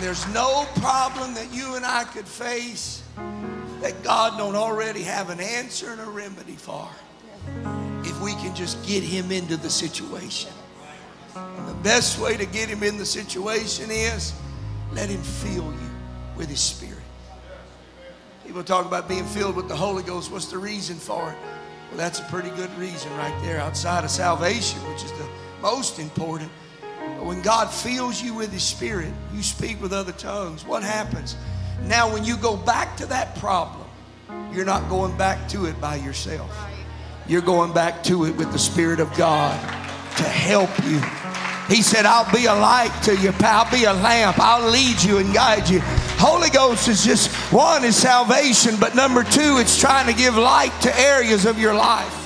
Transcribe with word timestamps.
And 0.00 0.06
there's 0.06 0.32
no 0.32 0.66
problem 0.76 1.34
that 1.34 1.52
you 1.52 1.74
and 1.74 1.84
I 1.84 2.04
could 2.04 2.26
face 2.26 3.02
that 3.82 4.02
God 4.02 4.38
don't 4.38 4.56
already 4.56 5.02
have 5.02 5.28
an 5.28 5.40
answer 5.40 5.92
and 5.92 6.00
a 6.00 6.06
remedy 6.06 6.56
for 6.56 6.88
if 8.02 8.18
we 8.22 8.32
can 8.36 8.54
just 8.54 8.82
get 8.86 9.02
him 9.02 9.30
into 9.30 9.58
the 9.58 9.68
situation. 9.68 10.50
And 11.36 11.68
the 11.68 11.74
best 11.82 12.18
way 12.18 12.38
to 12.38 12.46
get 12.46 12.70
him 12.70 12.82
in 12.82 12.96
the 12.96 13.04
situation 13.04 13.90
is 13.90 14.32
let 14.94 15.10
him 15.10 15.20
fill 15.20 15.70
you 15.70 15.90
with 16.34 16.48
his 16.48 16.60
spirit. 16.60 16.96
People 18.46 18.64
talk 18.64 18.86
about 18.86 19.06
being 19.06 19.26
filled 19.26 19.54
with 19.54 19.68
the 19.68 19.76
Holy 19.76 20.02
Ghost. 20.02 20.32
What's 20.32 20.46
the 20.46 20.56
reason 20.56 20.96
for 20.96 21.30
it? 21.30 21.36
Well, 21.90 21.98
that's 21.98 22.20
a 22.20 22.24
pretty 22.30 22.48
good 22.56 22.74
reason 22.78 23.14
right 23.18 23.38
there 23.44 23.60
outside 23.60 24.04
of 24.04 24.10
salvation, 24.10 24.80
which 24.88 25.04
is 25.04 25.12
the 25.12 25.28
most 25.60 25.98
important. 25.98 26.50
When 27.20 27.42
God 27.42 27.66
fills 27.66 28.22
you 28.22 28.34
with 28.34 28.50
his 28.50 28.62
spirit, 28.62 29.12
you 29.34 29.42
speak 29.42 29.80
with 29.82 29.92
other 29.92 30.12
tongues. 30.12 30.64
What 30.64 30.82
happens? 30.82 31.36
Now, 31.86 32.12
when 32.12 32.24
you 32.24 32.36
go 32.36 32.56
back 32.56 32.96
to 32.96 33.06
that 33.06 33.36
problem, 33.36 33.86
you're 34.52 34.64
not 34.64 34.88
going 34.88 35.16
back 35.16 35.48
to 35.50 35.66
it 35.66 35.78
by 35.80 35.96
yourself. 35.96 36.50
You're 37.26 37.42
going 37.42 37.72
back 37.72 38.02
to 38.04 38.24
it 38.24 38.36
with 38.36 38.52
the 38.52 38.58
Spirit 38.58 39.00
of 39.00 39.14
God 39.16 39.60
to 40.16 40.22
help 40.24 40.70
you. 40.84 41.00
He 41.74 41.82
said, 41.82 42.04
I'll 42.04 42.30
be 42.32 42.46
a 42.46 42.54
light 42.54 42.92
to 43.04 43.16
you, 43.16 43.32
I'll 43.40 43.70
be 43.70 43.84
a 43.84 43.92
lamp, 43.92 44.38
I'll 44.40 44.68
lead 44.68 45.00
you 45.02 45.18
and 45.18 45.32
guide 45.32 45.68
you. 45.68 45.80
Holy 46.18 46.50
Ghost 46.50 46.88
is 46.88 47.04
just 47.04 47.30
one 47.52 47.84
is 47.84 47.96
salvation, 47.96 48.74
but 48.80 48.96
number 48.96 49.22
two, 49.22 49.58
it's 49.58 49.78
trying 49.78 50.06
to 50.06 50.12
give 50.12 50.36
light 50.36 50.72
to 50.82 50.98
areas 50.98 51.46
of 51.46 51.58
your 51.58 51.74
life. 51.74 52.19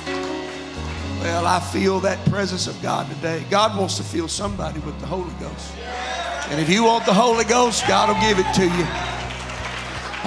Well, 1.24 1.46
I 1.46 1.58
feel 1.58 2.00
that 2.00 2.22
presence 2.28 2.66
of 2.66 2.80
God 2.82 3.08
today. 3.08 3.42
God 3.48 3.78
wants 3.78 3.96
to 3.96 4.02
fill 4.02 4.28
somebody 4.28 4.78
with 4.80 5.00
the 5.00 5.06
Holy 5.06 5.32
Ghost. 5.40 5.74
And 6.50 6.60
if 6.60 6.68
you 6.68 6.84
want 6.84 7.06
the 7.06 7.14
Holy 7.14 7.44
Ghost, 7.44 7.88
God 7.88 8.10
will 8.10 8.20
give 8.20 8.38
it 8.38 8.52
to 8.52 8.64
you. 8.64 8.86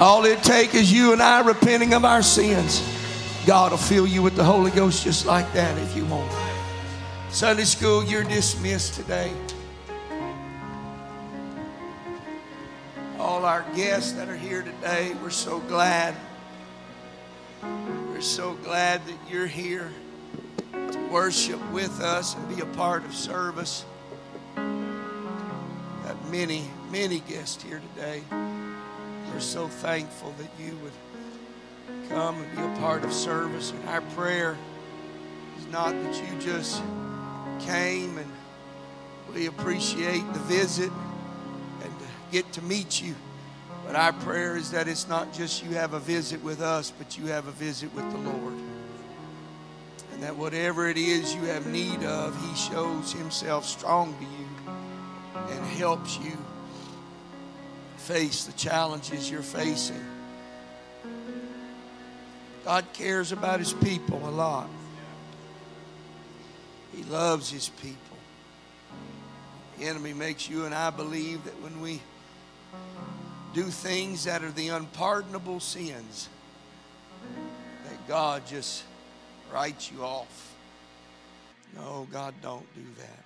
All 0.04 0.24
it 0.24 0.42
takes 0.42 0.74
is 0.74 0.92
you 0.92 1.12
and 1.12 1.22
I 1.22 1.40
repenting 1.42 1.94
of 1.94 2.04
our 2.04 2.20
sins. 2.20 2.82
God 3.46 3.70
will 3.70 3.78
fill 3.78 4.08
you 4.08 4.22
with 4.22 4.34
the 4.34 4.42
Holy 4.42 4.72
Ghost 4.72 5.04
just 5.04 5.24
like 5.24 5.50
that 5.52 5.78
if 5.78 5.96
you 5.96 6.04
want. 6.06 6.32
Sunday 7.30 7.62
school, 7.62 8.02
you're 8.02 8.24
dismissed 8.24 8.94
today. 8.94 9.32
All 13.20 13.44
our 13.44 13.64
guests 13.76 14.14
that 14.14 14.28
are 14.28 14.36
here 14.36 14.62
today, 14.62 15.14
we're 15.22 15.30
so 15.30 15.60
glad. 15.60 16.16
We're 17.62 18.20
so 18.20 18.54
glad 18.64 19.06
that 19.06 19.16
you're 19.30 19.46
here 19.46 19.92
worship 21.10 21.60
with 21.70 22.00
us 22.00 22.34
and 22.34 22.48
be 22.54 22.60
a 22.62 22.66
part 22.66 23.04
of 23.04 23.14
service. 23.14 23.84
Got 24.54 26.30
many, 26.30 26.64
many 26.90 27.20
guests 27.20 27.62
here 27.62 27.80
today. 27.94 28.22
We're 28.30 29.40
so 29.40 29.68
thankful 29.68 30.34
that 30.38 30.50
you 30.62 30.76
would 30.82 30.92
come 32.08 32.42
and 32.42 32.56
be 32.56 32.62
a 32.62 32.80
part 32.80 33.04
of 33.04 33.12
service. 33.12 33.70
And 33.72 33.88
our 33.88 34.00
prayer 34.00 34.56
is 35.58 35.66
not 35.66 35.92
that 35.92 36.14
you 36.16 36.38
just 36.40 36.82
came 37.60 38.18
and 38.18 38.30
we 39.34 39.46
appreciate 39.46 40.24
the 40.32 40.40
visit 40.40 40.90
and 41.82 41.92
get 42.32 42.50
to 42.52 42.62
meet 42.62 43.02
you. 43.02 43.14
But 43.86 43.96
our 43.96 44.12
prayer 44.12 44.56
is 44.56 44.70
that 44.72 44.88
it's 44.88 45.08
not 45.08 45.32
just 45.32 45.64
you 45.64 45.70
have 45.70 45.94
a 45.94 46.00
visit 46.00 46.42
with 46.42 46.60
us, 46.60 46.92
but 46.96 47.16
you 47.16 47.26
have 47.26 47.46
a 47.46 47.52
visit 47.52 47.94
with 47.94 48.10
the 48.10 48.18
Lord. 48.18 48.54
And 50.18 50.26
that 50.26 50.36
whatever 50.36 50.88
it 50.88 50.96
is 50.96 51.32
you 51.32 51.42
have 51.42 51.68
need 51.68 52.02
of, 52.02 52.36
He 52.44 52.56
shows 52.56 53.12
Himself 53.12 53.64
strong 53.64 54.12
to 54.18 54.24
you 54.24 55.54
and 55.54 55.64
helps 55.64 56.18
you 56.18 56.36
face 57.98 58.42
the 58.42 58.52
challenges 58.54 59.30
you're 59.30 59.42
facing. 59.42 60.04
God 62.64 62.84
cares 62.94 63.30
about 63.30 63.60
His 63.60 63.72
people 63.72 64.28
a 64.28 64.32
lot. 64.32 64.68
He 66.92 67.04
loves 67.04 67.48
His 67.48 67.68
people. 67.68 68.18
The 69.78 69.84
enemy 69.84 70.14
makes 70.14 70.50
you 70.50 70.64
and 70.64 70.74
I 70.74 70.90
believe 70.90 71.44
that 71.44 71.62
when 71.62 71.80
we 71.80 72.02
do 73.54 73.62
things 73.62 74.24
that 74.24 74.42
are 74.42 74.50
the 74.50 74.70
unpardonable 74.70 75.60
sins, 75.60 76.28
that 77.88 78.08
God 78.08 78.44
just 78.48 78.82
writes 79.52 79.90
you 79.90 80.02
off. 80.02 80.54
No, 81.76 82.06
God 82.10 82.34
don't 82.42 82.66
do 82.74 82.84
that. 82.98 83.24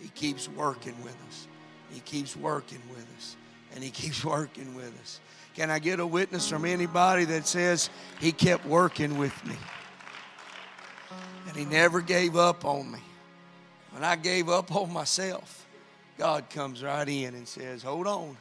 He 0.00 0.08
keeps 0.08 0.48
working 0.48 0.94
with 1.02 1.16
us. 1.28 1.46
He 1.90 2.00
keeps 2.00 2.36
working 2.36 2.82
with 2.90 3.06
us 3.16 3.36
and 3.74 3.82
He 3.82 3.90
keeps 3.90 4.24
working 4.24 4.74
with 4.74 4.98
us. 5.00 5.20
Can 5.54 5.70
I 5.70 5.78
get 5.78 6.00
a 6.00 6.06
witness 6.06 6.48
from 6.48 6.64
anybody 6.64 7.24
that 7.26 7.46
says 7.46 7.90
He 8.20 8.32
kept 8.32 8.64
working 8.66 9.18
with 9.18 9.44
me? 9.46 9.56
And 11.48 11.56
He 11.56 11.64
never 11.64 12.00
gave 12.00 12.36
up 12.36 12.64
on 12.64 12.90
me. 12.90 13.00
When 13.92 14.04
I 14.04 14.16
gave 14.16 14.48
up 14.48 14.74
on 14.74 14.92
myself, 14.92 15.66
God 16.16 16.48
comes 16.50 16.82
right 16.82 17.08
in 17.08 17.34
and 17.34 17.48
says, 17.48 17.82
Hold 17.82 18.06
on. 18.06 18.36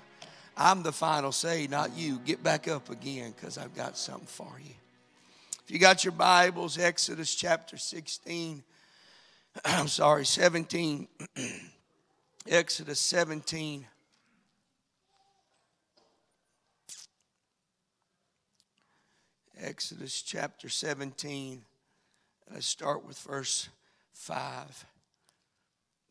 I'm 0.56 0.84
the 0.84 0.92
final 0.92 1.32
say, 1.32 1.68
not 1.68 1.96
you. 1.96 2.20
Get 2.20 2.44
back 2.44 2.68
up 2.68 2.90
again 2.90 3.34
because 3.34 3.58
I've 3.58 3.74
got 3.74 3.98
something 3.98 4.28
for 4.28 4.60
you. 4.62 4.74
If 5.70 5.74
you 5.74 5.80
got 5.80 6.04
your 6.04 6.14
Bibles, 6.14 6.80
Exodus 6.80 7.36
chapter 7.36 7.78
16, 7.78 8.64
I'm 9.66 9.88
sorry, 9.88 10.26
17. 10.26 11.08
Exodus 12.50 13.00
17. 13.00 13.86
Exodus 19.62 20.24
chapter 20.24 20.70
17. 20.70 21.62
Let's 22.52 22.66
start 22.66 23.06
with 23.06 23.20
verse 23.20 23.70
5. 24.14 24.86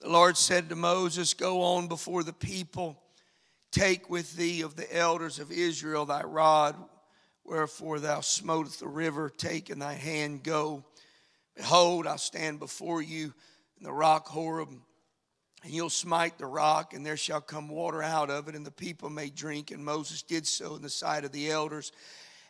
The 0.02 0.08
Lord 0.08 0.36
said 0.36 0.69
to 0.69 0.76
Moses, 0.76 1.34
Go 1.34 1.62
on 1.62 1.88
before 1.88 2.22
the 2.22 2.32
people, 2.32 2.96
take 3.72 4.08
with 4.08 4.36
thee 4.36 4.60
of 4.60 4.76
the 4.76 4.96
elders 4.96 5.40
of 5.40 5.50
Israel 5.50 6.06
thy 6.06 6.22
rod, 6.22 6.76
wherefore 7.48 7.98
thou 7.98 8.20
smotest 8.20 8.81
the 8.81 8.88
river, 8.88 9.31
take 9.31 9.70
in 9.70 9.78
thy 9.78 9.94
hand, 9.94 10.42
go. 10.42 10.84
Behold, 11.56 12.06
I 12.06 12.16
stand 12.16 12.60
before 12.60 13.03
you 13.03 13.32
in 13.78 13.84
the 13.84 13.92
rock 13.92 14.28
Horeb, 14.28 14.69
and 15.64 15.72
you'll 15.72 15.91
smite 15.91 16.38
the 16.38 16.47
rock, 16.47 16.94
and 16.94 17.04
there 17.04 17.16
shall 17.16 17.41
come 17.41 17.69
water 17.69 18.03
out 18.03 18.31
of 18.31 18.48
it, 18.48 18.54
and 18.54 18.64
the 18.64 18.70
people 18.70 19.10
may 19.10 19.28
drink. 19.31 19.70
And 19.70 19.84
Moses 19.84 20.22
did 20.22 20.47
so 20.47 20.76
in 20.76 20.82
the 20.82 20.91
sight 20.91 21.25
of 21.25 21.32
the 21.32 21.50
elders 21.50 21.91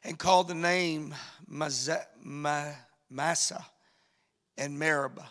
and 0.05 0.19
called 0.19 0.49
the 0.49 0.55
name 0.55 1.15
Massah 1.49 2.07
and 4.59 4.79
Meribah 4.79 5.31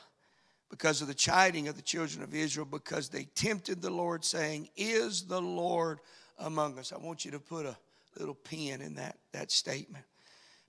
because 0.70 1.02
of 1.02 1.08
the 1.08 1.14
chiding 1.14 1.68
of 1.68 1.76
the 1.76 1.82
children 1.82 2.24
of 2.24 2.34
Israel, 2.34 2.66
because 2.66 3.10
they 3.10 3.26
tempted 3.36 3.82
the 3.82 3.90
Lord, 3.90 4.26
saying, 4.26 4.70
Is 4.76 5.24
the 5.24 5.42
Lord 5.42 6.00
among 6.40 6.78
us? 6.80 6.92
I 6.92 6.98
want 6.98 7.26
you 7.26 7.32
to 7.32 7.40
put 7.40 7.66
a 7.66 7.78
little 8.20 8.36
pin 8.36 8.82
in 8.82 8.96
that, 8.96 9.18
that 9.34 9.52
statement. 9.52 10.06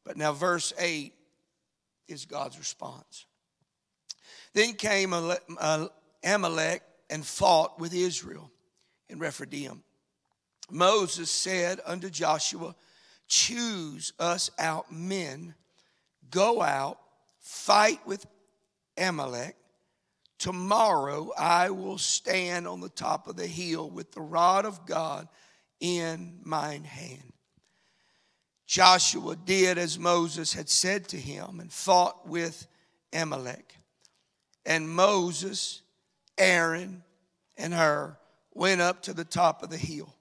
But 0.04 0.16
now, 0.16 0.32
verse 0.32 0.72
8 0.78 1.12
is 2.08 2.24
God's 2.24 2.58
response. 2.58 3.26
Then 4.54 4.74
came 4.74 5.12
uh, 5.12 5.88
Amalek 6.24 6.82
and 7.10 7.24
fought 7.24 7.78
with 7.78 7.94
Israel 7.94 8.50
in 9.08 9.18
Rephidim. 9.18 9.82
Moses 10.70 11.30
said 11.30 11.80
unto 11.86 12.10
Joshua, 12.10 12.74
choose 13.26 14.12
us 14.18 14.50
out 14.58 14.92
men, 14.92 15.54
go 16.30 16.60
out, 16.62 16.98
fight 17.38 18.06
with 18.06 18.26
Amalek. 18.96 19.56
Tomorrow 20.38 21.32
I 21.36 21.70
will 21.70 21.98
stand 21.98 22.68
on 22.68 22.80
the 22.80 22.88
top 22.88 23.26
of 23.26 23.36
the 23.36 23.46
hill 23.46 23.90
with 23.90 24.12
the 24.12 24.20
rod 24.20 24.64
of 24.64 24.86
God 24.86 25.28
in 25.80 26.40
mine 26.44 26.84
hand. 26.84 27.32
Joshua 28.68 29.34
did 29.34 29.78
as 29.78 29.98
Moses 29.98 30.52
had 30.52 30.68
said 30.68 31.08
to 31.08 31.16
him 31.16 31.58
and 31.58 31.72
fought 31.72 32.28
with 32.28 32.68
Amalek. 33.14 33.74
And 34.66 34.90
Moses, 34.90 35.80
Aaron, 36.36 37.02
and 37.56 37.72
Hur 37.72 38.18
went 38.52 38.82
up 38.82 39.00
to 39.04 39.14
the 39.14 39.24
top 39.24 39.62
of 39.62 39.70
the 39.70 39.78
hill. 39.78 40.14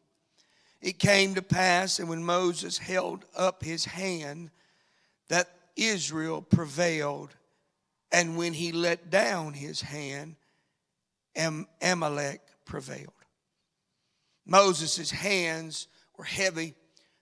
It 0.81 0.97
came 0.97 1.35
to 1.35 1.41
pass, 1.41 1.99
and 1.99 2.07
when 2.07 2.23
Moses 2.23 2.77
held 2.77 3.25
up 3.35 3.65
his 3.65 3.83
hand, 3.83 4.49
that 5.27 5.49
Israel 5.75 6.41
prevailed. 6.41 7.35
And 8.13 8.37
when 8.37 8.53
he 8.53 8.71
let 8.71 9.09
down 9.09 9.55
his 9.55 9.81
hand, 9.81 10.37
Amalek 11.81 12.41
prevailed. 12.63 13.11
Moses' 14.45 15.11
hands 15.11 15.89
were 16.17 16.23
heavy. 16.23 16.75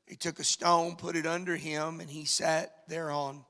He 0.05 0.15
took 0.15 0.39
a 0.39 0.43
stone, 0.43 0.95
put 0.95 1.15
it 1.15 1.25
under 1.25 1.55
him, 1.55 1.99
and 1.99 2.09
he 2.09 2.25
sat 2.25 2.87
thereon. 2.87 3.43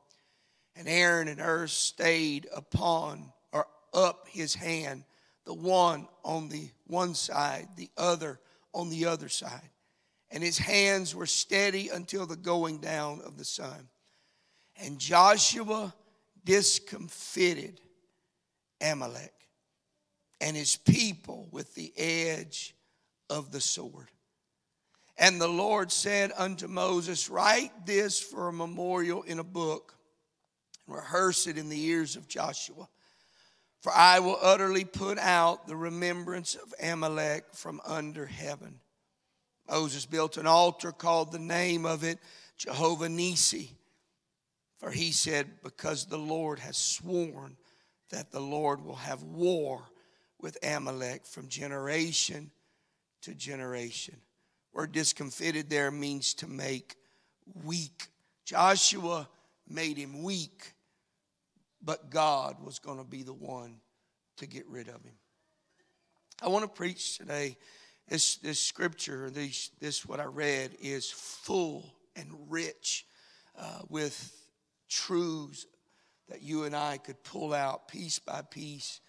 And 0.76 0.88
Aaron 0.88 1.28
and 1.28 1.40
Hur 1.40 1.68
stayed 1.68 2.48
upon 2.54 3.32
or 3.52 3.68
up 3.94 4.28
his 4.30 4.56
hand, 4.56 5.04
the 5.46 5.54
one 5.54 6.08
on 6.24 6.50
the 6.50 6.70
one 6.88 7.14
side, 7.14 7.68
the 7.76 7.90
other 7.98 8.40
on 8.74 8.90
the 8.90 9.06
other 9.06 9.30
side, 9.30 9.70
and 10.30 10.44
his 10.44 10.58
hands 10.58 11.16
were 11.16 11.26
steady 11.26 11.90
until 11.90 12.26
the 12.26 12.36
going 12.36 12.80
down 12.80 13.22
of 13.22 13.38
the 13.38 13.46
sun. 13.46 13.88
And 14.78 15.00
Joshua 15.00 15.94
discomfited 16.44 17.80
Amalek 18.82 19.34
and 20.42 20.58
his 20.58 20.76
people 20.76 21.48
with 21.52 21.74
the 21.76 21.94
edge 21.98 22.76
of 23.30 23.52
the 23.52 23.62
sword. 23.62 24.12
And 25.18 25.40
the 25.40 25.48
Lord 25.48 25.92
said 25.92 26.32
unto 26.38 26.68
Moses, 26.68 27.30
Write 27.30 27.86
this 27.86 28.20
for 28.20 28.48
a 28.48 28.54
memorial 28.54 29.24
in 29.24 29.40
a 29.40 29.44
book, 29.44 29.96
and 30.86 30.96
rehearse 30.96 31.48
it 31.48 31.58
in 31.58 31.70
the 31.70 31.82
ears 31.86 32.16
of 32.16 32.28
Joshua. 32.28 32.90
For 33.82 33.92
I 33.94 34.20
will 34.20 34.38
utterly 34.42 34.84
put 34.84 35.18
out 35.18 35.68
the 35.68 35.76
remembrance 35.76 36.56
of 36.56 36.74
Amalek 36.82 37.46
from 37.54 37.80
under 37.86 38.26
heaven. 38.26 38.80
Moses 39.70 40.06
built 40.06 40.38
an 40.38 40.48
altar, 40.48 40.92
called 40.92 41.32
the 41.32 41.40
name 41.40 41.86
of 41.86 42.04
it 42.04 42.20
Jehovah 42.58 43.10
Nisi. 43.10 43.72
For 44.80 44.92
he 44.92 45.12
said, 45.12 45.48
Because 45.64 46.06
the 46.06 46.18
Lord 46.18 46.60
has 46.60 46.78
sworn 46.78 47.58
that 48.10 48.32
the 48.32 48.42
Lord 48.42 48.84
will 48.84 48.96
have 48.96 49.24
war 49.24 49.84
with 50.40 50.58
Amalek 50.64 51.26
from 51.26 51.48
generation 51.48 52.52
to 53.22 53.34
generation. 53.34 54.18
Word 54.76 54.92
discomfited 54.92 55.70
there 55.70 55.90
means 55.90 56.34
to 56.36 56.48
make 56.48 56.96
weak. 57.64 58.08
Joshua 58.44 59.30
made 59.70 59.98
him 59.98 60.22
weak, 60.22 60.74
but 61.82 62.10
God 62.10 62.58
was 62.62 62.80
going 62.80 62.98
to 62.98 63.06
be 63.06 63.24
the 63.24 63.34
one 63.34 63.78
to 64.36 64.46
get 64.46 64.68
rid 64.68 64.90
of 64.90 65.02
him. 65.02 65.14
I 66.44 66.50
want 66.50 66.64
to 66.64 66.68
preach 66.68 67.18
today. 67.18 67.56
This, 68.10 68.36
this 68.36 68.60
scripture, 68.60 69.30
this, 69.30 69.72
this 69.80 70.06
what 70.06 70.20
I 70.20 70.26
read, 70.26 70.76
is 70.82 71.10
full 71.10 71.96
and 72.18 72.30
rich 72.50 73.06
uh, 73.58 73.80
with 73.88 74.46
truths 74.90 75.68
that 76.28 76.42
you 76.42 76.66
and 76.66 76.76
I 76.76 76.98
could 76.98 77.24
pull 77.24 77.54
out 77.54 77.88
piece 77.88 78.20
by 78.20 78.42
piece. 78.42 79.00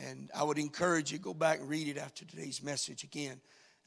And 0.00 0.30
I 0.32 0.44
would 0.44 0.58
encourage 0.58 1.10
you 1.10 1.18
go 1.18 1.34
back 1.34 1.58
and 1.58 1.68
read 1.68 1.88
it 1.88 1.98
after 1.98 2.24
today's 2.24 2.62
message 2.62 3.02
again. 3.02 3.40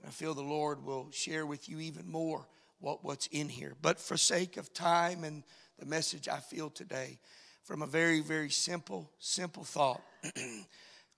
I 0.05 0.09
feel 0.09 0.33
the 0.33 0.41
Lord 0.41 0.83
will 0.83 1.09
share 1.11 1.45
with 1.45 1.69
you 1.69 1.79
even 1.79 2.09
more 2.09 2.47
what, 2.79 3.03
what's 3.03 3.27
in 3.27 3.49
here. 3.49 3.75
But 3.81 3.99
for 3.99 4.17
sake 4.17 4.57
of 4.57 4.73
time 4.73 5.23
and 5.23 5.43
the 5.79 5.85
message 5.85 6.27
I 6.27 6.37
feel 6.37 6.69
today, 6.69 7.19
from 7.63 7.81
a 7.81 7.87
very, 7.87 8.21
very 8.21 8.49
simple, 8.49 9.11
simple 9.19 9.63
thought 9.63 10.01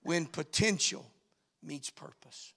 when 0.02 0.26
potential 0.26 1.04
meets 1.62 1.90
purpose. 1.90 2.52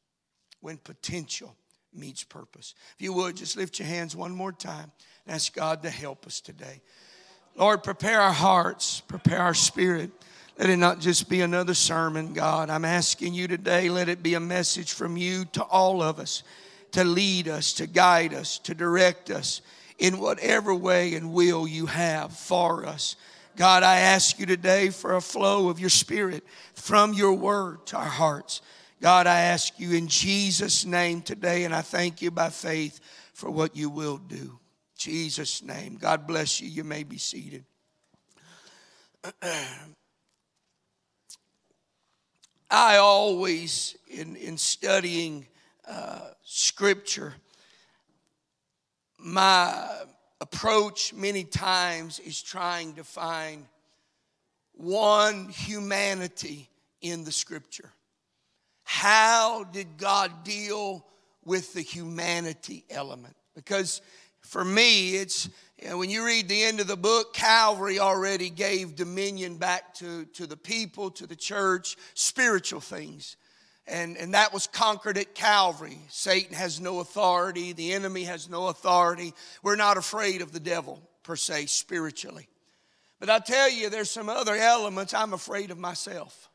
When 0.60 0.78
potential 0.78 1.56
meets 1.94 2.24
purpose. 2.24 2.76
If 2.96 3.02
you 3.02 3.14
would, 3.14 3.38
just 3.38 3.58
lift 3.58 3.80
your 3.80 3.88
hands 3.88 4.16
one 4.16 4.36
more 4.36 4.52
time 4.52 4.92
and 5.26 5.36
ask 5.36 5.54
God 5.54 5.84
to 5.84 5.90
help 5.90 6.26
us 6.28 6.42
today. 6.42 6.82
Lord, 7.56 7.84
prepare 7.84 8.22
our 8.22 8.34
hearts, 8.34 9.02
prepare 9.02 9.40
our 9.40 9.54
spirit. 9.54 10.12
Let 10.58 10.70
it 10.70 10.78
not 10.78 11.00
just 11.00 11.30
be 11.30 11.42
another 11.42 11.74
sermon, 11.74 12.34
God. 12.34 12.70
I'm 12.70 12.86
asking 12.86 13.34
you 13.34 13.48
today, 13.48 13.90
let 13.90 14.10
it 14.10 14.24
be 14.24 14.34
a 14.34 14.40
message 14.40 14.94
from 14.94 15.16
you 15.16 15.46
to 15.54 15.64
all 15.64 16.02
of 16.02 16.20
us 16.20 16.44
to 16.92 17.04
lead 17.04 17.48
us, 17.48 17.74
to 17.74 17.88
guide 17.88 18.34
us, 18.34 18.60
to 18.60 18.74
direct 18.74 19.30
us 19.30 19.62
in 20.00 20.20
whatever 20.20 20.74
way 20.74 21.16
and 21.16 21.34
will 21.34 21.68
you 21.68 21.86
have 21.86 22.34
for 22.34 22.86
us. 22.86 23.16
God, 23.56 23.84
I 23.84 24.00
ask 24.00 24.40
you 24.40 24.46
today 24.46 24.90
for 24.90 25.16
a 25.16 25.22
flow 25.22 25.70
of 25.70 25.80
your 25.80 25.90
spirit 25.90 26.44
from 26.76 27.14
your 27.14 27.34
word 27.34 27.86
to 27.88 27.98
our 27.98 28.06
hearts. 28.06 28.62
God, 29.02 29.28
I 29.28 29.42
ask 29.42 29.80
you 29.80 29.92
in 29.92 30.08
Jesus' 30.08 30.86
name 30.86 31.22
today, 31.22 31.66
and 31.66 31.74
I 31.74 31.82
thank 31.82 32.22
you 32.22 32.32
by 32.32 32.50
faith 32.50 33.00
for 33.34 33.50
what 33.50 33.76
you 33.76 33.90
will 33.90 34.18
do. 34.18 34.60
Jesus' 34.98 35.62
name. 35.62 35.98
God 36.00 36.26
bless 36.26 36.62
you. 36.62 36.68
You 36.68 36.84
may 36.84 37.04
be 37.04 37.18
seated. 37.18 37.66
I 42.70 42.98
always, 42.98 43.96
in, 44.08 44.36
in 44.36 44.58
studying 44.58 45.48
uh, 45.88 46.30
scripture, 46.44 47.34
my 49.18 49.88
approach 50.42 51.14
many 51.14 51.44
times 51.44 52.20
is 52.20 52.42
trying 52.42 52.94
to 52.96 53.04
find 53.04 53.66
one 54.74 55.50
humanity 55.50 56.70
in 57.02 57.24
the 57.24 57.32
scripture. 57.32 57.92
How 58.84 59.64
did 59.64 59.98
God 59.98 60.44
deal 60.44 61.06
with 61.44 61.74
the 61.74 61.82
humanity 61.82 62.86
element? 62.90 63.36
Because 63.56 64.02
for 64.48 64.64
me, 64.64 65.16
it's 65.16 65.50
you 65.82 65.90
know, 65.90 65.98
when 65.98 66.10
you 66.10 66.26
read 66.26 66.48
the 66.48 66.64
end 66.64 66.80
of 66.80 66.88
the 66.88 66.98
book, 66.98 67.34
Calvary 67.34 68.00
already 68.00 68.50
gave 68.50 68.96
dominion 68.96 69.58
back 69.58 69.94
to, 69.96 70.26
to 70.26 70.48
the 70.48 70.58
people, 70.58 71.12
to 71.12 71.28
the 71.28 71.36
church, 71.36 71.98
spiritual 72.16 72.80
things. 72.80 73.38
And, 73.86 74.18
and 74.18 74.34
that 74.34 74.54
was 74.54 74.68
conquered 74.68 75.18
at 75.18 75.36
Calvary. 75.36 76.00
Satan 76.10 76.56
has 76.56 76.82
no 76.82 77.00
authority, 77.00 77.74
the 77.74 77.94
enemy 77.94 78.24
has 78.24 78.50
no 78.50 78.68
authority. 78.68 79.34
We're 79.62 79.76
not 79.76 79.98
afraid 79.98 80.42
of 80.42 80.52
the 80.52 80.60
devil, 80.60 81.02
per 81.24 81.36
se, 81.36 81.68
spiritually. 81.68 82.48
But 83.20 83.30
I 83.30 83.40
tell 83.40 83.70
you, 83.70 83.90
there's 83.90 84.12
some 84.12 84.30
other 84.30 84.56
elements 84.56 85.14
I'm 85.14 85.34
afraid 85.34 85.72
of 85.72 85.78
myself. 85.78 86.50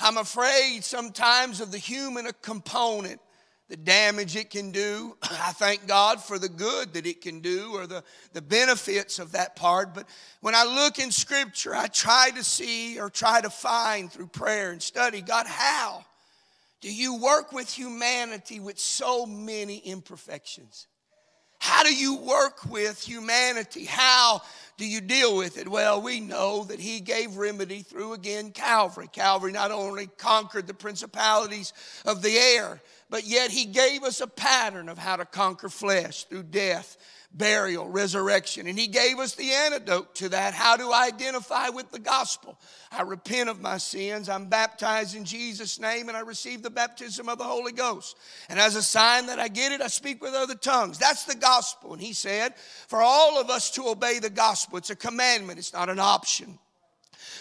I'm 0.00 0.16
afraid 0.16 0.84
sometimes 0.84 1.60
of 1.60 1.72
the 1.72 1.78
human 1.78 2.26
component 2.40 3.20
the 3.68 3.76
damage 3.76 4.34
it 4.34 4.50
can 4.50 4.70
do. 4.70 5.16
I 5.22 5.52
thank 5.52 5.86
God 5.86 6.22
for 6.22 6.38
the 6.38 6.48
good 6.48 6.94
that 6.94 7.06
it 7.06 7.20
can 7.20 7.40
do 7.40 7.72
or 7.74 7.86
the, 7.86 8.02
the 8.32 8.42
benefits 8.42 9.18
of 9.18 9.32
that 9.32 9.56
part. 9.56 9.94
But 9.94 10.08
when 10.40 10.54
I 10.54 10.64
look 10.64 10.98
in 10.98 11.10
Scripture, 11.10 11.74
I 11.74 11.86
try 11.86 12.30
to 12.34 12.42
see 12.42 12.98
or 12.98 13.10
try 13.10 13.40
to 13.40 13.50
find 13.50 14.10
through 14.10 14.28
prayer 14.28 14.72
and 14.72 14.82
study 14.82 15.20
God, 15.20 15.46
how 15.46 16.04
do 16.80 16.92
you 16.92 17.16
work 17.16 17.52
with 17.52 17.72
humanity 17.72 18.60
with 18.60 18.78
so 18.78 19.26
many 19.26 19.78
imperfections? 19.78 20.86
How 21.60 21.82
do 21.82 21.92
you 21.92 22.16
work 22.16 22.64
with 22.70 23.02
humanity? 23.02 23.84
How 23.84 24.42
do 24.76 24.86
you 24.86 25.00
deal 25.00 25.36
with 25.36 25.58
it? 25.58 25.66
Well, 25.66 26.00
we 26.00 26.20
know 26.20 26.64
that 26.64 26.78
he 26.78 27.00
gave 27.00 27.36
remedy 27.36 27.82
through 27.82 28.12
again 28.12 28.52
Calvary. 28.52 29.08
Calvary 29.10 29.50
not 29.50 29.72
only 29.72 30.06
conquered 30.06 30.68
the 30.68 30.74
principalities 30.74 31.72
of 32.06 32.22
the 32.22 32.36
air, 32.36 32.80
but 33.10 33.24
yet 33.24 33.50
he 33.50 33.64
gave 33.64 34.02
us 34.02 34.20
a 34.20 34.26
pattern 34.26 34.88
of 34.88 34.98
how 34.98 35.16
to 35.16 35.24
conquer 35.24 35.68
flesh 35.68 36.24
through 36.24 36.44
death, 36.44 36.96
burial, 37.32 37.88
resurrection. 37.88 38.66
And 38.66 38.78
he 38.78 38.86
gave 38.86 39.18
us 39.18 39.34
the 39.34 39.50
antidote 39.50 40.14
to 40.16 40.30
that 40.30 40.54
how 40.54 40.76
to 40.76 40.92
identify 40.92 41.68
with 41.68 41.90
the 41.90 41.98
gospel. 41.98 42.58
I 42.90 43.02
repent 43.02 43.48
of 43.48 43.60
my 43.60 43.78
sins, 43.78 44.28
I'm 44.28 44.46
baptized 44.46 45.14
in 45.14 45.24
Jesus' 45.24 45.78
name, 45.78 46.08
and 46.08 46.16
I 46.16 46.20
receive 46.20 46.62
the 46.62 46.70
baptism 46.70 47.28
of 47.28 47.38
the 47.38 47.44
Holy 47.44 47.72
Ghost. 47.72 48.16
And 48.48 48.58
as 48.58 48.76
a 48.76 48.82
sign 48.82 49.26
that 49.26 49.38
I 49.38 49.48
get 49.48 49.72
it, 49.72 49.80
I 49.80 49.88
speak 49.88 50.22
with 50.22 50.34
other 50.34 50.54
tongues. 50.54 50.98
That's 50.98 51.24
the 51.24 51.36
gospel. 51.36 51.92
And 51.92 52.02
he 52.02 52.12
said, 52.12 52.54
for 52.88 53.02
all 53.02 53.40
of 53.40 53.50
us 53.50 53.70
to 53.72 53.88
obey 53.88 54.18
the 54.18 54.30
gospel, 54.30 54.78
it's 54.78 54.90
a 54.90 54.96
commandment, 54.96 55.58
it's 55.58 55.72
not 55.72 55.90
an 55.90 55.98
option. 55.98 56.58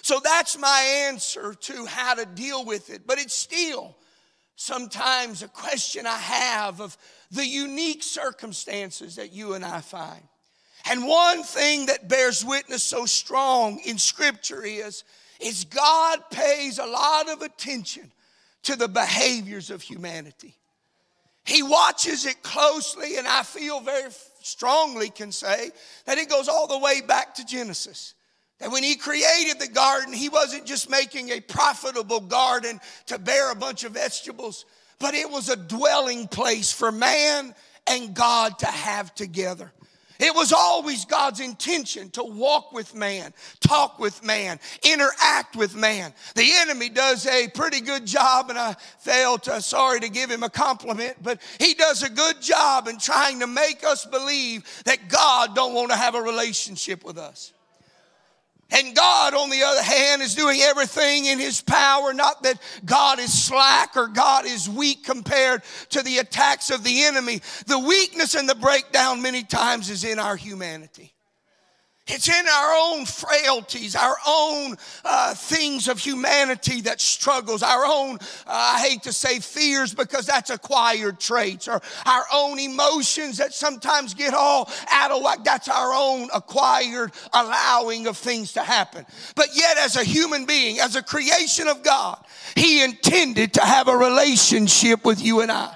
So 0.01 0.19
that's 0.23 0.57
my 0.57 1.07
answer 1.07 1.53
to 1.53 1.85
how 1.85 2.13
to 2.15 2.25
deal 2.25 2.63
with 2.65 2.89
it. 2.89 3.05
But 3.05 3.19
it's 3.19 3.33
still 3.33 3.97
sometimes 4.57 5.43
a 5.43 5.47
question 5.47 6.05
I 6.05 6.17
have 6.17 6.81
of 6.81 6.97
the 7.31 7.45
unique 7.45 8.03
circumstances 8.03 9.15
that 9.15 9.31
you 9.31 9.53
and 9.53 9.63
I 9.63 9.79
find. 9.79 10.23
And 10.89 11.05
one 11.05 11.43
thing 11.43 11.85
that 11.85 12.09
bears 12.09 12.43
witness 12.43 12.83
so 12.83 13.05
strong 13.05 13.79
in 13.85 13.97
Scripture 13.97 14.63
is, 14.63 15.03
is 15.39 15.63
God 15.65 16.19
pays 16.31 16.79
a 16.79 16.85
lot 16.85 17.29
of 17.29 17.41
attention 17.41 18.11
to 18.63 18.75
the 18.75 18.87
behaviors 18.87 19.69
of 19.69 19.81
humanity. 19.81 20.55
He 21.45 21.61
watches 21.61 22.25
it 22.25 22.41
closely, 22.41 23.17
and 23.17 23.27
I 23.27 23.43
feel 23.43 23.79
very 23.79 24.11
strongly 24.41 25.09
can 25.09 25.31
say 25.31 25.71
that 26.05 26.17
it 26.17 26.29
goes 26.29 26.47
all 26.47 26.67
the 26.67 26.79
way 26.79 27.01
back 27.01 27.35
to 27.35 27.45
Genesis. 27.45 28.15
That 28.59 28.71
when 28.71 28.83
he 28.83 28.95
created 28.95 29.59
the 29.59 29.67
garden, 29.67 30.13
he 30.13 30.29
wasn't 30.29 30.65
just 30.65 30.89
making 30.89 31.29
a 31.29 31.39
profitable 31.39 32.19
garden 32.19 32.79
to 33.07 33.19
bear 33.19 33.51
a 33.51 33.55
bunch 33.55 33.83
of 33.83 33.93
vegetables, 33.93 34.65
but 34.99 35.13
it 35.13 35.29
was 35.29 35.49
a 35.49 35.55
dwelling 35.55 36.27
place 36.27 36.71
for 36.71 36.91
man 36.91 37.53
and 37.85 38.15
God 38.15 38.59
to 38.59 38.65
have 38.65 39.13
together. 39.13 39.71
It 40.19 40.33
was 40.33 40.51
always 40.51 41.05
God's 41.05 41.39
intention 41.39 42.09
to 42.11 42.23
walk 42.23 42.73
with 42.73 42.95
man, 42.95 43.33
talk 43.59 43.99
with 43.99 44.23
man, 44.23 44.59
interact 44.81 45.55
with 45.55 45.75
man. 45.75 46.13
The 46.35 46.49
enemy 46.55 46.89
does 46.89 47.27
a 47.27 47.47
pretty 47.49 47.81
good 47.81 48.05
job, 48.05 48.49
and 48.49 48.57
I 48.57 48.73
fail 48.99 49.37
to, 49.39 49.55
uh, 49.55 49.59
sorry 49.59 49.99
to 49.99 50.09
give 50.09 50.31
him 50.31 50.41
a 50.41 50.49
compliment, 50.49 51.17
but 51.21 51.39
he 51.59 51.75
does 51.75 52.01
a 52.01 52.09
good 52.09 52.41
job 52.41 52.87
in 52.87 52.97
trying 52.97 53.41
to 53.41 53.47
make 53.47 53.83
us 53.83 54.05
believe 54.05 54.65
that 54.85 55.07
God 55.07 55.53
don't 55.53 55.75
want 55.75 55.91
to 55.91 55.97
have 55.97 56.15
a 56.15 56.21
relationship 56.21 57.03
with 57.03 57.19
us. 57.19 57.53
And 58.71 58.95
God 58.95 59.33
on 59.33 59.49
the 59.49 59.63
other 59.63 59.81
hand, 59.81 60.21
is 60.21 60.35
doing 60.35 60.59
everything 60.61 61.25
in 61.25 61.39
his 61.39 61.61
power. 61.61 62.13
Not 62.13 62.43
that 62.43 62.61
God 62.85 63.19
is 63.19 63.45
slack 63.45 63.95
or 63.95 64.07
God 64.07 64.45
is 64.45 64.69
weak 64.69 65.05
compared 65.05 65.63
to 65.89 66.01
the 66.03 66.17
attacks 66.17 66.69
of 66.69 66.83
the 66.83 67.03
enemy. 67.05 67.41
The 67.65 67.79
weakness 67.79 68.35
and 68.35 68.47
the 68.47 68.55
breakdown 68.55 69.21
many 69.21 69.43
times 69.43 69.89
is 69.89 70.03
in 70.03 70.19
our 70.19 70.35
humanity. 70.35 71.13
It's 72.07 72.29
in 72.29 72.47
our 72.47 72.73
own 72.73 73.05
frailties, 73.05 73.95
our 73.95 74.15
own 74.25 74.77
uh, 75.03 75.33
things 75.33 75.89
of 75.89 75.99
humanity 75.99 76.81
that 76.81 77.01
struggles, 77.01 77.61
our 77.61 77.85
own, 77.85 78.15
uh, 78.15 78.75
I 78.75 78.87
hate 78.87 79.03
to 79.03 79.11
say 79.11 79.39
fears 79.39 79.93
because 79.93 80.25
that's 80.25 80.49
acquired 80.49 81.19
traits, 81.19 81.67
or 81.67 81.81
our 82.05 82.23
own 82.33 82.59
emotions 82.59 83.37
that 83.37 83.53
sometimes 83.53 84.13
get 84.13 84.33
all 84.33 84.69
out 84.89 85.11
of 85.11 85.21
whack. 85.21 85.39
That's 85.43 85.67
our 85.67 85.93
own 85.93 86.29
acquired 86.33 87.11
allowing 87.33 88.07
of 88.07 88.17
things 88.17 88.53
to 88.53 88.61
happen. 88.61 89.05
But 89.35 89.49
yet, 89.53 89.77
as 89.77 89.97
a 89.97 90.03
human 90.03 90.45
being, 90.45 90.79
as 90.79 90.95
a 90.95 91.03
creation 91.03 91.67
of 91.67 91.83
God, 91.83 92.23
He 92.55 92.83
intended 92.83 93.53
to 93.55 93.61
have 93.61 93.89
a 93.89 93.97
relationship 93.97 95.03
with 95.03 95.21
you 95.21 95.41
and 95.41 95.51
I. 95.51 95.75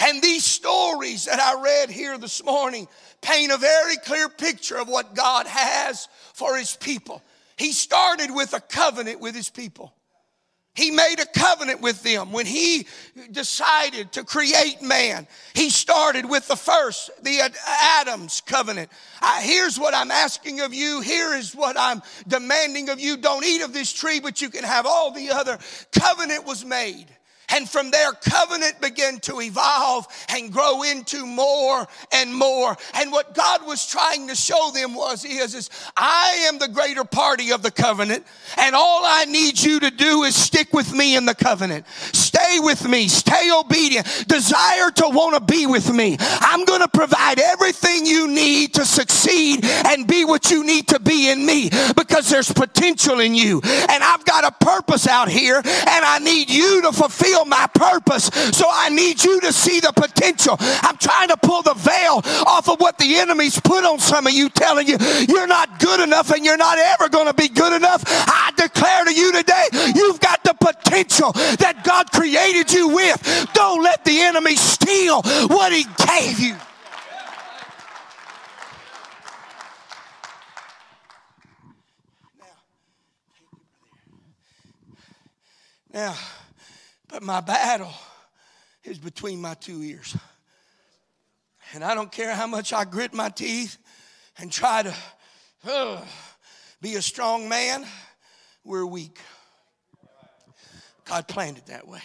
And 0.00 0.22
these 0.22 0.44
stories 0.44 1.24
that 1.24 1.40
I 1.40 1.60
read 1.62 1.90
here 1.90 2.16
this 2.18 2.44
morning, 2.44 2.88
paint 3.20 3.52
a 3.52 3.56
very 3.56 3.96
clear 3.96 4.28
picture 4.28 4.78
of 4.78 4.88
what 4.88 5.14
God 5.14 5.46
has 5.46 6.08
for 6.34 6.56
his 6.56 6.76
people. 6.76 7.22
He 7.56 7.72
started 7.72 8.30
with 8.30 8.54
a 8.54 8.60
covenant 8.60 9.20
with 9.20 9.34
his 9.34 9.50
people. 9.50 9.92
He 10.74 10.92
made 10.92 11.16
a 11.18 11.26
covenant 11.26 11.80
with 11.80 12.04
them 12.04 12.30
when 12.30 12.46
he 12.46 12.86
decided 13.32 14.12
to 14.12 14.22
create 14.22 14.80
man. 14.80 15.26
He 15.52 15.70
started 15.70 16.30
with 16.30 16.46
the 16.46 16.54
first, 16.54 17.10
the 17.24 17.52
Adam's 17.98 18.40
covenant. 18.42 18.88
Uh, 19.20 19.40
here's 19.40 19.76
what 19.76 19.92
I'm 19.92 20.12
asking 20.12 20.60
of 20.60 20.72
you. 20.72 21.00
Here 21.00 21.34
is 21.34 21.52
what 21.52 21.76
I'm 21.76 22.00
demanding 22.28 22.90
of 22.90 23.00
you. 23.00 23.16
Don't 23.16 23.44
eat 23.44 23.62
of 23.62 23.72
this 23.72 23.92
tree, 23.92 24.20
but 24.20 24.40
you 24.40 24.50
can 24.50 24.62
have 24.62 24.86
all 24.86 25.10
the 25.10 25.30
other. 25.32 25.58
Covenant 25.90 26.46
was 26.46 26.64
made. 26.64 27.06
And 27.50 27.68
from 27.68 27.90
there, 27.90 28.12
covenant 28.12 28.80
began 28.80 29.18
to 29.20 29.40
evolve 29.40 30.06
and 30.28 30.52
grow 30.52 30.82
into 30.82 31.24
more 31.24 31.86
and 32.12 32.34
more. 32.34 32.76
And 32.94 33.10
what 33.10 33.34
God 33.34 33.66
was 33.66 33.86
trying 33.86 34.28
to 34.28 34.34
show 34.34 34.70
them 34.74 34.94
was, 34.94 35.24
is, 35.24 35.54
is 35.54 35.70
I 35.96 36.46
am 36.48 36.58
the 36.58 36.68
greater 36.68 37.04
party 37.04 37.52
of 37.52 37.62
the 37.62 37.70
covenant, 37.70 38.26
and 38.56 38.74
all 38.74 39.02
I 39.04 39.24
need 39.24 39.60
you 39.60 39.80
to 39.80 39.90
do 39.90 40.24
is 40.24 40.34
stick 40.34 40.72
with 40.72 40.92
me 40.92 41.16
in 41.16 41.24
the 41.24 41.34
covenant. 41.34 41.86
Stay 42.12 42.58
with 42.58 42.86
me, 42.86 43.08
stay 43.08 43.50
obedient, 43.50 44.06
desire 44.28 44.90
to 44.90 45.08
want 45.08 45.34
to 45.34 45.52
be 45.52 45.66
with 45.66 45.92
me. 45.92 46.16
I'm 46.20 46.64
going 46.64 46.80
to 46.80 46.88
provide 46.88 47.40
everything 47.40 48.06
you 48.06 48.28
need 48.28 48.74
to 48.74 48.84
succeed 48.84 49.64
and 49.64 50.06
be 50.06 50.24
what 50.24 50.50
you 50.50 50.64
need 50.64 50.88
to 50.88 51.00
be 51.00 51.30
in 51.30 51.44
me 51.44 51.70
because 51.96 52.28
there's 52.28 52.52
potential 52.52 53.20
in 53.20 53.34
you. 53.34 53.60
And 53.64 54.02
I've 54.02 54.24
got 54.24 54.44
a 54.44 54.64
purpose 54.64 55.06
out 55.06 55.28
here, 55.28 55.56
and 55.56 55.64
I 56.04 56.18
need 56.18 56.50
you 56.50 56.82
to 56.82 56.92
fulfill 56.92 57.37
fulfill 57.38 57.44
my 57.44 57.66
purpose. 57.74 58.24
So 58.56 58.66
I 58.70 58.88
need 58.90 59.22
you 59.22 59.40
to 59.40 59.52
see 59.52 59.80
the 59.80 59.92
potential. 59.92 60.56
I'm 60.60 60.96
trying 60.96 61.28
to 61.28 61.36
pull 61.36 61.62
the 61.62 61.74
veil 61.74 62.22
off 62.46 62.68
of 62.68 62.80
what 62.80 62.98
the 62.98 63.16
enemy's 63.16 63.60
put 63.60 63.84
on 63.84 63.98
some 63.98 64.26
of 64.26 64.32
you, 64.32 64.48
telling 64.48 64.86
you 64.86 64.96
you're 65.28 65.46
not 65.46 65.78
good 65.80 66.00
enough 66.00 66.30
and 66.30 66.44
you're 66.44 66.56
not 66.56 66.78
ever 66.78 67.08
going 67.08 67.26
to 67.26 67.34
be 67.34 67.48
good 67.48 67.72
enough. 67.72 68.02
I 68.06 68.52
declare 68.56 69.04
to 69.04 69.14
you 69.14 69.32
today, 69.32 69.68
you've 69.94 70.20
got 70.20 70.42
the 70.44 70.54
potential 70.54 71.32
that 71.32 71.82
God 71.84 72.10
created 72.12 72.72
you 72.72 72.88
with. 72.88 73.48
Don't 73.54 73.82
let 73.82 74.04
the 74.04 74.20
enemy 74.20 74.56
steal 74.56 75.22
what 75.22 75.72
he 75.72 75.84
gave 76.06 76.38
you. 76.40 76.56
Now, 85.90 86.14
but 87.08 87.22
my 87.22 87.40
battle 87.40 87.92
is 88.84 88.98
between 88.98 89.40
my 89.40 89.54
two 89.54 89.82
ears. 89.82 90.16
And 91.74 91.84
I 91.84 91.94
don't 91.94 92.10
care 92.10 92.34
how 92.34 92.46
much 92.46 92.72
I 92.72 92.84
grit 92.84 93.12
my 93.12 93.28
teeth 93.28 93.76
and 94.38 94.50
try 94.50 94.82
to 94.82 94.94
uh, 95.68 96.00
be 96.80 96.94
a 96.94 97.02
strong 97.02 97.48
man, 97.48 97.84
we're 98.64 98.86
weak. 98.86 99.18
God 101.04 101.26
planned 101.26 101.58
it 101.58 101.66
that 101.66 101.88
way. 101.88 102.00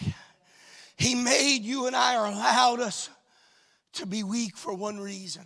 He 0.96 1.14
made 1.14 1.62
you 1.62 1.86
and 1.86 1.94
I 1.94 2.16
or 2.16 2.26
allowed 2.26 2.80
us 2.80 3.10
to 3.94 4.06
be 4.06 4.22
weak 4.22 4.56
for 4.56 4.74
one 4.74 4.98
reason 4.98 5.44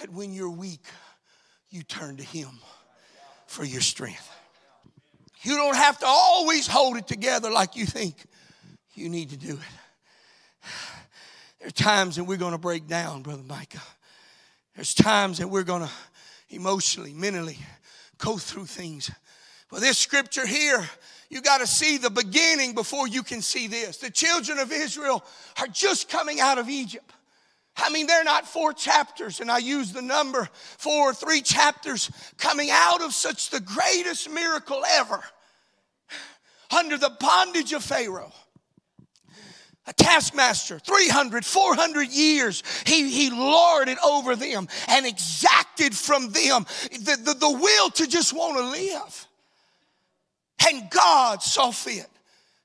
that 0.00 0.10
when 0.10 0.32
you're 0.32 0.50
weak, 0.50 0.86
you 1.70 1.82
turn 1.82 2.16
to 2.18 2.22
Him 2.22 2.48
for 3.46 3.64
your 3.64 3.80
strength. 3.80 4.28
You 5.42 5.56
don't 5.56 5.76
have 5.76 5.98
to 6.00 6.06
always 6.06 6.66
hold 6.66 6.96
it 6.96 7.06
together 7.06 7.50
like 7.50 7.76
you 7.76 7.86
think 7.86 8.26
you 9.00 9.08
need 9.08 9.30
to 9.30 9.36
do 9.36 9.54
it. 9.54 10.70
There 11.58 11.68
are 11.68 11.72
times 11.72 12.16
that 12.16 12.24
we're 12.24 12.36
going 12.36 12.52
to 12.52 12.58
break 12.58 12.86
down, 12.86 13.22
Brother 13.22 13.42
Micah. 13.42 13.82
There's 14.74 14.94
times 14.94 15.38
that 15.38 15.48
we're 15.48 15.64
going 15.64 15.82
to 15.82 15.90
emotionally, 16.50 17.12
mentally 17.12 17.58
go 18.18 18.36
through 18.36 18.66
things. 18.66 19.10
But 19.70 19.80
this 19.80 19.98
scripture 19.98 20.46
here, 20.46 20.88
you 21.28 21.40
got 21.40 21.58
to 21.58 21.66
see 21.66 21.98
the 21.98 22.10
beginning 22.10 22.74
before 22.74 23.06
you 23.08 23.22
can 23.22 23.42
see 23.42 23.66
this. 23.66 23.98
The 23.98 24.10
children 24.10 24.58
of 24.58 24.72
Israel 24.72 25.24
are 25.60 25.66
just 25.66 26.08
coming 26.08 26.40
out 26.40 26.58
of 26.58 26.68
Egypt. 26.68 27.12
I 27.76 27.90
mean, 27.90 28.06
they're 28.06 28.24
not 28.24 28.46
four 28.46 28.72
chapters, 28.72 29.40
and 29.40 29.50
I 29.50 29.58
use 29.58 29.92
the 29.92 30.02
number 30.02 30.48
four, 30.52 31.10
or 31.10 31.14
three 31.14 31.40
chapters 31.40 32.10
coming 32.36 32.68
out 32.70 33.00
of 33.00 33.14
such 33.14 33.50
the 33.50 33.60
greatest 33.60 34.28
miracle 34.28 34.82
ever 34.88 35.22
under 36.76 36.98
the 36.98 37.10
bondage 37.20 37.72
of 37.72 37.82
Pharaoh 37.82 38.32
a 39.86 39.92
taskmaster 39.92 40.78
300 40.78 41.44
400 41.44 42.08
years 42.08 42.62
he, 42.86 43.10
he 43.10 43.30
lorded 43.30 43.98
over 44.04 44.36
them 44.36 44.68
and 44.88 45.06
exacted 45.06 45.94
from 45.94 46.30
them 46.30 46.66
the, 46.90 47.18
the, 47.24 47.34
the 47.34 47.50
will 47.50 47.90
to 47.90 48.06
just 48.06 48.32
want 48.32 48.56
to 48.58 48.64
live. 48.64 49.26
And 50.68 50.90
god 50.90 51.42
saw 51.42 51.70
fit 51.70 52.08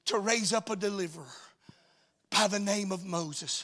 to 0.06 0.20
raise 0.20 0.54
up 0.54 0.70
a 0.70 0.76
deliverer 0.76 1.24
by 2.30 2.48
the 2.48 2.60
name 2.60 2.92
of 2.92 3.06
moses 3.06 3.64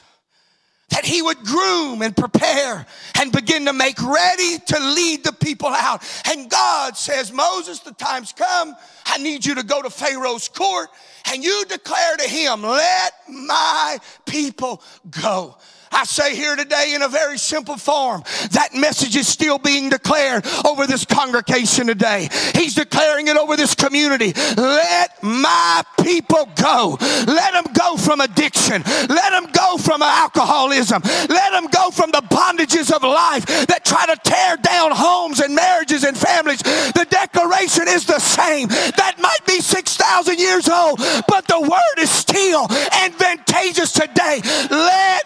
that 0.92 1.06
he 1.06 1.22
would 1.22 1.38
groom 1.38 2.02
and 2.02 2.14
prepare 2.14 2.86
and 3.18 3.32
begin 3.32 3.64
to 3.64 3.72
make 3.72 4.00
ready 4.00 4.58
to 4.58 4.78
lead 4.78 5.24
the 5.24 5.32
people 5.32 5.68
out. 5.68 6.04
And 6.26 6.50
God 6.50 6.96
says, 6.96 7.32
Moses, 7.32 7.80
the 7.80 7.94
time's 7.94 8.32
come. 8.32 8.76
I 9.06 9.18
need 9.18 9.44
you 9.44 9.54
to 9.54 9.62
go 9.62 9.80
to 9.82 9.90
Pharaoh's 9.90 10.48
court 10.48 10.90
and 11.32 11.42
you 11.42 11.64
declare 11.66 12.16
to 12.18 12.28
him, 12.28 12.62
Let 12.62 13.12
my 13.28 13.98
people 14.26 14.82
go. 15.10 15.56
I 15.92 16.04
say 16.04 16.34
here 16.34 16.56
today 16.56 16.94
in 16.94 17.02
a 17.02 17.08
very 17.08 17.38
simple 17.38 17.76
form, 17.76 18.22
that 18.52 18.74
message 18.74 19.16
is 19.16 19.28
still 19.28 19.58
being 19.58 19.88
declared 19.88 20.46
over 20.66 20.86
this 20.86 21.04
congregation 21.04 21.86
today. 21.86 22.28
He's 22.54 22.74
declaring 22.74 23.28
it 23.28 23.36
over 23.36 23.56
this 23.56 23.74
community. 23.74 24.32
Let 24.56 25.22
my 25.22 25.82
people 26.02 26.48
go. 26.56 26.96
Let 27.00 27.52
them 27.52 27.72
go 27.72 27.96
from 27.96 28.20
addiction. 28.20 28.82
Let 28.82 29.30
them 29.30 29.50
go 29.52 29.76
from 29.76 30.02
alcoholism. 30.02 31.02
Let 31.28 31.52
them 31.52 31.66
go 31.68 31.90
from 31.90 32.10
the 32.10 32.22
bondages 32.22 32.92
of 32.92 33.02
life 33.02 33.46
that 33.66 33.84
try 33.84 34.06
to 34.06 34.16
tear 34.22 34.56
down 34.56 34.92
homes 34.92 35.40
and 35.40 35.54
marriages 35.54 36.04
and 36.04 36.16
families. 36.16 36.62
The 36.62 37.06
declaration 37.08 37.88
is 37.88 38.06
the 38.06 38.18
same. 38.18 38.68
That 38.68 39.16
might 39.20 39.44
be 39.46 39.60
6,000 39.60 40.38
years 40.38 40.68
old, 40.68 40.98
but 41.28 41.46
the 41.46 41.60
word 41.60 41.98
is 41.98 42.10
still 42.10 42.66
advantageous 42.92 43.92
today. 43.92 44.40
Let 44.70 45.21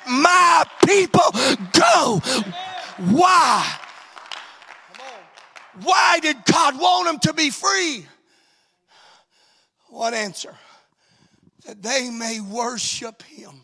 my 0.56 0.86
people 0.86 1.20
go. 1.72 2.20
Why? 3.10 3.78
Why 5.82 6.18
did 6.20 6.36
God 6.44 6.78
want 6.78 7.06
them 7.06 7.18
to 7.20 7.32
be 7.34 7.50
free? 7.50 8.06
What 9.88 10.14
answer? 10.14 10.54
That 11.66 11.82
they 11.82 12.10
may 12.10 12.40
worship 12.40 13.22
Him. 13.22 13.62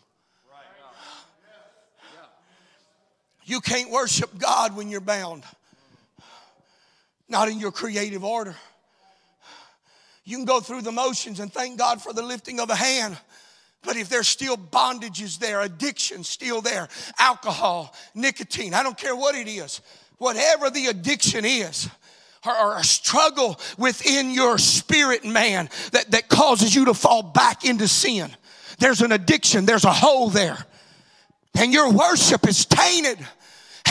You 3.45 3.59
can't 3.59 3.89
worship 3.89 4.37
God 4.37 4.75
when 4.75 4.87
you're 4.87 5.01
bound, 5.01 5.43
not 7.27 7.49
in 7.49 7.59
your 7.59 7.71
creative 7.71 8.23
order. 8.23 8.55
You 10.23 10.37
can 10.37 10.45
go 10.45 10.61
through 10.61 10.83
the 10.83 10.93
motions 10.93 11.41
and 11.41 11.51
thank 11.51 11.77
God 11.77 12.01
for 12.01 12.13
the 12.13 12.21
lifting 12.21 12.61
of 12.61 12.69
a 12.69 12.75
hand. 12.75 13.17
But 13.83 13.97
if 13.97 14.09
there's 14.09 14.27
still 14.27 14.57
bondages 14.57 15.39
there, 15.39 15.61
addiction 15.61 16.23
still 16.23 16.61
there, 16.61 16.87
alcohol, 17.19 17.93
nicotine, 18.15 18.73
I 18.73 18.81
don't 18.81 18.97
care 18.97 19.15
what 19.15 19.35
it 19.35 19.47
is, 19.47 19.81
whatever 20.17 20.69
the 20.69 20.87
addiction 20.87 21.45
is, 21.45 21.89
or, 22.45 22.77
a 22.77 22.83
struggle 22.83 23.59
within 23.77 24.31
your 24.31 24.57
spirit 24.57 25.23
man 25.23 25.69
that, 25.91 26.11
that 26.11 26.27
causes 26.27 26.75
you 26.75 26.85
to 26.85 26.93
fall 26.93 27.23
back 27.23 27.63
into 27.65 27.87
sin, 27.87 28.35
there's 28.79 29.01
an 29.01 29.11
addiction, 29.11 29.65
there's 29.65 29.85
a 29.85 29.93
hole 29.93 30.29
there. 30.29 30.65
And 31.55 31.71
your 31.71 31.91
worship 31.91 32.47
is 32.47 32.65
tainted 32.65 33.19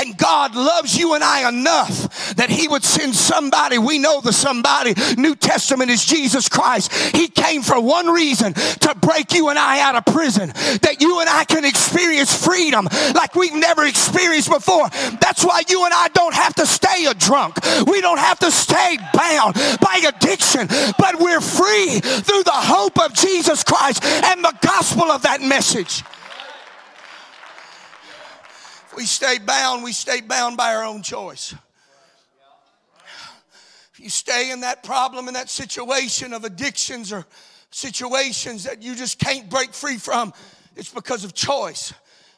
And 0.02 0.18
God 0.18 0.56
loves 0.56 0.99
you 0.99 1.14
and 1.14 1.23
I 1.23 1.49
enough 1.49 2.35
that 2.35 2.50
He 2.50 2.66
would 2.66 2.82
send 2.82 3.14
somebody. 3.14 3.78
We 3.78 3.99
know 3.99 4.21
the 4.21 4.32
somebody. 4.32 4.94
New 5.16 5.37
Testament 5.37 5.92
is 5.92 6.04
Jesus 6.04 6.49
Christ. 6.49 6.92
He 7.14 7.28
came 7.28 7.62
for 7.62 7.80
one 7.80 8.09
reason 8.09 8.52
to 8.52 8.97
break 9.00 9.32
you 9.32 9.49
and 9.49 9.59
I 9.59 9.78
out 9.80 9.94
of 9.94 10.04
prison, 10.12 10.49
that 10.49 10.97
you 10.99 11.21
and 11.21 11.28
I 11.28 11.44
can 11.44 11.64
experience 11.64 12.35
freedom 12.35 12.88
like 13.14 13.37
we've 13.37 13.54
never 13.54 13.85
experienced 13.85 14.50
before. 14.50 14.88
That's 15.21 15.44
why 15.44 15.62
you 15.68 15.85
and 15.85 15.94
I 15.94 16.09
don't 16.09 16.35
have 16.35 16.54
to 16.56 16.66
stay 16.66 17.06
a 17.06 17.14
drunk. 17.14 17.59
We 17.87 18.00
don't 18.00 18.18
have 18.18 18.40
to 18.40 18.50
stay 18.50 18.99
bound 19.14 19.54
by 19.80 20.02
addiction, 20.09 20.66
but 20.99 21.21
we're 21.21 21.40
free 21.40 22.00
through 22.00 22.42
the 22.42 22.50
hope 22.50 22.99
of 22.99 23.14
Jesus 23.14 23.62
Christ 23.62 24.04
and 24.04 24.42
the 24.42 24.54
gospel 24.62 25.04
of 25.04 25.23
that 25.23 25.42
message. 25.42 26.02
We 28.96 29.04
stay 29.06 29.38
bound, 29.38 29.82
we 29.82 29.92
stay 29.92 30.20
bound 30.20 30.56
by 30.56 30.75
our 30.75 30.84
own 30.84 31.02
choice. 31.02 31.54
If 33.92 34.00
you 34.00 34.11
stay 34.11 34.50
in 34.50 34.61
that 34.61 34.82
problem, 34.82 35.28
in 35.28 35.34
that 35.34 35.50
situation 35.50 36.32
of 36.32 36.44
addictions 36.44 37.12
or 37.12 37.26
situations 37.70 38.64
that 38.64 38.82
you 38.82 38.94
just 38.94 39.18
can't 39.18 39.49
break 39.49 39.72
free 39.72 39.96
from, 39.96 40.32
it's 40.76 40.92
because 40.92 41.25
of 41.25 41.34
choice. 41.34 41.92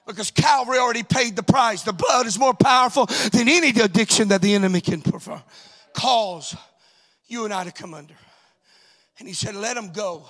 Because 0.07 0.31
Calvary 0.31 0.79
already 0.79 1.03
paid 1.03 1.35
the 1.35 1.43
price. 1.43 1.83
The 1.83 1.93
blood 1.93 2.27
is 2.27 2.39
more 2.39 2.55
powerful 2.55 3.07
than 3.33 3.49
any 3.49 3.71
addiction 3.71 4.29
that 4.29 4.43
the 4.43 4.55
enemy 4.55 4.81
can 4.81 5.01
prefer. 5.01 5.43
Cause 5.95 6.55
you 7.27 7.45
and 7.45 7.55
I 7.55 7.65
to 7.65 7.73
come 7.73 7.95
under. 7.95 8.15
And 9.19 9.27
he 9.27 9.35
said, 9.35 9.55
Let 9.55 9.75
them 9.75 9.93
go. 9.93 10.25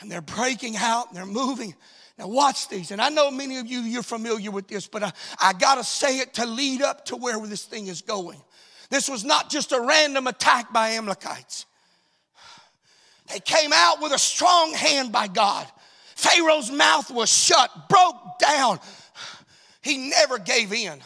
And 0.00 0.10
they're 0.10 0.20
breaking 0.20 0.76
out 0.76 1.08
and 1.08 1.16
they're 1.16 1.26
moving. 1.26 1.74
Now, 2.18 2.26
watch 2.26 2.68
these. 2.68 2.90
And 2.90 3.00
I 3.00 3.10
know 3.10 3.30
many 3.30 3.58
of 3.58 3.66
you, 3.66 3.80
you're 3.80 4.02
familiar 4.02 4.50
with 4.50 4.66
this, 4.66 4.88
but 4.88 5.02
I, 5.04 5.12
I 5.40 5.52
got 5.52 5.76
to 5.76 5.84
say 5.84 6.18
it 6.18 6.34
to 6.34 6.46
lead 6.46 6.82
up 6.82 7.04
to 7.06 7.16
where 7.16 7.38
this 7.46 7.64
thing 7.64 7.86
is 7.86 8.02
going. 8.02 8.40
This 8.90 9.08
was 9.08 9.24
not 9.24 9.50
just 9.50 9.72
a 9.72 9.80
random 9.80 10.26
attack 10.26 10.72
by 10.72 10.90
Amalekites. 10.90 11.66
They 13.32 13.40
came 13.40 13.72
out 13.72 14.00
with 14.00 14.12
a 14.12 14.18
strong 14.18 14.72
hand 14.72 15.12
by 15.12 15.28
God. 15.28 15.66
Pharaoh's 16.16 16.72
mouth 16.72 17.10
was 17.10 17.30
shut, 17.30 17.70
broke 17.88 18.38
down. 18.40 18.80
He 19.82 20.10
never 20.10 20.38
gave 20.38 20.72
in, 20.72 21.00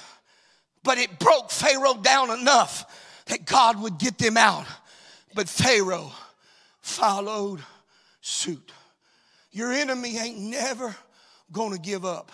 but 0.82 0.96
it 0.96 1.18
broke 1.18 1.50
Pharaoh 1.50 1.94
down 2.00 2.30
enough 2.30 3.22
that 3.26 3.44
God 3.44 3.80
would 3.82 3.98
get 3.98 4.16
them 4.16 4.36
out. 4.36 4.66
But 5.34 5.48
Pharaoh 5.48 6.12
followed 6.80 7.60
suit. 8.20 8.72
Your 9.52 9.72
enemy 9.72 10.16
ain't 10.18 10.38
never 10.38 10.96
gonna 11.52 11.78
give 11.78 12.04
up. 12.04 12.32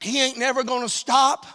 He 0.00 0.20
ain't 0.20 0.36
never 0.36 0.64
gonna 0.64 0.88
stop 0.88 1.46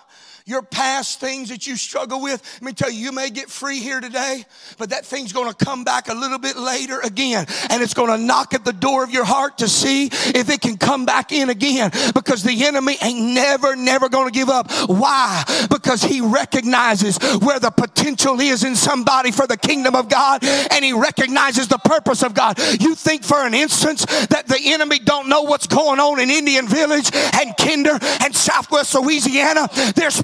your 0.50 0.63
past 0.63 1.20
things 1.20 1.50
that 1.50 1.68
you 1.68 1.75
struggle 1.75 2.22
with. 2.22 2.41
Let 2.56 2.63
me 2.63 2.74
tell 2.74 2.89
you, 2.89 3.00
you 3.00 3.12
may 3.12 3.29
get 3.29 3.50
free 3.50 3.79
here 3.79 4.00
today, 4.01 4.44
but 4.79 4.89
that 4.89 5.06
thing's 5.06 5.32
gonna 5.32 5.53
come 5.53 5.84
back 5.84 6.10
a 6.10 6.13
little 6.13 6.39
bit 6.39 6.58
later 6.58 7.00
again. 7.01 7.46
And 7.70 7.84
it's 7.84 7.94
gonna 7.94 8.18
knock 8.18 8.56
at 8.56 8.65
the 8.65 8.74
door 8.74 9.03
of 9.03 9.12
your 9.12 9.25
heart 9.25 9.60
to 9.60 9.68
see 9.68 10.08
if 10.08 10.50
it 10.50 10.62
can 10.62 10.77
come 10.77 11.06
back 11.06 11.32
in 11.32 11.50
again 11.50 11.91
because 12.15 12.41
the 12.41 12.65
enemy 12.65 12.98
ain't 13.03 13.34
never, 13.34 13.75
never 13.75 14.10
gonna 14.10 14.32
give 14.32 14.50
up. 14.50 14.72
Why? 14.88 15.44
Because 15.70 16.01
he 16.01 16.20
recognizes 16.20 17.20
where 17.41 17.60
the 17.60 17.70
potential 17.70 18.39
is 18.39 18.63
in 18.63 18.75
somebody 18.75 19.32
for 19.32 19.46
the 19.46 19.58
kingdom 19.58 19.96
of 19.96 20.10
God 20.10 20.44
and 20.44 20.84
he 20.84 20.94
recognizes 20.94 21.68
the 21.68 21.77
purpose 21.77 22.24
of 22.24 22.34
God. 22.34 22.58
You 22.79 22.96
think 22.96 23.24
for 23.24 23.46
an 23.46 23.53
instance 23.53 24.06
that 24.27 24.48
the 24.48 24.60
enemy 24.60 24.98
don't 24.98 25.29
know 25.29 25.44
what's 25.44 25.68
going 25.68 26.00
on 26.00 26.20
in 26.20 26.32
Indian 26.32 26.68
Village 26.68 27.12
and 27.13 27.56
Kinder 27.56 28.00
and 28.01 28.36
Southwest 28.36 28.96
Louisiana? 28.96 29.70
There's 29.96 30.22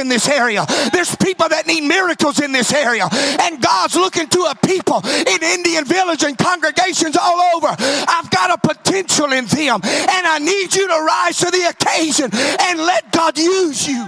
in 0.00 0.08
this 0.08 0.28
area. 0.28 0.64
There's 0.92 1.14
people 1.16 1.48
that 1.48 1.66
need 1.66 1.82
miracles 1.82 2.40
in 2.40 2.52
this 2.52 2.72
area. 2.72 3.08
And 3.40 3.60
God's 3.62 3.94
looking 3.96 4.28
to 4.28 4.40
a 4.50 4.54
people 4.54 5.00
in 5.06 5.42
Indian 5.42 5.84
village 5.84 6.22
and 6.22 6.36
congregations 6.36 7.16
all 7.16 7.56
over. 7.56 7.68
I've 7.78 8.30
got 8.30 8.50
a 8.50 8.58
potential 8.58 9.32
in 9.32 9.46
them. 9.46 9.80
And 9.82 10.26
I 10.26 10.38
need 10.38 10.74
you 10.74 10.88
to 10.88 10.94
rise 10.94 11.38
to 11.38 11.50
the 11.50 11.68
occasion 11.68 12.30
and 12.32 12.78
let 12.78 13.12
God 13.12 13.38
use 13.38 13.86
you. 13.86 14.06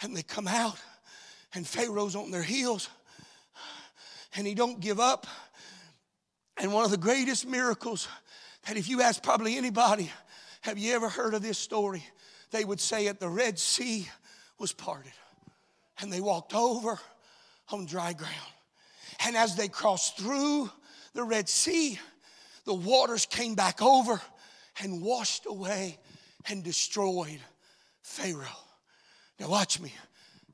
And 0.00 0.16
they 0.16 0.22
come 0.22 0.46
out, 0.46 0.76
and 1.54 1.66
Pharaoh's 1.66 2.14
on 2.14 2.30
their 2.30 2.42
heels, 2.42 2.88
and 4.36 4.46
he 4.46 4.54
don't 4.54 4.78
give 4.78 5.00
up. 5.00 5.26
And 6.56 6.72
one 6.72 6.84
of 6.84 6.92
the 6.92 6.96
greatest 6.96 7.48
miracles 7.48 8.06
and 8.68 8.76
if 8.76 8.88
you 8.88 9.00
ask 9.00 9.22
probably 9.22 9.56
anybody, 9.56 10.10
have 10.60 10.78
you 10.78 10.94
ever 10.94 11.08
heard 11.08 11.34
of 11.34 11.42
this 11.42 11.58
story? 11.58 12.04
They 12.50 12.64
would 12.64 12.80
say 12.80 13.08
at 13.08 13.18
the 13.18 13.28
Red 13.28 13.58
Sea 13.58 14.08
was 14.58 14.72
parted 14.72 15.12
and 16.00 16.12
they 16.12 16.20
walked 16.20 16.54
over 16.54 16.98
on 17.70 17.86
dry 17.86 18.12
ground. 18.12 18.34
And 19.26 19.36
as 19.36 19.56
they 19.56 19.68
crossed 19.68 20.18
through 20.18 20.70
the 21.14 21.24
Red 21.24 21.48
Sea, 21.48 21.98
the 22.64 22.74
waters 22.74 23.26
came 23.26 23.54
back 23.54 23.80
over 23.82 24.20
and 24.82 25.02
washed 25.02 25.46
away 25.46 25.98
and 26.48 26.62
destroyed 26.62 27.40
Pharaoh. 28.02 28.46
Now, 29.40 29.48
watch 29.48 29.80
me. 29.80 29.92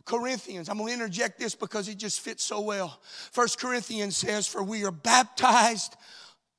Corinthians, 0.04 0.68
I'm 0.68 0.76
going 0.76 0.88
to 0.88 0.94
interject 0.94 1.38
this 1.38 1.54
because 1.54 1.88
it 1.88 1.96
just 1.96 2.20
fits 2.20 2.44
so 2.44 2.60
well. 2.60 3.00
First 3.32 3.58
Corinthians 3.58 4.16
says, 4.16 4.46
For 4.46 4.62
we 4.62 4.84
are 4.84 4.90
baptized 4.90 5.96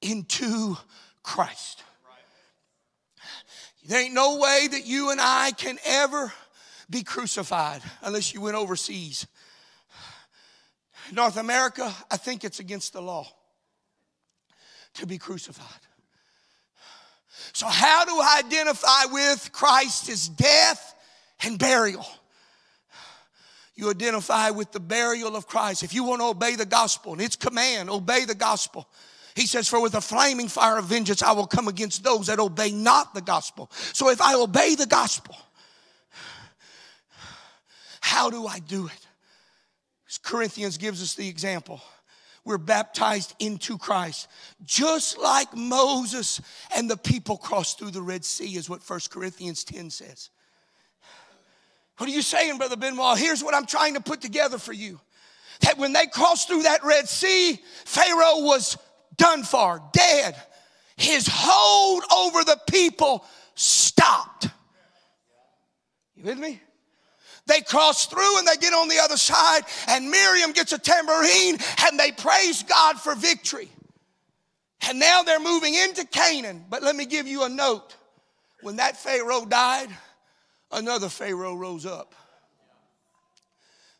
into 0.02 0.78
Christ. 1.26 1.84
There 3.88 4.00
ain't 4.00 4.14
no 4.14 4.38
way 4.38 4.68
that 4.72 4.86
you 4.86 5.10
and 5.10 5.20
I 5.20 5.52
can 5.52 5.78
ever 5.86 6.32
be 6.90 7.04
crucified 7.04 7.82
unless 8.04 8.34
you 8.34 8.42
went 8.42 8.56
overseas. 8.56 9.28
North 11.12 11.38
America, 11.38 11.94
I 12.10 12.18
think 12.18 12.44
it's 12.44 12.60
against 12.60 12.94
the 12.94 13.02
law 13.02 13.28
to 14.96 15.08
be 15.08 15.18
crucified. 15.18 15.68
So, 17.54 17.68
how 17.68 18.06
do 18.06 18.12
I 18.12 18.42
identify 18.46 19.06
with 19.12 19.52
Christ's 19.52 20.30
death 20.30 20.96
and 21.44 21.60
burial? 21.60 22.06
You 23.76 23.90
identify 23.90 24.52
with 24.52 24.72
the 24.72 24.80
burial 24.80 25.36
of 25.36 25.48
Christ. 25.48 25.84
If 25.84 25.94
you 25.94 26.04
want 26.04 26.22
to 26.22 26.28
obey 26.28 26.56
the 26.56 26.66
gospel 26.66 27.14
and 27.14 27.22
its 27.22 27.36
command, 27.36 27.90
obey 27.90 28.26
the 28.26 28.36
gospel. 28.36 28.88
He 29.36 29.48
says, 29.48 29.68
For 29.68 29.82
with 29.82 29.96
a 29.96 30.02
flaming 30.02 30.48
fire 30.48 30.78
of 30.78 30.86
vengeance 30.86 31.22
I 31.22 31.34
will 31.34 31.48
come 31.48 31.68
against 31.68 32.04
those 32.04 32.28
that 32.28 32.40
obey 32.40 32.72
not 32.72 33.14
the 33.14 33.22
gospel. 33.22 33.70
So 33.94 34.10
if 34.10 34.22
I 34.22 34.34
obey 34.36 34.76
the 34.76 34.88
gospel, 34.88 35.36
how 38.00 38.30
do 38.30 38.48
I 38.48 38.60
do 38.60 38.88
it? 38.88 39.08
Corinthians 40.24 40.78
gives 40.78 41.02
us 41.02 41.16
the 41.16 41.28
example. 41.28 41.82
We're 42.46 42.58
baptized 42.58 43.34
into 43.40 43.78
Christ. 43.78 44.28
Just 44.64 45.18
like 45.18 45.56
Moses 45.56 46.40
and 46.76 46.90
the 46.90 46.98
people 46.98 47.38
crossed 47.38 47.80
through 47.80 47.92
the 47.92 48.02
Red 48.02 48.24
Sea, 48.24 48.56
is 48.56 48.70
what 48.70 48.88
1 48.88 49.00
Corinthians 49.10 49.64
10 49.64 49.90
says. 49.90 50.30
What 51.98 52.10
are 52.10 52.14
you 52.14 52.22
saying, 52.22 52.58
Brother 52.58 52.76
Benoit? 52.76 53.18
Here's 53.18 53.44
what 53.44 53.56
I'm 53.56 53.66
trying 53.66 53.96
to 53.96 54.02
put 54.02 54.22
together 54.22 54.58
for 54.58 54.74
you. 54.74 55.00
That 55.62 55.78
when 55.78 55.94
they 55.94 56.08
crossed 56.08 56.48
through 56.48 56.64
that 56.64 56.84
Red 56.84 57.08
Sea, 57.08 57.60
Pharaoh 57.86 58.42
was 58.42 58.78
done 59.18 59.44
for, 59.44 59.82
dead. 59.94 60.36
His 60.98 61.28
hold 61.32 62.04
over 62.12 62.44
the 62.44 62.60
people 62.70 63.26
stopped. 63.56 64.48
You 66.16 66.24
with 66.24 66.40
me? 66.40 66.62
They 67.48 67.62
cross 67.62 68.08
through 68.08 68.40
and 68.40 68.48
they 68.48 68.56
get 68.56 68.74
on 68.74 68.88
the 68.88 69.00
other 69.00 69.18
side, 69.18 69.62
and 69.88 70.10
Miriam 70.10 70.52
gets 70.52 70.74
a 70.74 70.80
tambourine 70.80 71.58
and 71.86 72.00
they 72.00 72.12
praise 72.12 72.64
God 72.64 73.00
for 73.00 73.14
victory. 73.14 73.70
And 74.88 75.00
now 75.00 75.24
they're 75.24 75.40
moving 75.40 75.76
into 75.76 76.06
Canaan. 76.06 76.66
But 76.70 76.84
let 76.84 76.96
me 76.96 77.06
give 77.06 77.28
you 77.28 77.44
a 77.44 77.50
note. 77.50 77.96
When 78.62 78.78
that 78.78 78.98
Pharaoh 78.98 79.46
died, 79.46 79.90
another 80.72 81.10
Pharaoh 81.10 81.56
rose 81.56 81.86
up. 81.86 82.16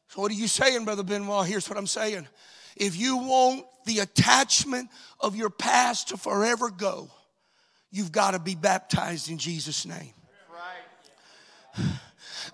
So, 0.10 0.22
what 0.22 0.32
are 0.32 0.36
you 0.36 0.48
saying, 0.48 0.86
Brother 0.86 1.04
Benoit? 1.04 1.46
Here's 1.46 1.70
what 1.70 1.78
I'm 1.78 1.88
saying. 1.88 2.28
If 2.76 2.98
you 2.98 3.18
want 3.18 3.66
the 3.86 4.00
attachment 4.00 4.90
of 5.20 5.36
your 5.36 5.50
past 5.50 6.10
to 6.10 6.18
forever 6.18 6.70
go, 6.70 7.10
you've 7.92 8.12
got 8.12 8.32
to 8.32 8.40
be 8.40 8.56
baptized 8.56 9.30
in 9.30 9.38
Jesus' 9.38 9.86
name. 9.86 10.14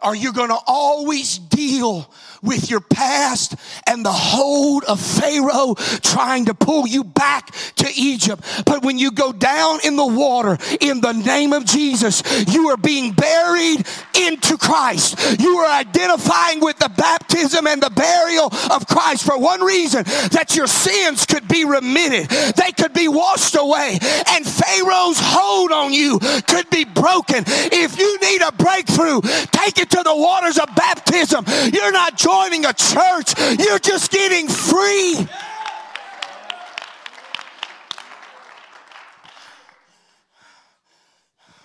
Are 0.01 0.15
you 0.15 0.33
going 0.33 0.49
to 0.49 0.59
always 0.65 1.37
deal 1.37 2.11
with 2.41 2.69
your 2.69 2.81
past 2.81 3.55
and 3.87 4.05
the 4.05 4.11
hold 4.11 4.83
of 4.85 4.99
Pharaoh 4.99 5.75
trying 6.01 6.45
to 6.45 6.53
pull 6.53 6.87
you 6.87 7.03
back 7.03 7.53
to 7.75 7.87
Egypt. 7.95 8.43
But 8.65 8.83
when 8.83 8.97
you 8.97 9.11
go 9.11 9.31
down 9.31 9.79
in 9.83 9.95
the 9.95 10.05
water 10.05 10.57
in 10.79 11.01
the 11.01 11.13
name 11.13 11.53
of 11.53 11.65
Jesus, 11.65 12.23
you 12.47 12.69
are 12.69 12.77
being 12.77 13.13
buried 13.13 13.85
into 14.17 14.57
Christ. 14.57 15.39
You 15.39 15.57
are 15.57 15.71
identifying 15.71 16.59
with 16.61 16.77
the 16.79 16.89
baptism 16.89 17.67
and 17.67 17.81
the 17.81 17.89
burial 17.89 18.51
of 18.71 18.87
Christ 18.87 19.25
for 19.25 19.37
one 19.37 19.61
reason 19.61 20.03
that 20.31 20.55
your 20.55 20.67
sins 20.67 21.25
could 21.25 21.47
be 21.47 21.65
remitted, 21.65 22.29
they 22.55 22.71
could 22.71 22.93
be 22.93 23.07
washed 23.07 23.55
away, 23.55 23.99
and 24.29 24.45
Pharaoh's 24.45 25.19
hold 25.19 25.71
on 25.71 25.93
you 25.93 26.19
could 26.47 26.69
be 26.69 26.85
broken. 26.85 27.43
If 27.47 27.99
you 27.99 28.19
need 28.19 28.41
a 28.41 28.51
breakthrough, 28.51 29.21
take 29.51 29.77
it 29.81 29.89
to 29.89 30.03
the 30.03 30.15
waters 30.15 30.57
of 30.57 30.73
baptism. 30.75 31.45
You're 31.73 31.91
not 31.91 32.17
joining 32.17 32.65
a 32.65 32.73
church, 32.73 33.33
you're 33.59 33.79
just 33.79 34.11
getting 34.11 34.47
free. 34.47 35.27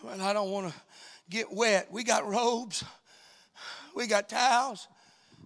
Well, 0.02 0.20
I 0.20 0.32
don't 0.32 0.50
want 0.50 0.68
to 0.68 0.74
get 1.28 1.52
wet. 1.52 1.88
We 1.90 2.04
got 2.04 2.26
robes, 2.26 2.84
we 3.94 4.06
got 4.06 4.28
towels. 4.28 4.88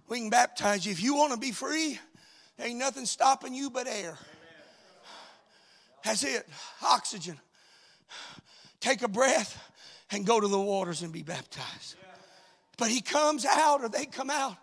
We 0.07 0.19
can 0.19 0.29
baptize 0.29 0.85
you. 0.85 0.91
If 0.91 1.01
you 1.01 1.15
want 1.15 1.31
to 1.31 1.39
be 1.39 1.53
free, 1.53 1.97
ain't 2.59 2.77
nothing 2.77 3.05
stopping 3.05 3.53
you 3.53 3.69
but 3.69 3.87
air. 3.87 4.17
That's 6.03 6.23
it. 6.25 6.45
Oxygen. 6.83 7.39
Take 8.81 9.03
a 9.03 9.07
breath 9.07 9.57
and 10.11 10.25
go 10.25 10.41
to 10.41 10.49
the 10.49 10.59
waters 10.59 11.01
and 11.01 11.13
be 11.13 11.23
baptized. 11.23 11.95
But 12.81 12.89
he 12.89 13.01
comes 13.01 13.45
out 13.45 13.83
or 13.83 13.89
they 13.89 14.07
come 14.07 14.31
out. 14.31 14.57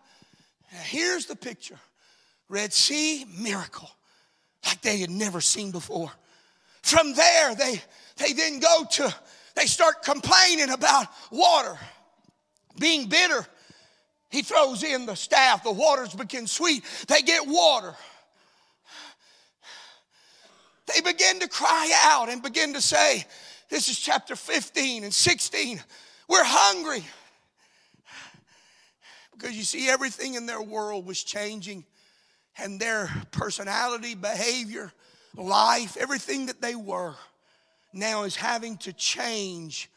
Now 0.73 0.81
here's 0.81 1.27
the 1.27 1.37
picture 1.37 1.79
Red 2.49 2.73
Sea, 2.73 3.25
miracle, 3.39 3.89
like 4.67 4.83
they 4.83 4.99
had 4.99 5.09
never 5.09 5.41
seen 5.41 5.71
before. 5.71 6.11
From 6.83 7.15
there, 7.15 7.55
they, 7.55 7.81
they 8.17 8.33
then 8.33 8.59
go 8.59 8.85
to, 8.91 9.15
they 9.55 9.67
start 9.67 10.03
complaining 10.03 10.71
about 10.71 11.07
water 11.31 11.79
being 12.81 13.09
bitter. 13.09 13.47
He 14.31 14.43
throws 14.43 14.83
in 14.83 15.07
the 15.07 15.15
staff, 15.15 15.63
the 15.63 15.71
waters 15.71 16.13
begin 16.13 16.49
sweet. 16.49 16.83
They 17.07 17.23
get 17.23 17.47
water. 17.47 17.95
They 20.93 21.03
begin 21.03 21.39
to 21.39 21.49
cry 21.49 21.93
out 22.07 22.31
and 22.31 22.43
begin 22.43 22.75
to 22.75 22.81
say, 22.81 23.25
This 23.71 23.89
is 23.89 23.97
chapter 23.97 24.35
15 24.35 25.05
and 25.05 25.15
16. 25.15 25.81
We're 26.29 26.43
hungry. 26.45 27.05
Because 29.39 29.57
you 29.57 29.63
see, 29.63 29.89
everything 29.89 30.35
in 30.35 30.47
their 30.47 30.61
world 30.61 31.07
was 31.07 31.23
changing, 31.23 31.85
and 32.57 32.81
their 32.81 33.09
personality, 33.31 34.15
behavior, 34.15 34.93
life, 35.37 35.97
everything 35.97 36.47
that 36.47 36.61
they 36.61 36.75
were 36.75 37.15
now 37.93 38.25
is 38.25 38.35
having 38.35 38.77
to 38.79 38.93
change 38.93 39.89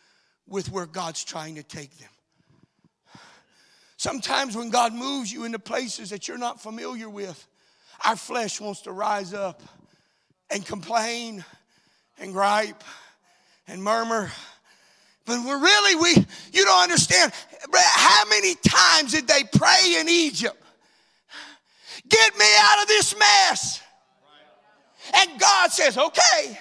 with 0.47 0.71
where 0.71 0.86
God's 0.86 1.23
trying 1.23 1.56
to 1.56 1.63
take 1.63 1.97
them. 1.97 2.10
Sometimes 3.97 4.56
when 4.56 4.69
God 4.69 4.93
moves 4.93 5.32
you 5.32 5.43
into 5.43 5.60
places 5.60 6.12
that 6.12 6.27
you're 6.27 6.38
not 6.38 6.62
familiar 6.62 7.10
with, 7.10 7.47
our 8.06 8.15
flesh 8.15 8.62
wants 8.62 8.82
to 8.82 8.91
rise 8.91 9.34
up 9.34 9.62
and 10.49 10.65
complain 10.65 11.43
and 12.19 12.34
gripe 12.34 12.84
and 13.67 13.84
murmur. 13.84 14.32
But 15.25 15.45
we're 15.45 15.60
really, 15.60 15.95
we, 15.95 16.25
you 16.51 16.65
don't 16.65 16.84
understand. 16.84 17.31
How 17.73 18.25
many 18.29 18.55
times 18.55 19.12
did 19.12 19.27
they 19.27 19.43
pray 19.43 19.97
in 19.99 20.10
Egypt? 20.10 20.57
Get 22.07 22.38
me 22.38 22.45
out 22.60 22.81
of 22.81 22.88
this 22.88 23.15
mess. 23.17 23.81
And 25.15 25.39
God 25.39 25.71
says, 25.71 25.97
okay. 25.97 26.60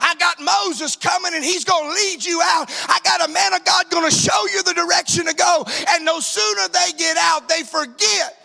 I 0.00 0.14
got 0.16 0.40
Moses 0.40 0.96
coming 0.96 1.34
and 1.34 1.44
he's 1.44 1.64
going 1.64 1.84
to 1.84 1.94
lead 1.94 2.24
you 2.24 2.40
out. 2.44 2.70
I 2.88 2.98
got 3.04 3.28
a 3.28 3.32
man 3.32 3.54
of 3.54 3.64
God 3.64 3.88
going 3.90 4.08
to 4.08 4.14
show 4.14 4.46
you 4.52 4.62
the 4.62 4.74
direction 4.74 5.26
to 5.26 5.34
go. 5.34 5.64
And 5.90 6.04
no 6.04 6.20
sooner 6.20 6.68
they 6.68 6.92
get 6.98 7.16
out, 7.16 7.48
they 7.48 7.62
forget. 7.62 8.36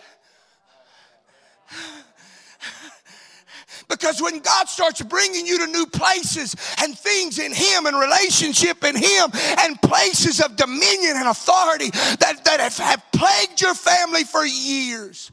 Because 3.92 4.22
when 4.22 4.38
God 4.38 4.70
starts 4.70 5.02
bringing 5.02 5.46
you 5.46 5.58
to 5.58 5.66
new 5.66 5.84
places 5.84 6.56
and 6.80 6.98
things 6.98 7.38
in 7.38 7.52
Him 7.52 7.84
and 7.84 7.94
relationship 8.00 8.82
in 8.84 8.96
Him 8.96 9.30
and 9.58 9.80
places 9.82 10.40
of 10.40 10.56
dominion 10.56 11.12
and 11.16 11.28
authority 11.28 11.90
that, 11.90 12.40
that 12.42 12.58
have, 12.58 12.76
have 12.78 13.04
plagued 13.12 13.60
your 13.60 13.74
family 13.74 14.24
for 14.24 14.46
years, 14.46 15.30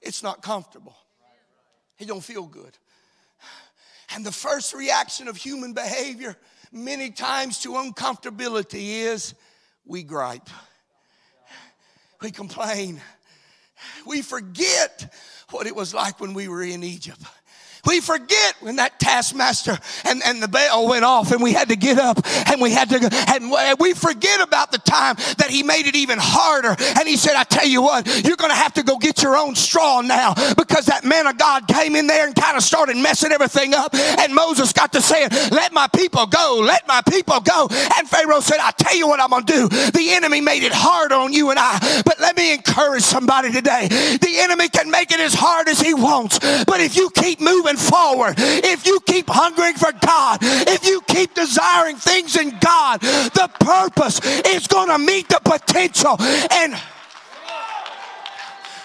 it's 0.00 0.22
not 0.22 0.40
comfortable. 0.40 0.94
It 1.98 2.06
don't 2.06 2.22
feel 2.22 2.46
good. 2.46 2.78
And 4.14 4.24
the 4.24 4.32
first 4.32 4.72
reaction 4.72 5.26
of 5.26 5.36
human 5.36 5.72
behavior, 5.72 6.36
many 6.70 7.10
times 7.10 7.58
to 7.62 7.70
uncomfortability, 7.70 9.02
is 9.04 9.34
we 9.84 10.04
gripe, 10.04 10.48
we 12.22 12.30
complain, 12.30 13.00
we 14.06 14.22
forget 14.22 15.12
what 15.50 15.66
it 15.66 15.74
was 15.74 15.92
like 15.92 16.20
when 16.20 16.34
we 16.34 16.46
were 16.46 16.62
in 16.62 16.84
Egypt. 16.84 17.20
We 17.86 18.00
forget 18.00 18.56
when 18.60 18.76
that 18.76 19.00
taskmaster 19.00 19.78
and, 20.04 20.22
and 20.24 20.42
the 20.42 20.48
bell 20.48 20.88
went 20.88 21.04
off 21.04 21.32
and 21.32 21.42
we 21.42 21.52
had 21.52 21.68
to 21.68 21.76
get 21.76 21.98
up 21.98 22.18
and 22.48 22.60
we 22.60 22.70
had 22.70 22.88
to, 22.90 22.98
go, 22.98 23.08
and 23.10 23.50
we 23.78 23.94
forget 23.94 24.40
about 24.40 24.72
the 24.72 24.78
time 24.78 25.16
that 25.38 25.48
he 25.48 25.62
made 25.62 25.86
it 25.86 25.96
even 25.96 26.18
harder. 26.20 26.76
And 26.78 27.08
he 27.08 27.16
said, 27.16 27.34
I 27.36 27.44
tell 27.44 27.66
you 27.66 27.82
what, 27.82 28.06
you're 28.24 28.36
going 28.36 28.50
to 28.50 28.56
have 28.56 28.74
to 28.74 28.82
go 28.82 28.98
get 28.98 29.22
your 29.22 29.36
own 29.36 29.54
straw 29.54 30.00
now 30.00 30.34
because 30.56 30.86
that 30.86 31.04
man 31.04 31.26
of 31.26 31.38
God 31.38 31.66
came 31.68 31.96
in 31.96 32.06
there 32.06 32.26
and 32.26 32.34
kind 32.34 32.56
of 32.56 32.62
started 32.62 32.96
messing 32.96 33.32
everything 33.32 33.74
up. 33.74 33.94
And 33.94 34.34
Moses 34.34 34.72
got 34.72 34.92
to 34.92 35.00
saying, 35.00 35.30
let 35.50 35.72
my 35.72 35.88
people 35.88 36.26
go, 36.26 36.60
let 36.62 36.86
my 36.86 37.02
people 37.08 37.40
go. 37.40 37.68
And 37.96 38.08
Pharaoh 38.08 38.40
said, 38.40 38.58
I 38.60 38.72
tell 38.72 38.96
you 38.96 39.08
what 39.08 39.20
I'm 39.20 39.30
going 39.30 39.46
to 39.46 39.52
do. 39.52 39.68
The 39.68 40.10
enemy 40.10 40.40
made 40.40 40.62
it 40.62 40.72
hard 40.72 41.12
on 41.12 41.32
you 41.32 41.50
and 41.50 41.58
I, 41.58 42.02
but 42.04 42.20
let 42.20 42.36
me 42.36 42.52
encourage 42.52 43.02
somebody 43.02 43.52
today. 43.52 43.88
The 43.88 44.36
enemy 44.40 44.68
can 44.68 44.90
make 44.90 45.12
it 45.12 45.20
as 45.20 45.34
hard 45.34 45.68
as 45.68 45.80
he 45.80 45.94
wants, 45.94 46.38
but 46.64 46.80
if 46.80 46.96
you 46.96 47.10
keep 47.10 47.40
moving 47.40 47.69
moving 47.70 47.90
forward, 47.90 48.34
if 48.38 48.86
you 48.86 49.00
keep 49.06 49.28
hungering 49.28 49.74
for 49.74 49.92
God, 49.92 50.38
if 50.42 50.84
you 50.84 51.00
keep 51.02 51.34
desiring 51.34 51.96
things 51.96 52.36
in 52.36 52.58
God, 52.60 53.00
the 53.00 53.50
purpose 53.60 54.20
is 54.46 54.66
going 54.66 54.88
to 54.88 54.98
meet 54.98 55.28
the 55.28 55.40
potential 55.44 56.16
and 56.50 56.76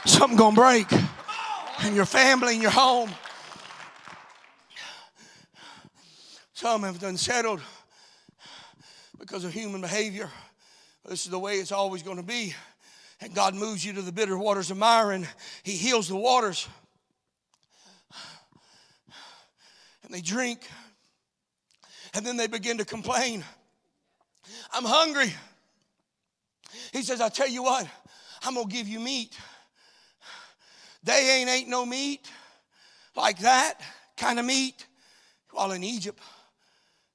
something 0.06 0.38
going 0.38 0.56
to 0.56 0.62
break 0.62 0.92
in 1.86 1.96
your 1.96 2.06
family, 2.06 2.56
in 2.56 2.62
your 2.62 2.72
home. 2.72 3.10
Some 6.54 6.84
have 6.84 7.00
done 7.00 7.18
settled 7.18 7.62
because 9.20 9.44
of 9.44 9.52
human 9.54 9.82
behavior. 9.82 10.30
This 11.08 11.26
is 11.26 11.32
the 11.32 11.40
way 11.40 11.56
it's 11.56 11.72
always 11.72 12.02
going 12.02 12.18
to 12.18 12.24
be. 12.24 12.56
And 13.22 13.34
God 13.34 13.56
moves 13.56 13.86
you 13.86 13.94
to 13.94 14.02
the 14.02 14.12
bitter 14.12 14.38
waters 14.38 14.72
of 14.72 14.82
and 14.82 15.28
He 15.64 15.74
heals 15.74 16.08
the 16.08 16.16
waters. 16.16 16.68
And 20.06 20.14
they 20.14 20.22
drink. 20.22 20.62
And 22.14 22.26
then 22.26 22.38
they 22.38 22.48
begin 22.48 22.78
to 22.78 22.86
complain. 22.86 23.44
I'm 24.74 24.86
hungry. 24.86 25.34
He 26.94 27.02
says, 27.04 27.22
I 27.22 27.30
tell 27.30 27.50
you 27.50 27.64
what, 27.64 27.88
I'm 28.44 28.56
to 28.56 28.66
give 28.68 28.88
you 28.88 29.00
meat. 29.00 29.38
They 31.04 31.40
ain't 31.40 31.50
ate 31.50 31.68
no 31.68 31.86
meat 31.86 32.30
like 33.16 33.40
that 33.40 33.80
kind 34.18 34.40
of 34.40 34.46
meat. 34.46 34.86
While 35.52 35.72
in 35.72 35.84
Egypt, 35.84 36.20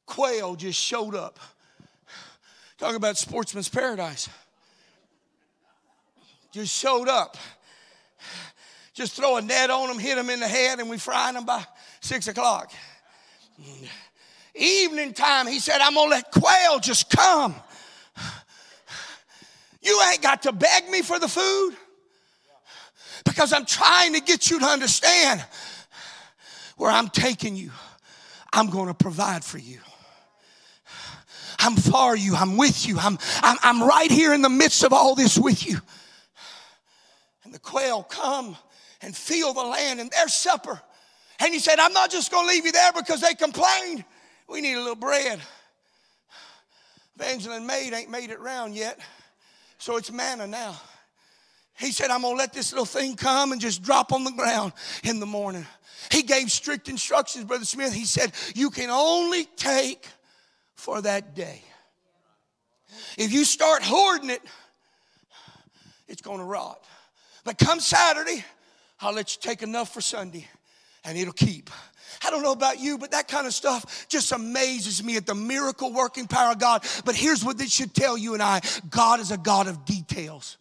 quail 0.06 0.54
just 0.54 0.78
showed 0.78 1.14
up. 1.14 1.38
Talk 2.78 2.96
about 2.96 3.18
sportsman's 3.18 3.68
paradise. 3.68 4.28
Just 6.52 6.74
showed 6.74 7.08
up. 7.08 7.36
Just 8.94 9.14
throw 9.14 9.36
a 9.36 9.42
net 9.42 9.70
on 9.70 9.88
them, 9.88 9.98
hit 9.98 10.16
them 10.16 10.30
in 10.30 10.40
the 10.40 10.48
head, 10.48 10.78
and 10.78 10.88
we 10.88 10.98
fry 10.98 11.32
them 11.32 11.44
by 11.44 11.64
six 12.00 12.28
o'clock. 12.28 12.72
Evening 14.54 15.12
time, 15.12 15.46
he 15.46 15.60
said, 15.60 15.80
I'm 15.80 15.94
gonna 15.94 16.10
let 16.10 16.30
quail 16.32 16.80
just 16.80 17.10
come. 17.10 17.54
You 19.82 20.00
ain't 20.10 20.20
got 20.20 20.42
to 20.42 20.52
beg 20.52 20.90
me 20.90 21.02
for 21.02 21.18
the 21.18 21.28
food 21.28 21.74
because 23.24 23.52
I'm 23.52 23.64
trying 23.64 24.14
to 24.14 24.20
get 24.20 24.50
you 24.50 24.58
to 24.60 24.66
understand 24.66 25.44
where 26.76 26.90
I'm 26.90 27.08
taking 27.08 27.56
you. 27.56 27.70
I'm 28.52 28.70
to 28.70 28.94
provide 28.94 29.44
for 29.44 29.58
you. 29.58 29.78
I'm 31.58 31.76
for 31.76 32.16
you. 32.16 32.34
I'm 32.34 32.56
with 32.56 32.86
you. 32.86 32.98
I'm, 32.98 33.18
I'm, 33.42 33.58
I'm 33.62 33.82
right 33.86 34.10
here 34.10 34.32
in 34.32 34.42
the 34.42 34.48
midst 34.48 34.82
of 34.82 34.92
all 34.92 35.14
this 35.14 35.38
with 35.38 35.66
you. 35.66 35.78
And 37.44 37.54
the 37.54 37.58
quail 37.58 38.02
come 38.02 38.56
and 39.02 39.14
feel 39.14 39.52
the 39.52 39.62
land 39.62 40.00
and 40.00 40.10
their 40.10 40.28
supper. 40.28 40.80
And 41.40 41.54
he 41.54 41.58
said, 41.58 41.78
I'm 41.78 41.94
not 41.94 42.10
just 42.10 42.30
going 42.30 42.46
to 42.46 42.52
leave 42.52 42.66
you 42.66 42.72
there 42.72 42.92
because 42.92 43.22
they 43.22 43.34
complained. 43.34 44.04
We 44.46 44.60
need 44.60 44.74
a 44.74 44.78
little 44.78 44.94
bread. 44.94 45.40
Evangeline 47.18 47.66
Maid 47.66 47.92
ain't 47.92 48.10
made 48.10 48.30
it 48.30 48.40
round 48.40 48.74
yet, 48.74 48.98
so 49.78 49.96
it's 49.96 50.10
manna 50.10 50.46
now. 50.46 50.78
He 51.78 51.92
said, 51.92 52.10
I'm 52.10 52.22
going 52.22 52.34
to 52.34 52.38
let 52.38 52.52
this 52.52 52.72
little 52.72 52.86
thing 52.86 53.16
come 53.16 53.52
and 53.52 53.60
just 53.60 53.82
drop 53.82 54.12
on 54.12 54.24
the 54.24 54.32
ground 54.32 54.72
in 55.02 55.18
the 55.18 55.26
morning. 55.26 55.66
He 56.10 56.22
gave 56.22 56.50
strict 56.50 56.88
instructions, 56.88 57.44
Brother 57.44 57.64
Smith. 57.64 57.92
He 57.92 58.04
said, 58.04 58.32
You 58.54 58.70
can 58.70 58.90
only 58.90 59.44
take 59.56 60.06
for 60.74 61.00
that 61.00 61.34
day. 61.34 61.62
If 63.16 63.32
you 63.32 63.44
start 63.44 63.82
hoarding 63.82 64.30
it, 64.30 64.42
it's 66.06 66.22
going 66.22 66.38
to 66.38 66.44
rot. 66.44 66.84
But 67.44 67.56
come 67.56 67.80
Saturday, 67.80 68.44
I'll 69.00 69.14
let 69.14 69.34
you 69.34 69.40
take 69.40 69.62
enough 69.62 69.94
for 69.94 70.00
Sunday 70.02 70.46
and 71.04 71.16
it'll 71.16 71.32
keep. 71.32 71.70
I 72.24 72.30
don't 72.30 72.42
know 72.42 72.52
about 72.52 72.80
you, 72.80 72.98
but 72.98 73.12
that 73.12 73.28
kind 73.28 73.46
of 73.46 73.54
stuff 73.54 74.06
just 74.08 74.32
amazes 74.32 75.02
me 75.02 75.16
at 75.16 75.26
the 75.26 75.34
miracle 75.34 75.92
working 75.92 76.26
power 76.26 76.52
of 76.52 76.58
God. 76.58 76.84
But 77.04 77.14
here's 77.14 77.44
what 77.44 77.56
this 77.56 77.72
should 77.72 77.94
tell 77.94 78.18
you 78.18 78.34
and 78.34 78.42
I 78.42 78.60
God 78.88 79.20
is 79.20 79.30
a 79.30 79.38
God 79.38 79.68
of 79.68 79.84
details. 79.84 80.58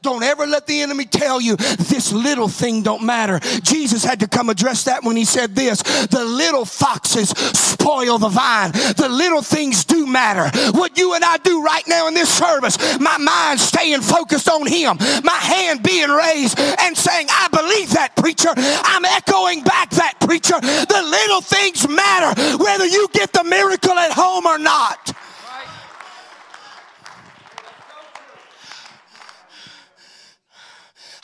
Don't 0.00 0.22
ever 0.22 0.46
let 0.46 0.66
the 0.66 0.80
enemy 0.80 1.04
tell 1.04 1.40
you 1.40 1.56
this 1.56 2.12
little 2.12 2.48
thing 2.48 2.82
don't 2.82 3.02
matter. 3.02 3.38
Jesus 3.62 4.04
had 4.04 4.20
to 4.20 4.28
come 4.28 4.48
address 4.48 4.84
that 4.84 5.04
when 5.04 5.16
he 5.16 5.24
said 5.24 5.54
this 5.54 5.82
the 6.06 6.24
little 6.24 6.64
foxes 6.64 7.30
spoil 7.30 8.18
the 8.18 8.28
vine. 8.28 8.72
The 8.72 9.08
little 9.08 9.42
things 9.42 9.84
do 9.84 10.06
matter. 10.06 10.50
What 10.72 10.96
you 10.96 11.14
and 11.14 11.24
I 11.24 11.36
do 11.38 11.62
right 11.62 11.86
now 11.86 12.08
in 12.08 12.14
this 12.14 12.32
service, 12.32 12.78
my 12.98 13.18
mind 13.18 13.60
staying 13.60 14.00
focused 14.00 14.48
on 14.48 14.66
him, 14.66 14.96
my 15.24 15.32
hand 15.32 15.82
being 15.82 16.10
raised 16.10 16.58
and 16.58 16.96
saying, 16.96 17.26
I 17.30 17.48
believe 17.48 17.90
that 17.90 18.16
preacher. 18.16 18.50
I'm 18.56 19.04
echoing 19.04 19.62
back 19.62 19.90
that 19.90 20.14
preacher. 20.20 20.58
The 20.60 21.02
little 21.02 21.40
things 21.40 21.88
matter 21.88 22.58
whether 22.62 22.86
you 22.86 23.08
get 23.12 23.32
the 23.32 23.44
miracle 23.44 23.98
at 23.98 24.12
home 24.12 24.46
or 24.46 24.58
not. 24.58 25.12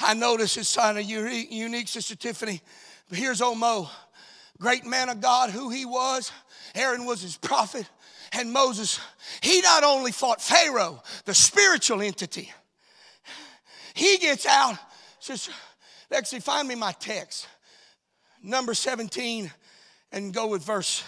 I 0.01 0.15
notice 0.15 0.57
it's 0.57 0.77
kind 0.77 0.99
of 0.99 1.05
unique, 1.05 1.89
Sister 1.89 2.15
Tiffany. 2.15 2.61
But 3.09 3.19
here's 3.19 3.41
old 3.41 3.59
Mo, 3.59 3.89
great 4.61 4.85
man 4.85 5.09
of 5.09 5.21
God, 5.21 5.51
who 5.51 5.71
he 5.71 5.85
was. 5.85 6.31
Aaron 6.75 7.05
was 7.05 7.23
his 7.23 7.37
prophet. 7.37 7.89
And 8.33 8.53
Moses, 8.53 9.01
he 9.41 9.61
not 9.63 9.85
only 9.85 10.13
fought 10.13 10.43
Pharaoh, 10.43 11.03
the 11.25 11.35
spiritual 11.35 12.03
entity, 12.03 12.53
he 13.95 14.19
gets 14.19 14.47
out, 14.47 14.77
says, 15.19 15.49
Lexi, 16.13 16.43
find 16.43 16.69
me 16.69 16.75
my 16.75 16.93
text. 16.93 17.49
Number 18.43 18.75
17, 18.75 19.51
and 20.13 20.33
go 20.33 20.47
with 20.47 20.63
verse 20.63 21.03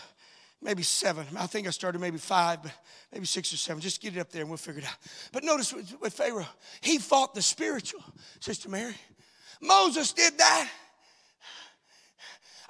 maybe 0.63 0.83
seven. 0.83 1.27
I 1.39 1.47
think 1.47 1.67
I 1.67 1.71
started 1.71 2.01
maybe 2.01 2.19
five, 2.19 2.63
but 2.63 2.73
maybe 3.13 3.27
six 3.27 3.53
or 3.53 3.57
seven. 3.57 3.81
Just 3.81 4.01
get 4.01 4.17
it 4.17 4.21
up 4.21 4.31
there 4.31 4.43
and 4.43 4.51
we'll 4.51 4.59
figure 4.59 4.81
it 4.81 4.87
out. 4.87 4.97
But 5.33 5.45
notice 5.45 5.73
with, 5.73 6.01
with 6.01 6.13
Pharaoh, 6.13 6.47
he 6.81 6.99
fought 6.99 7.35
the 7.35 7.43
spiritual, 7.43 8.03
Sister 8.41 8.69
Mary. 8.69 8.95
Moses 9.61 10.13
did 10.13 10.39
that. 10.39 10.71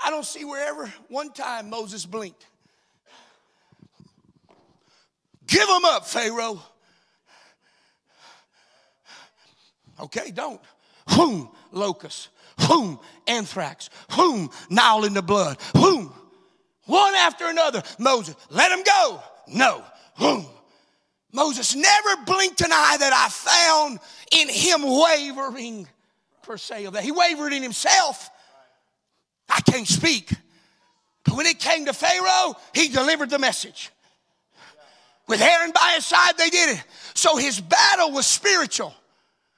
I 0.03 0.11
don't 0.11 0.25
see 0.25 0.45
wherever 0.45 0.93
one 1.09 1.33
time 1.33 1.69
Moses 1.71 2.07
blinked. 2.07 2.47
Give 5.47 5.67
them 5.67 5.85
up, 5.85 6.07
Pharaoh. 6.07 6.63
Okay, 10.01 10.31
don't. 10.31 10.61
Whom, 11.11 11.51
locust. 11.73 12.29
Whom, 12.69 12.99
anthrax. 13.27 13.91
Whom, 14.13 14.51
Nile 14.71 15.05
in 15.05 15.13
the 15.13 15.23
blood. 15.23 15.59
Whom, 15.77 16.13
one 16.87 17.15
after 17.15 17.47
another. 17.47 17.83
Moses, 17.99 18.37
let 18.49 18.71
him 18.71 18.85
go. 18.85 19.23
No. 19.49 19.85
Boom. 20.21 20.47
Moses 21.33 21.75
never 21.75 22.25
blinked 22.25 22.61
an 22.61 22.73
eye 22.73 22.97
that 22.99 23.13
I 23.13 23.29
found 23.29 23.99
in 24.33 24.49
him 24.49 24.83
wavering 24.83 25.89
per 26.43 26.57
se 26.57 26.85
of 26.85 26.95
that. 26.95 27.05
He 27.05 27.13
wavered 27.13 27.53
in 27.53 27.63
himself. 27.63 28.31
I 29.49 29.61
can't 29.61 29.87
speak. 29.87 30.33
But 31.25 31.37
when 31.37 31.47
it 31.47 31.59
came 31.59 31.87
to 31.87 31.93
Pharaoh, 31.93 32.55
he 32.75 32.89
delivered 32.89 33.31
the 33.31 33.39
message. 33.39 33.91
With 35.29 35.41
Aaron 35.41 35.71
by 35.73 35.93
his 35.95 36.07
side, 36.07 36.37
they 36.37 36.51
did 36.51 36.77
it. 36.77 36.85
So 37.15 37.37
his 37.37 37.61
battle 37.61 38.11
was 38.11 38.27
spiritual. 38.27 38.93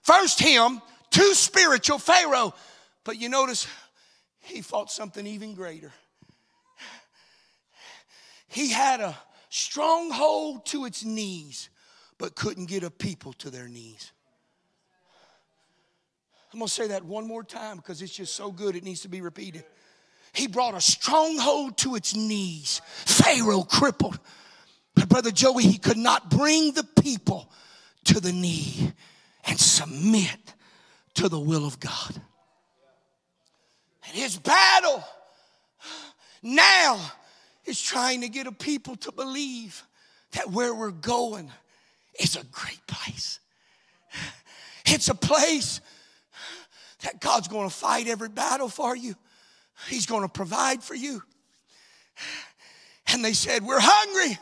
First 0.02 0.40
him, 0.40 0.82
two 1.10 1.34
spiritual, 1.34 1.98
Pharaoh. 1.98 2.54
But 3.04 3.18
you 3.18 3.30
notice 3.30 3.66
he 4.42 4.60
fought 4.60 4.90
something 4.90 5.26
even 5.26 5.54
greater 5.54 5.92
he 8.52 8.70
had 8.70 9.00
a 9.00 9.16
stronghold 9.52 10.64
to 10.64 10.86
its 10.86 11.04
knees, 11.04 11.68
but 12.16 12.34
couldn't 12.34 12.66
get 12.66 12.82
a 12.82 12.90
people 12.90 13.34
to 13.34 13.50
their 13.50 13.68
knees. 13.68 14.10
I'm 16.52 16.58
gonna 16.58 16.68
say 16.68 16.88
that 16.88 17.04
one 17.04 17.26
more 17.26 17.44
time 17.44 17.76
because 17.76 18.00
it's 18.00 18.14
just 18.14 18.34
so 18.34 18.50
good 18.50 18.76
it 18.76 18.82
needs 18.82 19.02
to 19.02 19.08
be 19.08 19.20
repeated. 19.20 19.64
He 20.32 20.46
brought 20.46 20.74
a 20.74 20.80
stronghold 20.80 21.76
to 21.78 21.96
its 21.96 22.16
knees. 22.16 22.80
Pharaoh 23.04 23.62
crippled. 23.62 24.18
But 24.94 25.10
Brother 25.10 25.30
Joey, 25.30 25.64
he 25.64 25.76
could 25.76 25.98
not 25.98 26.30
bring 26.30 26.72
the 26.72 26.84
people 27.02 27.52
to 28.04 28.20
the 28.20 28.32
knee 28.32 28.92
and 29.44 29.60
submit 29.60 30.54
to 31.14 31.28
the 31.28 31.40
will 31.40 31.66
of 31.66 31.78
God. 31.78 32.22
And 34.06 34.16
his 34.16 34.38
battle 34.38 35.04
now 36.42 36.98
is 37.64 37.80
trying 37.80 38.22
to 38.22 38.28
get 38.28 38.46
a 38.46 38.52
people 38.52 38.96
to 38.96 39.12
believe 39.12 39.82
that 40.32 40.50
where 40.50 40.74
we're 40.74 40.90
going 40.90 41.50
is 42.18 42.36
a 42.36 42.44
great 42.44 42.84
place. 42.86 43.38
It's 44.84 45.08
a 45.08 45.14
place 45.14 45.80
that 47.02 47.20
God's 47.20 47.48
going 47.48 47.68
to 47.68 47.74
fight 47.74 48.08
every 48.08 48.28
battle 48.28 48.68
for 48.68 48.96
you. 48.96 49.14
He's 49.88 50.06
going 50.06 50.22
to 50.22 50.28
provide 50.28 50.82
for 50.82 50.94
you. 50.94 51.22
And 53.08 53.24
they 53.24 53.32
said, 53.32 53.64
We're 53.64 53.80
hungry. 53.80 54.38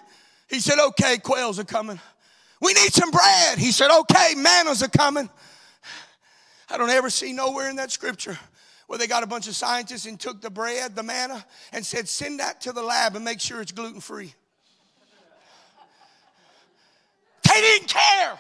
He 0.49 0.61
said, 0.61 0.79
Okay, 0.79 1.19
quails 1.19 1.59
are 1.59 1.65
coming. 1.65 2.01
We 2.61 2.75
need 2.75 2.93
some 2.93 3.11
bread. 3.11 3.59
He 3.59 3.73
said, 3.73 3.91
Okay, 3.91 4.35
mannas 4.37 4.83
are 4.83 4.89
coming. 4.89 5.31
I 6.69 6.79
don't 6.79 6.91
ever 6.91 7.11
see 7.11 7.33
nowhere 7.33 7.69
in 7.69 7.77
that 7.77 7.91
scripture 7.91 8.39
where 8.91 8.99
they 8.99 9.07
got 9.07 9.23
a 9.23 9.27
bunch 9.27 9.47
of 9.47 9.55
scientists 9.55 10.05
and 10.05 10.19
took 10.19 10.41
the 10.41 10.51
bread, 10.51 10.97
the 10.97 11.03
manna, 11.05 11.47
and 11.73 11.87
said, 11.87 12.09
send 12.09 12.41
that 12.41 12.61
to 12.61 12.73
the 12.73 12.83
lab 12.83 13.15
and 13.15 13.25
make 13.25 13.41
sure 13.41 13.61
it's 13.61 13.71
gluten 13.71 14.01
free. 14.01 14.35
They 17.45 17.61
didn't 17.61 17.87
care. 17.87 18.37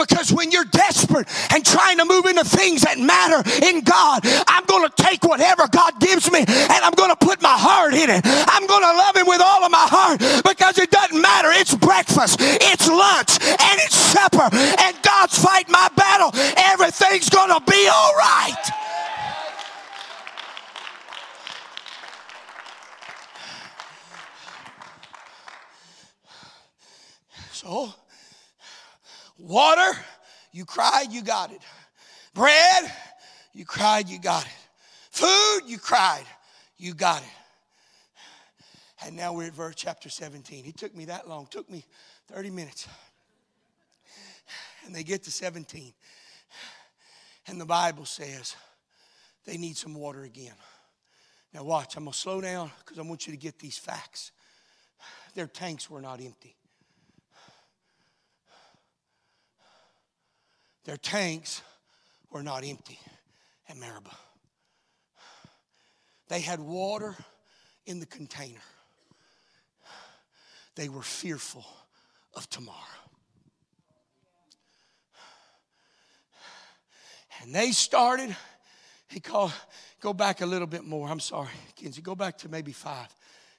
Because 0.00 0.32
when 0.32 0.50
you're 0.50 0.64
desperate 0.64 1.28
and 1.52 1.64
trying 1.64 1.98
to 1.98 2.06
move 2.06 2.24
into 2.24 2.42
things 2.42 2.82
that 2.88 2.96
matter 2.96 3.44
in 3.60 3.84
God, 3.84 4.24
I'm 4.48 4.64
going 4.64 4.88
to 4.88 4.94
take 4.96 5.22
whatever 5.28 5.68
God 5.68 6.00
gives 6.00 6.32
me 6.32 6.40
and 6.40 6.80
I'm 6.80 6.96
going 6.96 7.12
to 7.12 7.20
put 7.20 7.42
my 7.44 7.52
heart 7.52 7.92
in 7.92 8.08
it. 8.08 8.24
I'm 8.24 8.64
going 8.64 8.80
to 8.80 8.94
love 8.96 9.14
Him 9.14 9.28
with 9.28 9.44
all 9.44 9.60
of 9.60 9.70
my 9.70 9.84
heart 9.84 10.18
because 10.40 10.80
it 10.80 10.90
doesn't 10.90 11.20
matter. 11.20 11.52
It's 11.52 11.76
breakfast, 11.76 12.40
it's 12.40 12.88
lunch, 12.88 13.36
and 13.44 13.76
it's 13.84 13.94
supper, 13.94 14.48
and 14.48 14.96
God's 15.04 15.36
fighting 15.36 15.72
my 15.72 15.92
battle. 15.92 16.32
Everything's 16.56 17.28
going 17.28 17.52
to 17.52 17.60
be 17.68 17.84
all 17.92 18.12
So, 27.70 27.94
Water, 29.38 29.96
you 30.50 30.64
cried, 30.64 31.12
you 31.12 31.22
got 31.22 31.52
it. 31.52 31.60
Bread, 32.34 32.92
you 33.52 33.64
cried, 33.64 34.08
you 34.08 34.18
got 34.18 34.44
it. 34.44 34.52
Food, 35.12 35.68
you 35.68 35.78
cried, 35.78 36.24
you 36.78 36.94
got 36.94 37.22
it. 37.22 37.28
And 39.06 39.16
now 39.16 39.32
we're 39.32 39.46
at 39.46 39.54
verse 39.54 39.76
chapter 39.76 40.08
17. 40.08 40.66
It 40.66 40.76
took 40.76 40.96
me 40.96 41.04
that 41.04 41.28
long, 41.28 41.44
it 41.44 41.52
took 41.52 41.70
me 41.70 41.84
30 42.32 42.50
minutes. 42.50 42.88
And 44.84 44.92
they 44.92 45.04
get 45.04 45.22
to 45.24 45.30
17. 45.30 45.92
And 47.46 47.60
the 47.60 47.66
Bible 47.66 48.04
says 48.04 48.56
they 49.46 49.56
need 49.56 49.76
some 49.76 49.94
water 49.94 50.24
again. 50.24 50.54
Now, 51.54 51.62
watch, 51.62 51.96
I'm 51.96 52.02
going 52.02 52.14
to 52.14 52.18
slow 52.18 52.40
down 52.40 52.72
because 52.80 52.98
I 52.98 53.02
want 53.02 53.28
you 53.28 53.32
to 53.32 53.38
get 53.38 53.60
these 53.60 53.78
facts. 53.78 54.32
Their 55.36 55.46
tanks 55.46 55.88
were 55.88 56.00
not 56.00 56.20
empty. 56.20 56.56
Their 60.84 60.96
tanks 60.96 61.62
were 62.30 62.42
not 62.42 62.64
empty 62.64 62.98
at 63.68 63.76
Meribah. 63.76 64.16
They 66.28 66.40
had 66.40 66.60
water 66.60 67.16
in 67.86 68.00
the 68.00 68.06
container. 68.06 68.60
They 70.76 70.88
were 70.88 71.02
fearful 71.02 71.66
of 72.34 72.48
tomorrow. 72.48 72.76
And 77.42 77.54
they 77.54 77.72
started, 77.72 78.36
he 79.08 79.18
called, 79.18 79.52
go 80.00 80.12
back 80.12 80.40
a 80.40 80.46
little 80.46 80.66
bit 80.66 80.84
more. 80.84 81.08
I'm 81.08 81.20
sorry, 81.20 81.48
Kenzie, 81.74 82.02
go 82.02 82.14
back 82.14 82.38
to 82.38 82.48
maybe 82.48 82.72
five. 82.72 83.08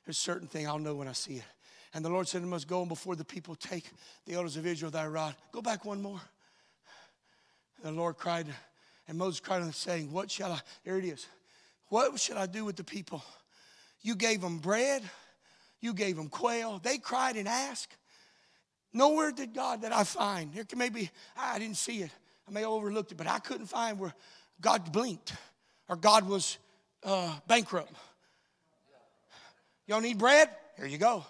There's 0.05 0.17
a 0.17 0.21
certain 0.21 0.47
thing 0.47 0.67
I'll 0.67 0.79
know 0.79 0.95
when 0.95 1.07
I 1.07 1.13
see 1.13 1.36
it. 1.36 1.45
And 1.93 2.05
the 2.05 2.10
Lord 2.10 2.27
said, 2.27 2.41
I 2.41 2.45
must 2.45 2.67
go 2.67 2.79
and 2.81 2.89
before 2.89 3.15
the 3.15 3.25
people 3.25 3.55
take 3.55 3.89
the 4.25 4.34
elders 4.34 4.55
of 4.55 4.65
Israel 4.65 4.91
thy 4.91 5.07
rod. 5.07 5.36
Go 5.51 5.62
back 5.62 5.84
one 5.84 6.01
more. 6.01 6.21
The 7.82 7.91
Lord 7.91 8.17
cried, 8.17 8.48
and 9.08 9.17
Moses 9.17 9.39
cried 9.39 9.62
and 9.62 9.74
saying, 9.74 10.12
What 10.12 10.30
shall 10.30 10.52
I? 10.52 10.60
There 10.84 10.98
it 10.98 11.06
is. 11.06 11.26
What 11.89 12.20
should 12.20 12.38
I 12.38 12.46
do 12.46 12.63
with 12.63 12.76
the 12.76 12.84
people? 12.84 13.24
You 14.02 14.15
gave 14.15 14.41
them 14.41 14.60
bread, 14.60 15.04
you 15.80 15.94
gave 15.94 16.15
them 16.15 16.30
quail. 16.30 16.80
They 16.82 16.98
cried 16.98 17.36
and 17.36 17.48
asked. 17.48 17.98
Nowhere 18.94 19.32
did 19.32 19.54
God 19.54 19.84
that 19.84 19.94
I 19.94 20.04
find. 20.04 20.54
There 20.54 20.65
maybe 20.76 21.10
I 21.38 21.60
didn't 21.60 21.78
see 21.78 22.02
it. 22.02 22.12
I 22.48 22.52
may 22.52 22.62
have 22.62 22.70
overlooked 22.70 23.12
it, 23.12 23.15
but 23.15 23.28
I 23.28 23.39
couldn't 23.39 23.67
find 23.67 24.00
where 24.00 24.13
God 24.60 24.91
blinked 24.91 25.34
or 25.88 25.96
God 25.96 26.28
was 26.28 26.58
uh, 27.04 27.34
bankrupt. 27.48 27.94
Y'all 29.88 30.02
need 30.02 30.17
bread? 30.17 30.50
Here 30.78 30.86
you 30.86 30.98
go. 30.98 31.26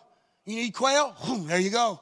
You 0.46 0.56
need 0.56 0.74
quail? 0.74 1.16
There 1.46 1.60
you 1.60 1.70
go. 1.70 2.00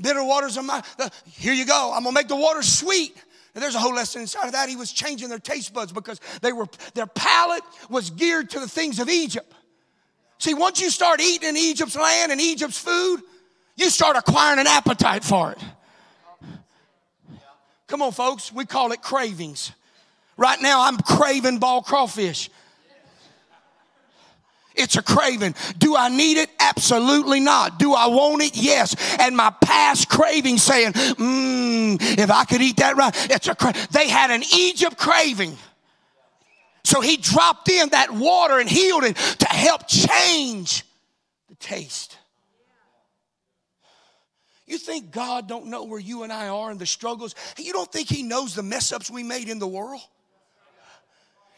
Bitter 0.00 0.24
waters 0.24 0.56
of 0.56 0.64
my, 0.64 0.82
here 1.26 1.54
you 1.54 1.64
go. 1.64 1.92
I'm 1.94 2.02
gonna 2.02 2.14
make 2.14 2.28
the 2.28 2.36
water 2.36 2.62
sweet. 2.62 3.16
And 3.54 3.62
there's 3.62 3.74
a 3.74 3.78
whole 3.78 3.94
lesson 3.94 4.22
inside 4.22 4.46
of 4.46 4.52
that. 4.52 4.68
He 4.68 4.76
was 4.76 4.90
changing 4.92 5.28
their 5.28 5.38
taste 5.38 5.72
buds 5.72 5.92
because 5.92 6.20
they 6.42 6.52
were 6.52 6.66
their 6.94 7.06
palate 7.06 7.62
was 7.88 8.10
geared 8.10 8.50
to 8.50 8.60
the 8.60 8.68
things 8.68 8.98
of 8.98 9.08
Egypt. 9.08 9.52
See, 10.38 10.54
once 10.54 10.80
you 10.80 10.90
start 10.90 11.20
eating 11.20 11.48
in 11.48 11.56
Egypt's 11.56 11.96
land 11.96 12.32
and 12.32 12.40
Egypt's 12.40 12.78
food, 12.78 13.22
you 13.76 13.90
start 13.90 14.16
acquiring 14.16 14.58
an 14.58 14.66
appetite 14.66 15.24
for 15.24 15.52
it. 15.52 15.58
Come 17.86 18.02
on, 18.02 18.12
folks, 18.12 18.52
we 18.52 18.64
call 18.64 18.92
it 18.92 19.02
cravings. 19.02 19.72
Right 20.36 20.60
now, 20.60 20.82
I'm 20.82 20.96
craving 20.98 21.58
ball 21.58 21.82
crawfish. 21.82 22.50
It's 24.74 24.96
a 24.96 25.02
craving. 25.02 25.54
Do 25.78 25.96
I 25.96 26.08
need 26.08 26.36
it? 26.36 26.50
Absolutely 26.58 27.40
not. 27.40 27.78
Do 27.78 27.94
I 27.94 28.06
want 28.08 28.42
it? 28.42 28.56
Yes. 28.56 28.96
And 29.20 29.36
my 29.36 29.50
past 29.60 30.08
craving 30.08 30.58
saying, 30.58 30.92
mmm, 30.92 31.98
if 32.18 32.30
I 32.30 32.44
could 32.44 32.60
eat 32.60 32.78
that 32.78 32.96
right, 32.96 33.14
it's 33.30 33.46
a 33.46 33.54
cra-. 33.54 33.74
They 33.92 34.08
had 34.08 34.30
an 34.30 34.42
Egypt 34.54 34.96
craving. 34.96 35.56
So 36.82 37.00
he 37.00 37.16
dropped 37.16 37.68
in 37.70 37.90
that 37.90 38.10
water 38.10 38.58
and 38.58 38.68
healed 38.68 39.04
it 39.04 39.16
to 39.16 39.46
help 39.46 39.86
change 39.88 40.84
the 41.48 41.54
taste. 41.56 42.18
You 44.66 44.78
think 44.78 45.10
God 45.10 45.46
don't 45.46 45.66
know 45.66 45.84
where 45.84 46.00
you 46.00 46.22
and 46.24 46.32
I 46.32 46.48
are 46.48 46.70
in 46.70 46.78
the 46.78 46.86
struggles? 46.86 47.34
You 47.58 47.72
don't 47.72 47.90
think 47.90 48.08
he 48.08 48.22
knows 48.22 48.54
the 48.54 48.62
mess 48.62 48.92
ups 48.92 49.10
we 49.10 49.22
made 49.22 49.48
in 49.48 49.58
the 49.58 49.66
world? 49.66 50.00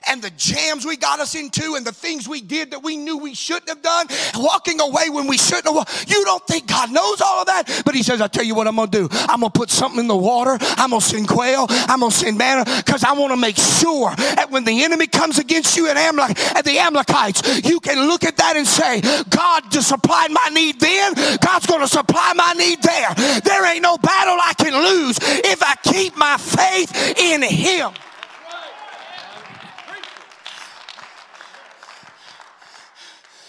And 0.09 0.23
the 0.23 0.31
jams 0.31 0.85
we 0.85 0.97
got 0.97 1.21
us 1.21 1.35
into 1.35 1.75
and 1.75 1.87
the 1.87 1.93
things 1.93 2.29
we 2.29 2.41
did 2.41 2.71
that 2.71 2.83
we 2.83 2.97
knew 2.97 3.19
we 3.19 3.35
shouldn't 3.35 3.69
have 3.69 3.83
done, 3.83 4.07
walking 4.37 4.81
away 4.81 5.11
when 5.11 5.27
we 5.27 5.39
shouldn't 5.39 5.67
have. 5.67 6.05
You 6.09 6.25
don't 6.25 6.47
think 6.47 6.67
God 6.67 6.91
knows 6.93 7.21
all 7.21 7.41
of 7.41 7.47
that? 7.47 7.83
But 7.85 7.95
He 7.95 8.03
says, 8.03 8.21
I 8.21 8.29
tell 8.29 8.45
you 8.45 8.55
what 8.55 8.67
I'm 8.67 8.77
going 8.77 8.91
to 8.91 9.09
do. 9.09 9.09
I'm 9.13 9.41
going 9.41 9.53
to 9.53 9.59
put 9.59 9.71
something 9.71 10.01
in 10.01 10.09
the 10.09 10.17
water. 10.17 10.57
I'm 10.61 10.91
going 10.91 11.01
to 11.01 11.07
send 11.07 11.29
quail. 11.29 11.67
I'm 11.69 12.01
going 12.01 12.13
to 12.13 12.17
send 12.17 12.39
manna 12.39 12.65
because 12.65 13.05
I 13.05 13.13
want 13.13 13.33
to 13.33 13.37
make 13.37 13.57
sure 13.57 14.15
that 14.17 14.51
when 14.51 14.65
the 14.65 14.85
enemy 14.85 15.07
comes 15.07 15.39
against 15.39 15.77
you 15.77 15.89
and 15.89 15.99
Amalek, 15.99 16.39
at 16.55 16.65
the 16.65 16.79
Amalekites, 16.79 17.65
you 17.65 17.81
can 17.81 18.07
look 18.07 18.25
at 18.25 18.37
that 18.37 18.57
and 18.57 18.67
say, 18.67 19.01
God 19.31 19.71
just 19.71 19.89
supplied 19.89 20.31
my 20.31 20.49
need 20.53 20.81
then. 20.81 21.15
God's 21.41 21.67
going 21.67 21.81
to 21.81 21.89
supply 21.89 22.33
my 22.35 22.53
need 22.57 22.83
there. 22.83 23.41
There 23.41 23.67
ain't 23.67 23.83
no 23.83 23.99
battle 23.99 24.39
I 24.41 24.55
can 24.57 24.75
lose 24.75 25.19
if 25.21 25.63
I 25.63 25.75
keep 25.83 26.17
my 26.17 26.37
faith 26.37 27.19
in 27.19 27.43
Him. 27.43 27.93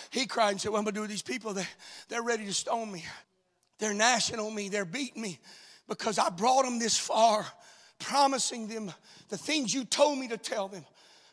He 0.09 0.25
cried 0.25 0.51
and 0.51 0.61
said, 0.61 0.71
What 0.71 0.79
am 0.79 0.83
I 0.83 0.85
going 0.85 0.93
to 0.93 0.97
do 0.97 1.01
with 1.01 1.09
these 1.09 1.21
people? 1.21 1.53
They, 1.53 1.67
they're 2.09 2.23
ready 2.23 2.45
to 2.45 2.53
stone 2.53 2.91
me. 2.91 3.05
They're 3.79 3.93
gnashing 3.93 4.39
on 4.39 4.53
me. 4.53 4.69
They're 4.69 4.85
beating 4.85 5.21
me 5.21 5.39
because 5.87 6.17
I 6.17 6.29
brought 6.29 6.63
them 6.63 6.79
this 6.79 6.97
far, 6.97 7.45
promising 7.99 8.67
them 8.67 8.91
the 9.29 9.37
things 9.37 9.73
you 9.73 9.85
told 9.85 10.17
me 10.17 10.27
to 10.29 10.37
tell 10.37 10.67
them. 10.67 10.85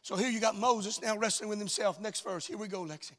So 0.03 0.17
here 0.17 0.29
you 0.29 0.41
got 0.41 0.57
Moses 0.57 1.01
now 1.01 1.17
wrestling 1.17 1.49
with 1.49 1.59
himself. 1.59 2.01
Next 2.01 2.23
verse. 2.23 2.47
Here 2.47 2.59
we 2.59 2.69
go, 2.69 2.81
Lexi. 2.81 3.13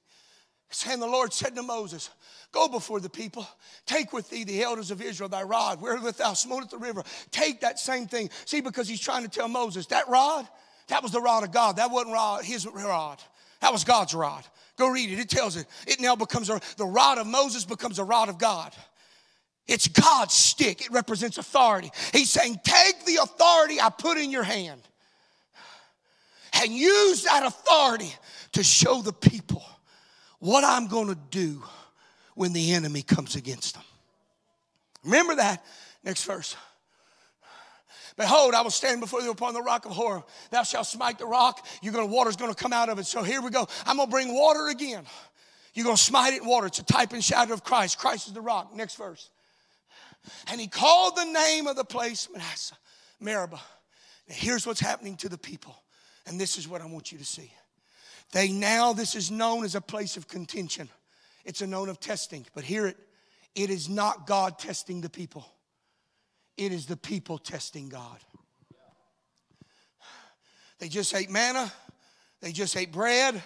And 0.87 1.01
the 1.01 1.07
Lord 1.07 1.31
said 1.31 1.55
to 1.55 1.63
Moses, 1.63 2.09
Go 2.51 2.67
before 2.67 2.99
the 2.99 3.09
people, 3.09 3.47
take 3.85 4.13
with 4.13 4.29
thee 4.29 4.43
the 4.43 4.63
elders 4.63 4.91
of 4.91 5.01
Israel 5.01 5.29
thy 5.29 5.43
rod, 5.43 5.81
wherewith 5.81 6.17
thou 6.17 6.33
smotest 6.33 6.71
the 6.71 6.77
river. 6.77 7.03
Take 7.31 7.61
that 7.61 7.79
same 7.79 8.07
thing. 8.07 8.29
See, 8.45 8.61
because 8.61 8.87
he's 8.87 8.99
trying 8.99 9.23
to 9.23 9.29
tell 9.29 9.47
Moses, 9.47 9.85
that 9.87 10.07
rod, 10.09 10.47
that 10.87 11.01
was 11.01 11.11
the 11.11 11.21
rod 11.21 11.43
of 11.43 11.51
God. 11.51 11.77
That 11.77 11.91
wasn't 11.91 12.13
rod, 12.13 12.45
his 12.45 12.67
rod. 12.67 13.21
That 13.61 13.71
was 13.71 13.83
God's 13.83 14.13
rod. 14.13 14.43
Go 14.77 14.87
read 14.87 15.11
it. 15.11 15.19
It 15.19 15.29
tells 15.29 15.55
it. 15.55 15.65
It 15.87 16.01
now 16.01 16.15
becomes 16.15 16.49
a, 16.49 16.59
the 16.77 16.85
rod 16.85 17.17
of 17.17 17.27
Moses 17.27 17.65
becomes 17.65 17.99
a 17.99 18.03
rod 18.03 18.29
of 18.29 18.37
God. 18.37 18.73
It's 19.67 19.87
God's 19.87 20.33
stick. 20.33 20.81
It 20.81 20.91
represents 20.91 21.37
authority. 21.37 21.91
He's 22.13 22.29
saying, 22.29 22.59
take 22.63 23.05
the 23.05 23.17
authority 23.21 23.79
I 23.81 23.89
put 23.89 24.17
in 24.17 24.29
your 24.31 24.43
hand 24.43 24.81
and 26.61 26.71
use 26.71 27.23
that 27.23 27.45
authority 27.45 28.13
to 28.53 28.63
show 28.63 29.01
the 29.01 29.13
people 29.13 29.63
what 30.39 30.63
I'm 30.63 30.87
going 30.87 31.07
to 31.07 31.17
do 31.31 31.63
when 32.35 32.53
the 32.53 32.73
enemy 32.73 33.01
comes 33.01 33.35
against 33.35 33.75
them. 33.75 33.83
Remember 35.03 35.35
that. 35.35 35.63
Next 36.03 36.23
verse. 36.25 36.55
Behold, 38.17 38.54
I 38.54 38.62
will 38.62 38.69
stand 38.69 39.01
before 39.01 39.21
you 39.21 39.32
upon 39.32 39.54
the 39.54 39.62
rock 39.62 39.86
of 39.86 39.91
Horeb. 39.91 40.23
Thou 40.49 40.63
shalt 40.63 40.88
smite 40.88 41.19
the 41.19 41.25
rock. 41.25 41.65
You're 41.82 41.93
gonna 41.93 42.06
water's 42.06 42.38
gonna 42.38 42.56
come 42.56 42.71
out 42.71 42.88
of 42.88 42.97
it. 42.97 43.06
So 43.06 43.23
here 43.23 43.41
we 43.41 43.49
go. 43.49 43.67
I'm 43.86 43.97
gonna 43.97 44.10
bring 44.10 44.34
water 44.34 44.69
again. 44.69 45.04
You're 45.73 45.86
gonna 45.86 45.97
smite 45.97 46.34
it 46.34 46.41
in 46.41 46.47
water. 46.47 46.67
It's 46.67 46.80
a 46.80 46.86
type 46.86 47.12
and 47.12 47.23
shadow 47.23 47.54
of 47.54 47.63
Christ. 47.63 47.97
Christ 47.97 48.28
is 48.28 48.34
the 48.34 48.41
rock. 48.41 48.73
Next 48.73 48.95
verse. 48.95 49.30
And 50.47 50.60
he 50.60 50.67
called 50.67 51.17
the 51.17 51.25
name 51.25 51.67
of 51.67 51.75
the 51.75 51.84
place 51.84 52.30
Massah, 52.34 52.78
Meribah. 53.19 53.60
Now 54.30 54.36
here's 54.36 54.65
what's 54.65 54.80
happening 54.80 55.17
to 55.17 55.30
the 55.30 55.38
people. 55.38 55.75
And 56.25 56.39
this 56.39 56.58
is 56.58 56.67
what 56.67 56.82
I 56.82 56.86
want 56.86 57.12
you 57.12 57.17
to 57.17 57.25
see. 57.25 57.51
They 58.32 58.49
now, 58.49 58.93
this 58.93 59.15
is 59.15 59.30
known 59.30 59.63
as 59.65 59.75
a 59.75 59.82
place 59.82 60.17
of 60.17 60.28
contention. 60.28 60.89
It's 61.43 61.62
a 61.62 61.67
known 61.67 61.89
of 61.89 61.99
testing. 61.99 62.45
But 62.56 62.63
hear 62.63 62.88
it, 62.88 62.97
it 63.54 63.69
is 63.69 63.88
not 63.88 64.25
God 64.25 64.58
testing 64.58 65.01
the 65.01 65.10
people. 65.10 65.45
It 66.57 66.71
is 66.71 66.85
the 66.85 66.97
people 66.97 67.37
testing 67.37 67.89
God. 67.89 68.17
They 70.79 70.89
just 70.89 71.13
ate 71.15 71.29
manna, 71.29 71.71
they 72.41 72.51
just 72.51 72.75
ate 72.75 72.91
bread, 72.91 73.41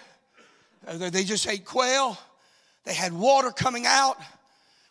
uh, 0.86 1.10
they 1.10 1.24
just 1.24 1.46
ate 1.46 1.64
quail, 1.64 2.18
they 2.84 2.94
had 2.94 3.12
water 3.12 3.50
coming 3.50 3.86
out. 3.86 4.16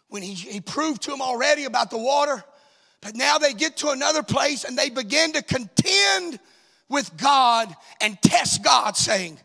When 0.07 0.23
he, 0.23 0.33
he 0.33 0.59
proved 0.59 1.03
to 1.03 1.11
them 1.11 1.21
already 1.21 1.65
about 1.65 1.91
the 1.91 1.97
water, 1.97 2.43
but 3.01 3.15
now 3.15 3.37
they 3.37 3.53
get 3.53 3.77
to 3.77 3.89
another 3.89 4.23
place 4.23 4.63
and 4.63 4.75
they 4.75 4.89
begin 4.89 5.33
to 5.33 5.43
contend 5.43 6.39
with 6.89 7.15
God 7.15 7.73
and 8.01 8.19
test 8.21 8.63
God, 8.63 8.97
saying, 8.97 9.37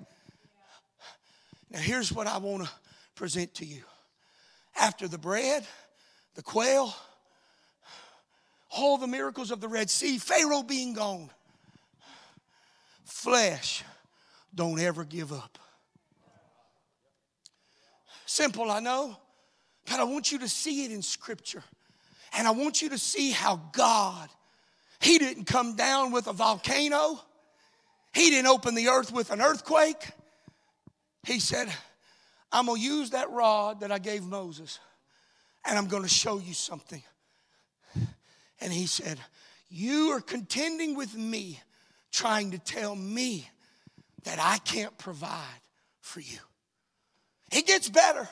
Now 1.71 1.81
here's 1.81 2.11
what 2.11 2.27
I 2.27 2.39
want 2.39 2.65
to 2.65 2.71
present 3.15 3.55
to 3.57 3.67
you. 3.67 3.83
After 4.81 5.07
the 5.07 5.19
bread, 5.19 5.67
the 6.35 6.43
quail, 6.43 6.95
all 8.77 8.99
the 8.99 9.07
miracles 9.07 9.51
of 9.51 9.61
the 9.61 9.69
Red 9.69 9.91
Sea, 9.91 10.19
Pharaoh 10.19 10.63
being 10.63 10.95
gone. 10.95 11.31
Flesh 13.05 13.85
don't 14.55 14.79
ever 14.81 15.05
give 15.05 15.33
up. 15.33 15.59
Simple, 18.27 18.71
I 18.71 18.81
know, 18.81 19.17
but 19.87 20.01
I 20.01 20.05
want 20.05 20.33
you 20.33 20.39
to 20.41 20.49
see 20.49 20.85
it 20.85 20.91
in 20.91 21.03
Scripture. 21.03 21.63
And 22.37 22.49
I 22.49 22.51
want 22.51 22.83
you 22.83 22.89
to 22.91 22.99
see 22.99 23.31
how 23.31 23.61
God, 23.73 24.29
He 25.01 25.19
didn't 25.19 25.45
come 25.45 25.77
down 25.77 26.11
with 26.11 26.27
a 26.27 26.33
volcano, 26.33 27.21
He 28.13 28.31
didn't 28.31 28.49
open 28.49 28.75
the 28.75 28.89
earth 28.89 29.13
with 29.13 29.31
an 29.31 29.41
earthquake. 29.41 30.11
He 31.25 31.39
said, 31.39 31.69
I'm 32.51 32.67
going 32.67 32.81
to 32.81 32.87
use 32.87 33.11
that 33.11 33.31
rod 33.31 33.81
that 33.81 33.93
I 33.93 33.99
gave 33.99 34.25
Moses, 34.25 34.79
and 35.65 35.79
I'm 35.79 35.87
going 35.87 36.03
to 36.03 36.09
show 36.09 36.39
you 36.39 36.55
something. 36.55 37.03
And 38.65 38.73
he 38.73 38.87
said, 38.87 39.19
You 39.69 40.13
are 40.13 40.23
contending 40.23 40.97
with 40.97 41.15
me, 41.15 41.61
trying 42.11 42.53
to 42.53 42.59
tell 42.59 42.97
me 42.97 43.47
that 44.25 44.39
I 44.41 44.57
can't 44.57 44.97
provide 44.97 45.61
for 46.01 46.21
you. 46.21 46.39
It 47.53 47.67
gets 47.67 47.91
better 47.91 48.27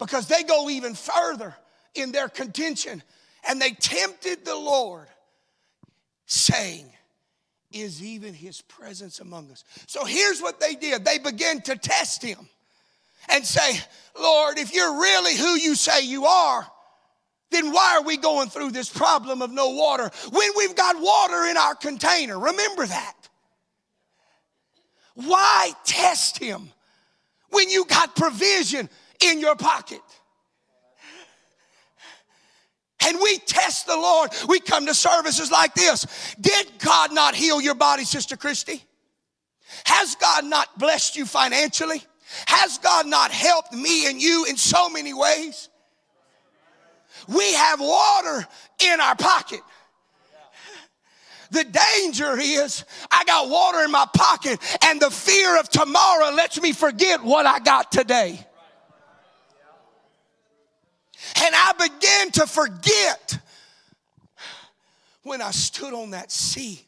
because 0.00 0.26
they 0.26 0.42
go 0.42 0.68
even 0.68 0.94
further 0.94 1.54
in 1.94 2.10
their 2.10 2.28
contention 2.28 3.00
and 3.48 3.62
they 3.62 3.70
tempted 3.70 4.44
the 4.44 4.56
Lord, 4.56 5.06
saying, 6.26 6.90
Is 7.70 8.02
even 8.02 8.34
his 8.34 8.62
presence 8.62 9.20
among 9.20 9.52
us? 9.52 9.62
So 9.86 10.04
here's 10.04 10.42
what 10.42 10.58
they 10.58 10.74
did 10.74 11.04
they 11.04 11.18
began 11.18 11.60
to 11.62 11.76
test 11.76 12.24
him 12.24 12.48
and 13.28 13.46
say, 13.46 13.78
Lord, 14.18 14.58
if 14.58 14.74
you're 14.74 15.00
really 15.00 15.36
who 15.36 15.54
you 15.54 15.76
say 15.76 16.04
you 16.04 16.26
are, 16.26 16.66
then 17.50 17.72
why 17.72 17.96
are 17.96 18.02
we 18.02 18.16
going 18.16 18.48
through 18.48 18.72
this 18.72 18.88
problem 18.88 19.42
of 19.42 19.50
no 19.50 19.70
water 19.70 20.10
when 20.32 20.50
we've 20.56 20.74
got 20.74 21.00
water 21.00 21.46
in 21.46 21.56
our 21.56 21.74
container? 21.74 22.38
Remember 22.38 22.86
that. 22.86 23.14
Why 25.14 25.72
test 25.84 26.38
him 26.38 26.70
when 27.50 27.70
you 27.70 27.84
got 27.86 28.16
provision 28.16 28.88
in 29.20 29.40
your 29.40 29.56
pocket? 29.56 30.00
and 33.06 33.18
we 33.22 33.38
test 33.38 33.86
the 33.86 33.96
Lord, 33.96 34.30
we 34.48 34.58
come 34.58 34.86
to 34.86 34.94
services 34.94 35.50
like 35.50 35.74
this. 35.74 36.34
Did 36.40 36.66
God 36.78 37.12
not 37.12 37.34
heal 37.34 37.60
your 37.60 37.74
body, 37.74 38.04
Sister 38.04 38.36
Christy? 38.36 38.82
Has 39.84 40.16
God 40.16 40.44
not 40.44 40.76
blessed 40.78 41.16
you 41.16 41.24
financially? 41.24 42.02
Has 42.46 42.78
God 42.78 43.06
not 43.06 43.30
helped 43.30 43.72
me 43.72 44.08
and 44.08 44.20
you 44.20 44.46
in 44.46 44.56
so 44.56 44.88
many 44.88 45.14
ways? 45.14 45.68
We 47.28 47.52
have 47.54 47.80
water 47.80 48.46
in 48.84 49.00
our 49.00 49.16
pocket. 49.16 49.60
The 51.50 51.64
danger 51.64 52.36
is 52.38 52.84
I 53.10 53.24
got 53.24 53.48
water 53.48 53.80
in 53.84 53.90
my 53.90 54.06
pocket, 54.12 54.58
and 54.84 55.00
the 55.00 55.10
fear 55.10 55.58
of 55.58 55.68
tomorrow 55.68 56.34
lets 56.34 56.60
me 56.60 56.72
forget 56.72 57.22
what 57.22 57.46
I 57.46 57.60
got 57.60 57.92
today. 57.92 58.44
And 61.42 61.54
I 61.54 61.72
began 61.72 62.30
to 62.32 62.46
forget 62.46 63.38
when 65.22 65.42
I 65.42 65.50
stood 65.50 65.92
on 65.92 66.10
that 66.10 66.30
sea 66.30 66.85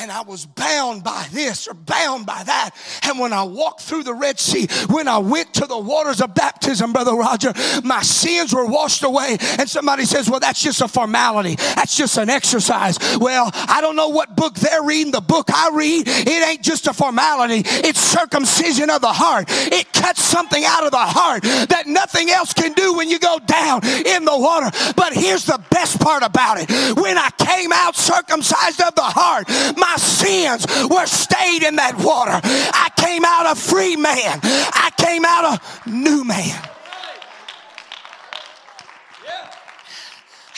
and 0.00 0.10
I 0.10 0.22
was 0.22 0.46
bound 0.46 1.02
by 1.04 1.26
this 1.32 1.66
or 1.66 1.74
bound 1.74 2.26
by 2.26 2.42
that. 2.44 2.70
And 3.02 3.18
when 3.18 3.32
I 3.32 3.42
walked 3.42 3.82
through 3.82 4.04
the 4.04 4.14
Red 4.14 4.38
Sea, 4.38 4.68
when 4.88 5.08
I 5.08 5.18
went 5.18 5.54
to 5.54 5.66
the 5.66 5.78
waters 5.78 6.20
of 6.20 6.34
baptism, 6.34 6.92
Brother 6.92 7.14
Roger, 7.14 7.52
my 7.82 8.02
sins 8.02 8.54
were 8.54 8.66
washed 8.66 9.02
away. 9.02 9.36
And 9.58 9.68
somebody 9.68 10.04
says, 10.04 10.30
Well, 10.30 10.40
that's 10.40 10.62
just 10.62 10.80
a 10.80 10.88
formality, 10.88 11.56
that's 11.56 11.96
just 11.96 12.16
an 12.16 12.30
exercise. 12.30 12.98
Well, 13.18 13.50
I 13.54 13.80
don't 13.80 13.96
know 13.96 14.08
what 14.08 14.36
book 14.36 14.54
they're 14.54 14.82
reading. 14.82 15.12
The 15.12 15.20
book 15.20 15.48
I 15.52 15.70
read, 15.72 16.04
it 16.06 16.48
ain't 16.48 16.62
just 16.62 16.86
a 16.86 16.92
formality, 16.92 17.62
it's 17.64 18.00
circumcision 18.00 18.90
of 18.90 19.00
the 19.00 19.12
heart. 19.12 19.46
It 19.48 19.92
cuts 19.92 20.22
something 20.22 20.64
out 20.64 20.84
of 20.84 20.90
the 20.90 20.98
heart 20.98 21.42
that 21.42 21.84
nothing 21.86 22.30
else 22.30 22.52
can 22.52 22.72
do 22.72 22.94
when 22.94 23.08
you 23.08 23.18
go 23.18 23.38
down 23.46 23.84
in 23.84 24.24
the 24.24 24.36
water. 24.36 24.70
But 24.96 25.12
here's 25.12 25.44
the 25.44 25.62
best 25.70 26.00
part 26.00 26.22
about 26.22 26.58
it 26.60 26.70
when 26.96 27.18
I 27.18 27.30
came 27.38 27.72
out 27.72 27.96
circumcised 27.96 28.80
of 28.80 28.94
the 28.94 29.02
heart, 29.02 29.48
my 29.76 29.87
my 29.90 29.96
sins 29.96 30.66
were 30.88 31.06
stayed 31.06 31.62
in 31.62 31.76
that 31.76 31.96
water. 31.98 32.40
I 32.42 32.90
came 32.96 33.24
out 33.24 33.50
a 33.50 33.54
free 33.54 33.96
man. 33.96 34.40
I 34.42 34.90
came 34.96 35.24
out 35.24 35.58
a 35.58 35.90
new 35.90 36.24
man. 36.24 36.68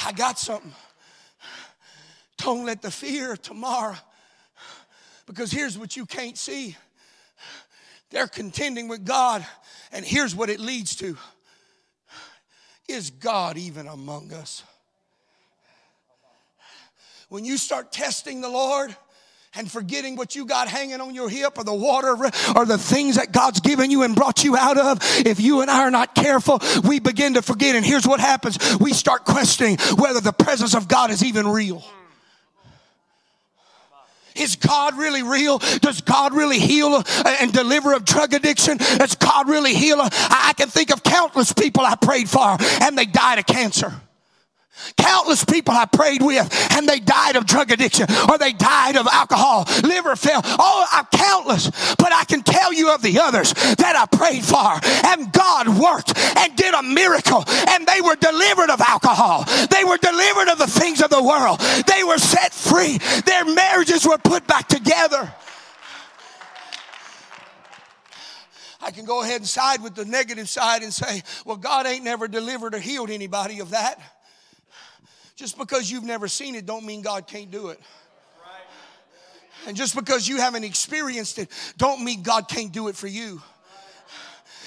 I 0.05 0.12
got 0.12 0.39
something. 0.39 0.72
Don't 2.39 2.64
let 2.64 2.83
the 2.83 2.91
fear 2.91 3.33
of 3.33 3.43
tomorrow, 3.43 3.97
because 5.26 5.53
here's 5.53 5.78
what 5.78 5.97
you 5.97 6.07
can't 6.07 6.39
see. 6.39 6.76
They're 8.11 8.26
contending 8.26 8.89
with 8.89 9.05
God, 9.05 9.47
and 9.93 10.05
here's 10.05 10.35
what 10.35 10.49
it 10.51 10.59
leads 10.59 10.97
to 10.97 11.16
Is 12.89 13.11
God 13.11 13.57
even 13.57 13.87
among 13.87 14.33
us? 14.33 14.64
When 17.28 17.45
you 17.45 17.59
start 17.59 17.93
testing 17.93 18.41
the 18.41 18.49
Lord, 18.49 18.97
and 19.55 19.71
forgetting 19.71 20.15
what 20.15 20.37
you 20.37 20.47
got 20.47 20.69
hanging 20.69 21.01
on 21.01 21.15
your 21.15 21.29
hip 21.29 21.59
or 21.59 21.65
the 21.65 21.75
water 21.75 22.17
or 22.55 22.65
the 22.65 22.79
things 22.79 23.17
that 23.17 23.33
God's 23.33 23.61
given 23.61 23.91
you 23.91 24.05
and 24.05 24.15
brought 24.15 24.45
you 24.45 24.57
out 24.57 24.79
of, 24.79 24.99
if 25.27 25.41
you 25.41 25.61
and 25.61 25.71
I 25.71 25.81
are 25.81 25.91
not 25.91 26.15
careful, 26.15 26.61
we 26.85 27.01
begin 27.01 27.35
to 27.35 27.43
forget. 27.43 27.75
And 27.75 27.85
here's 27.85 28.07
what 28.07 28.21
happens 28.21 28.59
we 28.79 28.93
start 28.93 29.25
questioning 29.25 29.77
whether 29.97 30.21
the 30.21 30.33
presence 30.33 30.75
of 30.75 30.87
God 30.87 31.11
is 31.11 31.25
even 31.25 31.49
real. 31.49 31.83
Is 34.37 34.55
God 34.55 34.97
really 34.97 35.25
real? 35.25 35.59
Does 35.81 36.01
God 36.01 36.33
really 36.33 36.61
heal 36.61 37.03
and 37.25 37.53
deliver 37.53 37.93
of 37.93 38.05
drug 38.05 38.33
addiction? 38.33 38.77
Does 38.77 39.17
God 39.17 39.49
really 39.49 39.75
heal? 39.75 39.99
I 40.01 40.53
can 40.57 40.69
think 40.69 40.93
of 40.93 41.03
countless 41.03 41.53
people 41.53 41.85
I 41.85 41.97
prayed 41.97 42.29
for 42.29 42.57
and 42.83 42.97
they 42.97 43.07
died 43.07 43.41
of 43.41 43.47
cancer. 43.47 43.93
Countless 44.97 45.45
people 45.45 45.74
I 45.74 45.87
prayed 45.87 46.22
with 46.22 46.49
and 46.72 46.89
they 46.89 47.01
died 47.01 47.37
of 47.37 47.47
drug 47.47 47.70
addiction 47.70 48.07
or 48.28 48.39
they 48.39 48.53
died 48.53 48.97
of 48.97 49.07
alcohol, 49.07 49.66
liver 49.83 50.16
fail. 50.16 50.41
Oh, 50.45 50.87
I'm 50.93 51.07
countless. 51.07 51.70
But 51.97 52.12
I 52.12 52.24
can 52.24 52.43
tell 52.43 52.72
you 52.72 52.95
of 52.95 53.03
the 53.03 53.18
others 53.18 53.53
that 53.53 53.97
I 53.97 54.07
prayed 54.16 54.45
for 54.45 54.81
and 55.09 55.33
God 55.33 55.68
worked 55.68 56.16
and 56.37 56.57
did 56.57 56.74
a 56.74 56.83
miracle 56.83 57.45
and 57.68 57.87
they 57.87 58.01
were 58.01 58.16
delivered 58.16 58.70
of 58.70 58.81
alcohol. 58.81 59.45
They 59.70 59.85
were 59.85 59.99
delivered 59.99 60.49
of 60.49 60.59
the 60.59 60.66
things 60.66 61.03
of 61.03 61.11
the 61.11 61.22
world. 61.22 61.61
They 61.87 62.05
were 62.05 62.18
set 62.18 62.53
free. 62.53 62.99
Their 63.24 63.45
marriages 63.45 64.07
were 64.07 64.18
put 64.18 64.47
back 64.47 64.68
together. 64.68 65.33
I 68.83 68.91
can 68.91 69.05
go 69.05 69.22
ahead 69.22 69.37
and 69.37 69.47
side 69.47 69.83
with 69.83 69.95
the 69.95 70.05
negative 70.07 70.49
side 70.49 70.83
and 70.83 70.93
say, 70.93 71.22
well, 71.45 71.57
God 71.57 71.87
ain't 71.87 72.05
never 72.05 72.28
delivered 72.28 72.74
or 72.74 72.78
healed 72.78 73.11
anybody 73.11 73.61
of 73.61 73.70
that. 73.70 74.01
Just 75.41 75.57
because 75.57 75.91
you've 75.91 76.05
never 76.05 76.28
seen 76.28 76.55
it 76.55 76.66
don't 76.66 76.84
mean 76.84 77.01
God 77.01 77.26
can't 77.26 77.51
do 77.51 77.70
it. 77.70 77.80
And 79.66 79.74
just 79.74 79.95
because 79.97 80.28
you 80.28 80.36
haven't 80.36 80.64
experienced 80.64 81.38
it 81.38 81.49
don't 81.78 82.05
mean 82.05 82.22
God 82.22 82.47
can't 82.47 82.70
do 82.70 82.88
it 82.88 82.95
for 82.95 83.07
you. 83.07 83.41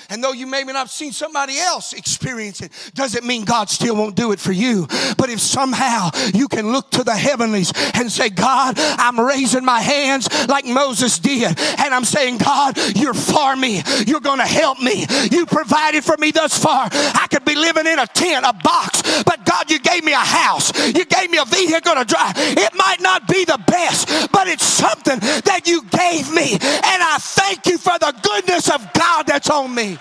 And 0.09 0.23
though 0.23 0.31
you 0.31 0.47
maybe 0.47 0.73
not 0.73 0.79
have 0.79 0.91
seen 0.91 1.11
somebody 1.11 1.57
else 1.57 1.93
experience 1.93 2.61
it, 2.61 2.71
doesn't 2.93 3.25
mean 3.25 3.45
God 3.45 3.69
still 3.69 3.95
won't 3.95 4.15
do 4.15 4.31
it 4.31 4.39
for 4.39 4.51
you. 4.51 4.87
But 5.17 5.29
if 5.29 5.39
somehow 5.39 6.09
you 6.33 6.47
can 6.47 6.71
look 6.71 6.91
to 6.91 7.03
the 7.03 7.15
heavenlies 7.15 7.71
and 7.93 8.11
say, 8.11 8.29
God, 8.29 8.75
I'm 8.77 9.19
raising 9.19 9.65
my 9.65 9.79
hands 9.79 10.27
like 10.47 10.65
Moses 10.65 11.19
did, 11.19 11.57
and 11.57 11.93
I'm 11.93 12.05
saying, 12.05 12.37
God, 12.37 12.77
you're 12.95 13.13
for 13.13 13.55
me. 13.55 13.81
You're 14.05 14.21
going 14.21 14.39
to 14.39 14.45
help 14.45 14.79
me. 14.79 15.05
You 15.31 15.45
provided 15.45 16.03
for 16.03 16.17
me 16.17 16.31
thus 16.31 16.57
far. 16.57 16.89
I 16.91 17.27
could 17.29 17.45
be 17.45 17.55
living 17.55 17.87
in 17.87 17.99
a 17.99 18.07
tent, 18.07 18.45
a 18.45 18.53
box, 18.53 19.01
but 19.23 19.45
God, 19.45 19.69
you 19.69 19.79
gave 19.79 20.03
me 20.03 20.13
a 20.13 20.17
house. 20.17 20.71
You 20.87 21.05
gave 21.05 21.29
me 21.29 21.37
a 21.37 21.45
vehicle 21.45 21.95
to 21.95 22.05
drive. 22.05 22.33
It 22.37 22.73
might 22.75 23.01
not 23.01 23.27
be 23.27 23.45
the 23.45 23.59
best, 23.67 24.31
but 24.31 24.47
it's 24.47 24.65
something 24.65 25.19
that 25.19 25.61
you 25.65 25.83
gave 25.83 26.31
me. 26.33 26.53
And 26.53 26.99
I 27.03 27.17
thank 27.19 27.65
you 27.65 27.77
for 27.77 27.97
the 27.99 28.13
goodness 28.21 28.69
of 28.69 28.81
God 28.93 29.27
that's 29.27 29.49
on 29.49 29.73
me. 29.73 29.92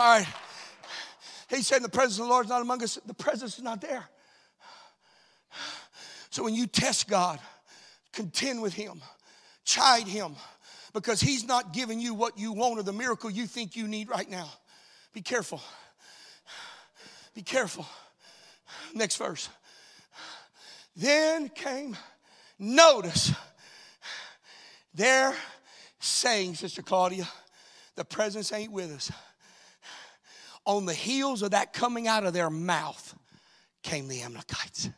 All 0.00 0.16
right. 0.16 0.26
He 1.50 1.60
said, 1.60 1.82
The 1.82 1.90
presence 1.90 2.18
of 2.18 2.24
the 2.24 2.30
Lord 2.30 2.46
is 2.46 2.50
not 2.50 2.62
among 2.62 2.82
us, 2.82 2.98
the 3.04 3.12
presence 3.12 3.58
is 3.58 3.62
not 3.62 3.82
there. 3.82 4.08
So 6.30 6.42
when 6.42 6.54
you 6.54 6.66
test 6.66 7.06
God, 7.06 7.38
contend 8.14 8.62
with 8.62 8.72
Him, 8.72 9.02
chide 9.64 10.06
Him, 10.06 10.36
because 10.94 11.20
He's 11.20 11.44
not 11.44 11.74
giving 11.74 12.00
you 12.00 12.14
what 12.14 12.38
you 12.38 12.52
want 12.52 12.78
or 12.78 12.82
the 12.82 12.94
miracle 12.94 13.28
you 13.28 13.46
think 13.46 13.76
you 13.76 13.86
need 13.86 14.08
right 14.08 14.30
now. 14.30 14.50
Be 15.12 15.20
careful. 15.20 15.60
Be 17.34 17.42
careful. 17.42 17.84
Next 18.94 19.16
verse. 19.16 19.50
Then 20.96 21.50
came, 21.50 21.94
notice, 22.58 23.32
they're 24.94 25.34
saying, 25.98 26.54
Sister 26.54 26.80
Claudia, 26.80 27.28
the 27.96 28.04
presence 28.04 28.50
ain't 28.50 28.72
with 28.72 28.92
us 28.92 29.12
on 30.76 30.86
the 30.86 30.94
heels 30.94 31.42
of 31.42 31.50
that 31.50 31.72
coming 31.72 32.06
out 32.06 32.24
of 32.24 32.32
their 32.32 32.50
mouth 32.50 33.14
came 33.82 34.08
the 34.08 34.22
Amalekites. 34.22 34.90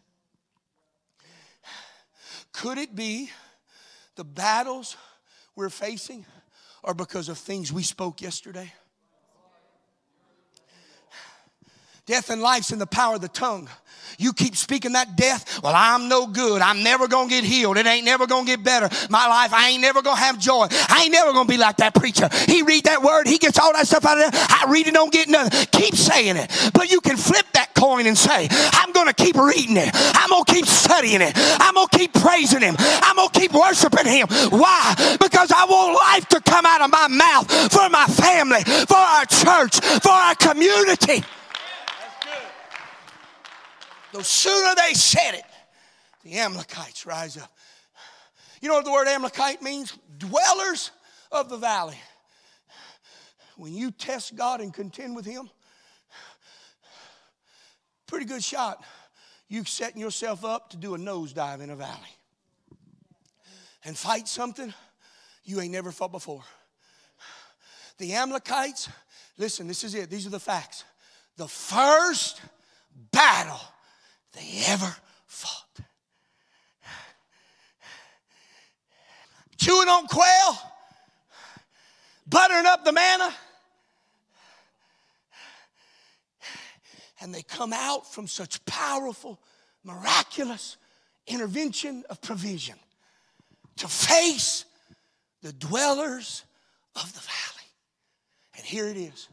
Could 2.53 2.79
it 2.79 2.95
be 2.95 3.31
the 4.17 4.25
battles 4.25 4.97
we're 5.57 5.71
facing 5.71 6.27
are 6.85 6.95
because 6.95 7.29
of 7.29 7.39
things 7.39 7.73
we 7.73 7.83
spoke 7.83 8.21
yesterday? 8.21 8.73
Death 12.05 12.31
and 12.31 12.43
life's 12.43 12.73
in 12.73 12.81
the 12.81 12.87
power 12.87 13.15
of 13.15 13.21
the 13.21 13.29
tongue. 13.29 13.69
You 14.19 14.33
keep 14.33 14.57
speaking 14.57 14.93
that 14.93 15.17
death, 15.17 15.63
well, 15.63 15.73
I'm 15.75 16.09
no 16.09 16.27
good. 16.27 16.61
I'm 16.61 16.83
never 16.83 17.07
gonna 17.07 17.29
get 17.29 17.45
healed. 17.45 17.77
It 17.77 17.87
ain't 17.87 18.05
never 18.05 18.27
gonna 18.27 18.45
get 18.45 18.65
better. 18.65 18.89
My 19.09 19.29
life, 19.29 19.53
I 19.53 19.71
ain't 19.71 19.81
never 19.81 20.03
gonna 20.03 20.19
have 20.19 20.39
joy. 20.39 20.67
I 20.89 21.03
ain't 21.05 21.13
never 21.13 21.33
gonna 21.33 21.49
be 21.49 21.59
like 21.59 21.77
that 21.77 21.95
preacher. 21.95 22.29
He 22.47 22.63
read 22.63 22.85
that 22.85 23.03
word, 23.03 23.29
he 23.29 23.39
gets 23.39 23.57
all 23.57 23.73
that 23.73 23.87
stuff 23.87 24.05
out 24.05 24.21
of 24.21 24.33
there. 24.33 24.41
I 24.49 24.67
read 24.69 24.89
it, 24.89 24.95
don't 24.95 25.13
get 25.13 25.29
nothing. 25.29 25.67
Keep 25.71 25.95
saying 25.95 26.37
it. 26.37 26.51
But 26.75 26.91
you 26.91 27.01
can 27.01 27.17
flip 27.17 27.47
that 27.53 27.73
coin 27.75 28.09
and 28.09 28.19
say, 28.19 28.49
I'm 28.51 28.91
gonna 28.91 29.15
keep 29.15 29.37
reading 29.37 29.77
it. 29.77 29.91
I'm 29.95 30.31
gonna 30.31 30.45
keep 30.45 30.67
studying 30.67 31.23
it. 31.23 31.33
I'm 31.37 31.75
gonna 31.75 31.89
keep 31.89 32.13
praising 32.15 32.63
him. 32.63 32.75
I'm 32.79 33.15
gonna 33.15 33.31
keep 33.31 33.53
worshiping 33.53 34.07
him. 34.07 34.27
Why? 34.51 35.17
Because 35.21 35.53
I 35.53 35.67
want 35.67 35.95
life 35.95 36.29
to 36.31 36.41
come 36.41 36.67
out 36.67 36.81
of 36.81 36.91
my 36.91 37.07
mouth 37.07 37.73
for 37.73 37.89
my 37.91 38.07
family, 38.07 38.65
for 38.87 38.97
our 38.97 39.25
church, 39.25 39.79
for 40.03 40.11
our 40.11 40.35
community. 40.35 41.25
No 44.13 44.21
sooner 44.21 44.75
they 44.75 44.95
said 44.95 45.35
it, 45.35 45.45
the 46.23 46.39
Amalekites 46.39 47.07
rise 47.07 47.37
up. 47.37 47.51
You 48.61 48.69
know 48.69 48.75
what 48.75 48.85
the 48.85 48.93
word 48.93 49.09
Amalekite 49.09 49.63
means? 49.63 49.97
Dwellers 50.19 50.91
of 51.31 51.49
the 51.49 51.57
valley. 51.57 51.99
When 53.57 53.75
you 53.75 53.91
test 53.91 54.37
God 54.37 54.61
and 54.61 54.73
contend 54.73 55.17
with 55.17 55.25
Him, 55.25 55.51
pretty 58.07 58.27
good 58.27 58.45
shot. 58.45 58.85
You 59.49 59.65
setting 59.65 60.01
yourself 60.01 60.45
up 60.45 60.71
to 60.71 60.77
do 60.77 60.95
a 60.95 60.99
nosedive 60.99 61.61
in 61.61 61.71
a 61.71 61.77
valley 61.77 62.17
and 63.85 63.97
fight 63.97 64.29
something 64.29 64.73
you 65.45 65.61
ain't 65.61 65.73
never 65.73 65.91
fought 65.91 66.13
before. 66.13 66.43
The 67.99 68.15
Amalekites, 68.15 68.89
listen, 69.39 69.67
this 69.67 69.85
is 69.85 69.95
it. 69.95 70.09
These 70.09 70.27
are 70.27 70.31
the 70.31 70.41
facts. 70.41 70.85
the 71.37 71.49
first 71.49 72.41
battle 73.11 73.61
they 74.33 74.63
ever 74.67 74.95
fought. 75.27 75.87
Chewing 79.59 79.89
on 79.89 80.07
quail, 80.07 80.59
buttering 82.27 82.67
up 82.67 82.85
the 82.85 82.93
manna. 82.93 83.33
And 87.21 87.33
they 87.33 87.43
come 87.43 87.73
out 87.73 88.13
from 88.13 88.27
such 88.27 88.65
powerful, 88.65 89.41
miraculous 89.85 90.77
intervention 91.29 92.03
of 92.11 92.21
provision 92.21 92.75
to 93.77 93.87
face 93.87 94.65
the 95.43 95.53
dwellers 95.53 96.45
of 96.97 97.13
the 97.13 97.21
valley. 97.21 97.69
And 98.57 98.67
here 98.67 98.89
it 98.89 98.97
is. 98.97 99.29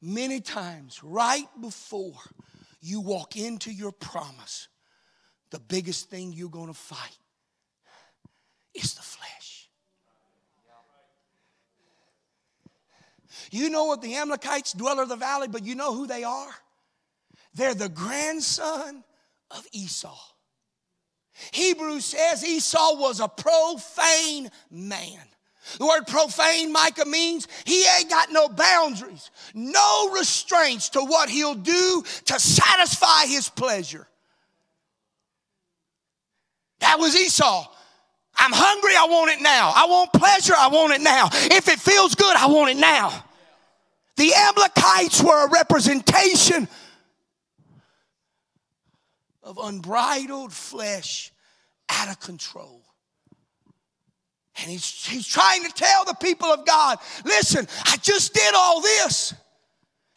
Many 0.00 0.40
times, 0.40 1.02
right 1.02 1.48
before 1.60 2.14
you 2.86 3.00
walk 3.00 3.36
into 3.36 3.72
your 3.72 3.92
promise, 3.92 4.68
the 5.50 5.58
biggest 5.58 6.08
thing 6.08 6.32
you're 6.32 6.48
going 6.48 6.68
to 6.68 6.74
fight 6.74 7.18
is 8.74 8.94
the 8.94 9.02
flesh. 9.02 9.68
You 13.50 13.70
know 13.70 13.84
what 13.84 14.02
the 14.02 14.14
Amalekites, 14.14 14.72
dweller 14.72 15.02
of 15.02 15.08
the 15.08 15.16
valley, 15.16 15.48
but 15.48 15.64
you 15.64 15.74
know 15.74 15.94
who 15.94 16.06
they 16.06 16.24
are? 16.24 16.54
They're 17.54 17.74
the 17.74 17.88
grandson 17.88 19.04
of 19.50 19.66
Esau. 19.72 20.18
Hebrews 21.52 22.04
says 22.04 22.44
Esau 22.44 22.96
was 22.96 23.20
a 23.20 23.28
profane 23.28 24.50
man. 24.70 25.26
The 25.78 25.86
word 25.86 26.06
profane, 26.06 26.72
Micah, 26.72 27.04
means 27.04 27.48
he 27.64 27.84
ain't 27.98 28.08
got 28.08 28.30
no 28.30 28.48
boundaries, 28.48 29.30
no 29.54 30.10
restraints 30.12 30.90
to 30.90 31.00
what 31.00 31.28
he'll 31.28 31.54
do 31.54 32.04
to 32.26 32.38
satisfy 32.38 33.26
his 33.26 33.48
pleasure. 33.48 34.06
That 36.80 36.98
was 36.98 37.16
Esau. 37.16 37.66
I'm 38.38 38.52
hungry, 38.52 38.92
I 38.96 39.06
want 39.06 39.32
it 39.32 39.42
now. 39.42 39.72
I 39.74 39.86
want 39.86 40.12
pleasure, 40.12 40.54
I 40.56 40.68
want 40.68 40.92
it 40.92 41.00
now. 41.00 41.28
If 41.32 41.68
it 41.68 41.80
feels 41.80 42.14
good, 42.14 42.36
I 42.36 42.46
want 42.46 42.70
it 42.70 42.76
now. 42.76 43.24
The 44.16 44.32
Amalekites 44.34 45.22
were 45.22 45.46
a 45.46 45.50
representation 45.50 46.68
of 49.42 49.58
unbridled 49.62 50.52
flesh 50.52 51.32
out 51.88 52.08
of 52.08 52.20
control. 52.20 52.85
And 54.58 54.70
he's, 54.70 55.06
he's 55.06 55.26
trying 55.26 55.64
to 55.64 55.70
tell 55.70 56.04
the 56.04 56.14
people 56.14 56.48
of 56.48 56.64
God 56.66 56.98
listen, 57.24 57.66
I 57.84 57.96
just 57.98 58.34
did 58.34 58.54
all 58.54 58.80
this. 58.80 59.34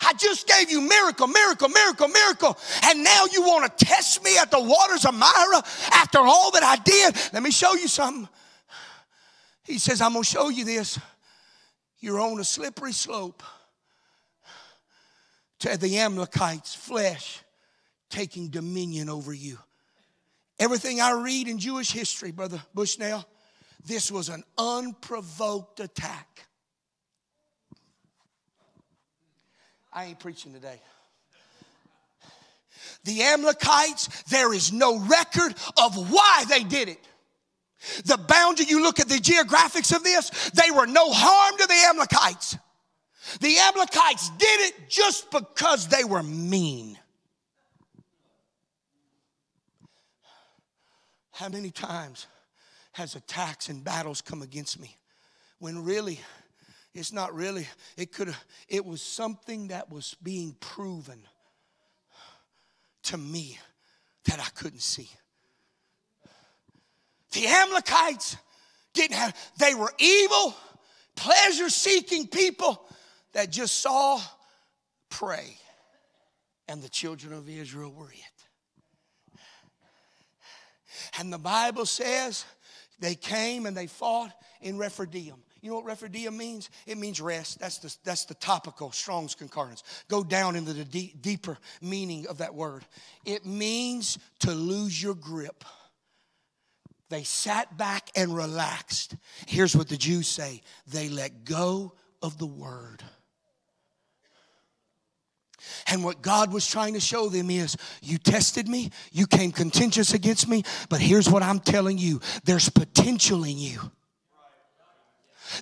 I 0.01 0.13
just 0.13 0.47
gave 0.47 0.71
you 0.71 0.79
miracle, 0.79 1.27
miracle, 1.27 1.67
miracle, 1.67 2.07
miracle. 2.07 2.57
And 2.85 3.03
now 3.03 3.25
you 3.31 3.41
want 3.41 3.77
to 3.77 3.85
test 3.85 4.23
me 4.23 4.37
at 4.37 4.49
the 4.49 4.59
waters 4.59 5.05
of 5.05 5.13
Myra 5.13 5.61
after 5.91 6.19
all 6.19 6.51
that 6.51 6.63
I 6.63 6.77
did? 6.77 7.15
Let 7.33 7.43
me 7.43 7.51
show 7.51 7.73
you 7.73 7.89
something. 7.89 8.29
He 9.65 9.77
says, 9.77 10.01
I'm 10.01 10.13
going 10.13 10.23
to 10.23 10.29
show 10.29 10.49
you 10.49 10.63
this. 10.63 10.97
You're 11.99 12.21
on 12.21 12.39
a 12.39 12.45
slippery 12.45 12.93
slope 12.93 13.43
to 15.59 15.77
the 15.77 15.99
Amalekites' 15.99 16.73
flesh 16.73 17.43
taking 18.09 18.47
dominion 18.47 19.09
over 19.09 19.33
you. 19.33 19.57
Everything 20.57 21.01
I 21.01 21.11
read 21.11 21.47
in 21.47 21.57
Jewish 21.59 21.91
history, 21.91 22.31
Brother 22.31 22.61
Bushnell, 22.73 23.25
this 23.85 24.11
was 24.11 24.29
an 24.29 24.43
unprovoked 24.57 25.79
attack. 25.79 26.45
I 29.91 30.05
ain't 30.05 30.19
preaching 30.19 30.53
today. 30.53 30.79
The 33.03 33.23
Amalekites, 33.23 34.23
there 34.23 34.53
is 34.53 34.71
no 34.71 34.99
record 34.99 35.55
of 35.77 36.11
why 36.11 36.43
they 36.49 36.63
did 36.63 36.89
it. 36.89 36.99
The 38.05 38.17
boundary, 38.17 38.65
you 38.67 38.83
look 38.83 38.99
at 38.99 39.07
the 39.07 39.15
geographics 39.15 39.95
of 39.95 40.03
this, 40.03 40.51
they 40.51 40.69
were 40.71 40.85
no 40.85 41.11
harm 41.11 41.57
to 41.57 41.65
the 41.65 41.85
Amalekites. 41.89 42.57
The 43.39 43.57
Amalekites 43.57 44.29
did 44.37 44.59
it 44.67 44.89
just 44.89 45.31
because 45.31 45.87
they 45.87 46.03
were 46.03 46.23
mean. 46.23 46.97
How 51.31 51.47
many 51.47 51.71
times 51.71 52.27
has 52.99 53.15
attacks 53.15 53.69
and 53.69 53.81
battles 53.81 54.21
come 54.21 54.41
against 54.41 54.77
me 54.77 54.93
when 55.59 55.85
really 55.85 56.19
it's 56.93 57.13
not 57.13 57.33
really 57.33 57.65
it 57.95 58.11
could 58.11 58.27
have 58.27 58.45
it 58.67 58.83
was 58.83 59.01
something 59.01 59.69
that 59.69 59.89
was 59.89 60.17
being 60.21 60.53
proven 60.59 61.21
to 63.03 63.17
me 63.17 63.57
that 64.25 64.41
I 64.41 64.49
couldn't 64.53 64.81
see. 64.81 65.09
The 67.31 67.47
Amalekites 67.47 68.35
didn't 68.93 69.15
have 69.15 69.33
they 69.57 69.73
were 69.73 69.93
evil, 69.97 70.53
pleasure 71.15 71.69
seeking 71.69 72.27
people 72.27 72.85
that 73.31 73.49
just 73.49 73.79
saw 73.79 74.19
prey 75.09 75.57
and 76.67 76.83
the 76.83 76.89
children 76.89 77.31
of 77.31 77.47
Israel 77.47 77.93
were 77.93 78.11
it. 78.11 78.39
And 81.17 81.31
the 81.31 81.37
Bible 81.37 81.85
says 81.85 82.43
they 82.99 83.15
came 83.15 83.65
and 83.65 83.75
they 83.75 83.87
fought 83.87 84.31
in 84.61 84.77
Rephidim. 84.77 85.35
You 85.61 85.69
know 85.69 85.75
what 85.75 85.85
Rephidim 85.85 86.37
means? 86.37 86.69
It 86.85 86.97
means 86.97 87.19
rest. 87.19 87.59
That's 87.59 87.79
the, 87.79 87.95
that's 88.03 88.25
the 88.25 88.33
topical 88.35 88.91
Strong's 88.91 89.35
Concordance. 89.35 89.83
Go 90.07 90.23
down 90.23 90.55
into 90.55 90.73
the 90.73 90.85
deep, 90.85 91.21
deeper 91.21 91.57
meaning 91.81 92.27
of 92.27 92.37
that 92.37 92.55
word. 92.55 92.85
It 93.25 93.45
means 93.45 94.17
to 94.39 94.51
lose 94.51 95.01
your 95.01 95.15
grip. 95.15 95.63
They 97.09 97.23
sat 97.23 97.75
back 97.77 98.09
and 98.15 98.35
relaxed. 98.35 99.15
Here's 99.47 99.75
what 99.75 99.89
the 99.89 99.97
Jews 99.97 100.27
say 100.27 100.61
they 100.87 101.09
let 101.09 101.43
go 101.43 101.93
of 102.21 102.37
the 102.37 102.45
word. 102.45 103.03
And 105.87 106.03
what 106.03 106.21
God 106.21 106.53
was 106.53 106.67
trying 106.67 106.93
to 106.93 106.99
show 106.99 107.29
them 107.29 107.49
is 107.49 107.75
you 108.01 108.17
tested 108.17 108.67
me, 108.67 108.91
you 109.11 109.27
came 109.27 109.51
contentious 109.51 110.13
against 110.13 110.47
me, 110.47 110.63
but 110.89 111.01
here's 111.01 111.29
what 111.29 111.43
I'm 111.43 111.59
telling 111.59 111.97
you 111.97 112.21
there's 112.43 112.69
potential 112.69 113.43
in 113.43 113.57
you. 113.57 113.91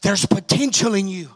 There's 0.02 0.26
potential 0.26 0.94
in 0.94 1.08
you. 1.08 1.30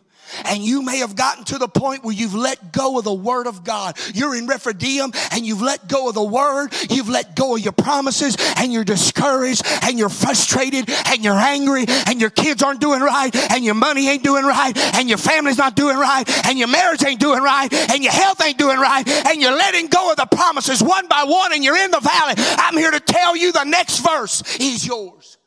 And 0.46 0.64
you 0.64 0.82
may 0.82 0.98
have 0.98 1.16
gotten 1.16 1.44
to 1.46 1.58
the 1.58 1.68
point 1.68 2.04
where 2.04 2.14
you've 2.14 2.36
let 2.36 2.72
go 2.72 2.98
of 2.98 3.04
the 3.04 3.14
word 3.14 3.48
of 3.48 3.64
God. 3.64 3.98
You're 4.14 4.36
in 4.36 4.48
Rephidim 4.48 5.12
and 5.32 5.46
you've 5.46 5.62
let 5.62 5.88
go 5.88 6.10
of 6.10 6.16
the 6.16 6.24
word. 6.24 6.74
You've 6.90 7.10
let 7.10 7.36
go 7.36 7.56
of 7.56 7.62
your 7.62 7.74
promises 7.74 8.38
and 8.58 8.72
you're 8.72 8.84
discouraged 8.84 9.64
and 9.84 9.98
you're 9.98 10.10
frustrated 10.10 10.90
and 11.08 11.24
you're 11.24 11.34
angry 11.34 11.86
and 12.08 12.20
your 12.20 12.30
kids 12.30 12.64
aren't 12.64 12.82
doing 12.82 13.02
right 13.02 13.36
and 13.52 13.64
your 13.64 13.76
money 13.76 14.08
ain't 14.10 14.24
doing 14.24 14.46
right 14.46 14.78
and 14.96 15.10
your 15.10 15.18
family's 15.18 15.58
not 15.58 15.76
doing 15.76 15.98
right 15.98 16.28
and 16.48 16.58
your 16.58 16.68
marriage 16.68 17.04
ain't 17.04 17.20
doing 17.20 17.42
right 17.42 17.72
and 17.74 18.04
your 18.04 18.14
health 18.14 18.42
ain't 18.42 18.58
doing 18.58 18.80
right 18.80 19.08
and 19.08 19.42
you're 19.42 19.56
letting 19.56 19.88
go 19.88 20.12
of 20.12 20.18
the 20.18 20.26
promises 20.26 20.82
one 20.82 21.08
by 21.08 21.24
one 21.26 21.54
and 21.54 21.64
you're 21.64 21.78
in 21.78 21.92
the 21.92 22.00
valley. 22.00 22.34
I'm 22.38 22.78
here 22.78 22.92
to 22.92 23.00
tell 23.00 23.36
you 23.36 23.52
the 23.52 23.64
next 23.64 24.00
verse 24.00 24.42
is 24.60 24.86
yours. 24.86 25.38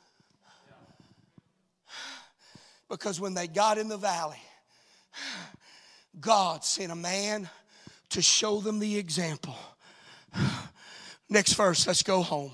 Because 2.89 3.21
when 3.21 3.35
they 3.35 3.49
got 3.49 3.79
in 3.79 3.89
the 3.89 3.97
valley, 3.97 4.41
God 6.21 6.65
sent 6.65 6.93
a 6.93 6.97
man 6.97 7.49
to 8.11 8.23
show 8.23 8.61
them 8.61 8.79
the 8.79 8.97
example. 8.97 9.57
Next 11.29 11.55
verse, 11.55 11.87
let's 11.87 12.03
go 12.03 12.23
home. 12.23 12.53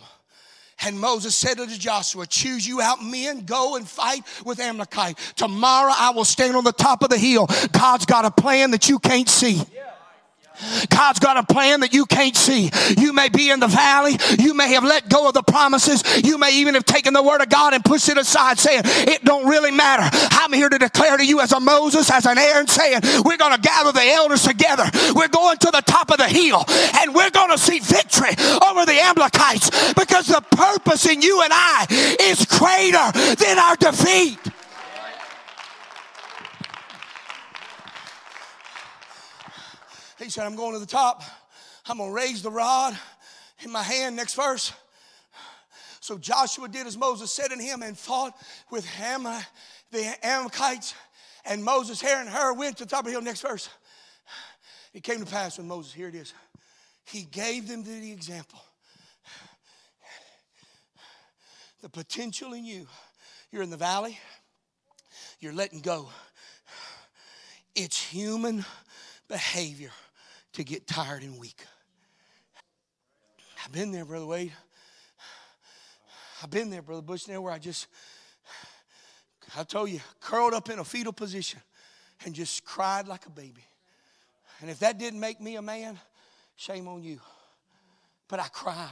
And 0.83 0.99
Moses 0.99 1.37
said 1.37 1.61
unto 1.61 1.77
Joshua, 1.77 2.27
Choose 2.27 2.67
you 2.67 2.81
out 2.81 3.05
men, 3.05 3.45
go 3.45 3.77
and 3.77 3.87
fight 3.87 4.23
with 4.47 4.61
Amalekite. 4.61 5.19
Tomorrow 5.37 5.93
I 5.95 6.11
will 6.11 6.25
stand 6.25 6.57
on 6.57 6.65
the 6.65 6.73
top 6.73 7.03
of 7.03 7.11
the 7.11 7.19
hill. 7.19 7.49
God's 7.73 8.07
got 8.07 8.25
a 8.25 8.31
plan 8.31 8.71
that 8.71 8.89
you 8.89 8.99
can't 8.99 9.29
see. 9.29 9.61
God's 10.91 11.19
got 11.19 11.37
a 11.37 11.43
plan 11.43 11.81
that 11.81 11.93
you 11.93 12.07
can't 12.07 12.37
see. 12.37 12.71
You 12.99 13.13
may 13.13 13.29
be 13.29 13.51
in 13.51 13.61
the 13.61 13.67
valley. 13.67 14.19
You 14.39 14.55
may 14.55 14.73
have 14.75 14.85
let 14.85 15.09
go 15.09 15.29
of 15.29 15.35
the 15.35 15.43
promises. 15.43 16.03
You 16.25 16.39
may 16.39 16.57
even 16.57 16.75
have 16.75 16.85
taken 16.85 17.15
the 17.15 17.23
word 17.23 17.41
of 17.41 17.49
God 17.49 17.75
and 17.75 17.85
pushed 17.85 18.09
it 18.09 18.19
aside, 18.19 18.59
saying, 18.59 18.83
It 18.85 19.25
don't 19.25 19.49
really 19.49 19.71
matter. 19.71 20.09
I'm 20.33 20.53
here 20.53 20.69
to 20.69 20.79
declare 20.79 21.17
to 21.17 21.25
you 21.25 21.41
as 21.41 21.53
a 21.53 21.61
Moses, 21.61 22.11
as 22.11 22.27
an 22.27 22.39
Aaron, 22.39 22.67
saying, 22.67 23.01
We're 23.25 23.39
going 23.39 23.55
to 23.55 23.61
gather 23.61 23.93
the 23.93 24.05
elders 24.05 24.43
together. 24.43 24.85
We're 25.15 25.29
going 25.29 25.59
to 25.59 25.71
the 25.71 25.83
top 25.87 26.11
of 26.11 26.19
the 26.19 26.29
hill 26.29 26.65
and 27.01 27.15
we're 27.15 27.31
going 27.31 27.51
to 27.51 27.59
see 27.59 27.79
victory 27.79 28.31
over 28.69 28.85
the 28.87 28.99
Amalekites 29.01 29.95
because 29.95 30.27
the 30.27 30.43
purpose 30.51 31.07
in 31.07 31.23
you 31.23 31.43
and 31.43 31.53
I 31.53 31.87
is 32.21 32.45
greater 32.47 33.11
than 33.37 33.59
our 33.59 33.77
defeat. 33.77 34.39
Said, 40.31 40.47
I'm 40.47 40.57
going 40.57 40.73
to 40.73 40.79
the 40.79 40.87
top. 40.87 41.23
I'm 41.87 41.99
going 41.99 42.11
to 42.11 42.17
raise 42.17 42.43
the 42.43 42.51
rod 42.51 42.97
in 43.63 43.71
my 43.71 43.83
hand. 43.83 44.17
Next 44.17 44.35
verse. 44.35 44.73
So 46.01 46.19
Joshua 46.19 46.69
did 46.69 46.87
as 46.87 46.97
Moses 46.97 47.33
said 47.33 47.53
in 47.53 47.61
him 47.61 47.83
and 47.83 47.97
fought 47.97 48.35
with 48.71 48.87
Ham, 48.87 49.29
the 49.91 50.17
Amalekites. 50.25 50.95
And 51.45 51.65
Moses, 51.65 52.03
Aaron, 52.05 52.27
and 52.27 52.37
Hur 52.37 52.55
went 52.55 52.79
to 52.79 52.85
the 52.85 52.91
top 52.91 53.01
of 53.01 53.07
the 53.07 53.13
hill. 53.13 53.23
Next 53.23 53.41
verse. 53.43 53.69
It 54.93 55.03
came 55.03 55.21
to 55.21 55.27
pass 55.27 55.59
when 55.59 55.69
Moses, 55.69 55.93
here 55.93 56.09
it 56.09 56.15
is, 56.15 56.35
he 57.05 57.23
gave 57.23 57.69
them 57.69 57.85
the 57.85 58.13
example. 58.13 58.59
The 61.81 61.89
potential 61.89 62.53
in 62.53 62.65
you. 62.65 62.87
You're 63.53 63.63
in 63.63 63.71
the 63.71 63.77
valley, 63.77 64.19
you're 65.41 65.53
letting 65.53 65.81
go. 65.81 66.09
It's 67.75 68.01
human 68.01 68.65
behavior 69.29 69.91
to 70.53 70.65
get 70.65 70.87
tired 70.87 71.23
and 71.23 71.39
weak. 71.39 71.65
I've 73.65 73.73
been 73.73 73.93
there, 73.93 74.05
Brother 74.05 74.27
Wade. 74.27 74.53
I've 76.43 76.51
been 76.51 76.71
there, 76.71 76.83
Brother 76.83 77.03
Bush, 77.03 77.25
there 77.25 77.41
where 77.41 77.53
I 77.53 77.59
just, 77.59 77.87
I 79.57 79.63
told 79.65 79.91
you, 79.91 80.01
curled 80.21 80.55
up 80.55 80.71
in 80.71 80.79
a 80.79 80.85
fetal 80.85 81.13
position 81.13 81.61
and 82.25 82.35
just 82.35 82.65
cried 82.65 83.07
like 83.07 83.27
a 83.27 83.31
baby. 83.31 83.65
And 84.61 84.71
if 84.71 84.79
that 84.81 84.99
didn't 84.99 85.21
make 85.21 85.41
me 85.41 85.57
a 85.57 85.63
man, 85.63 85.99
shame 86.57 86.89
on 86.89 87.03
you. 87.03 87.21
But 88.29 88.41
I 88.41 88.49
cried. 88.49 88.89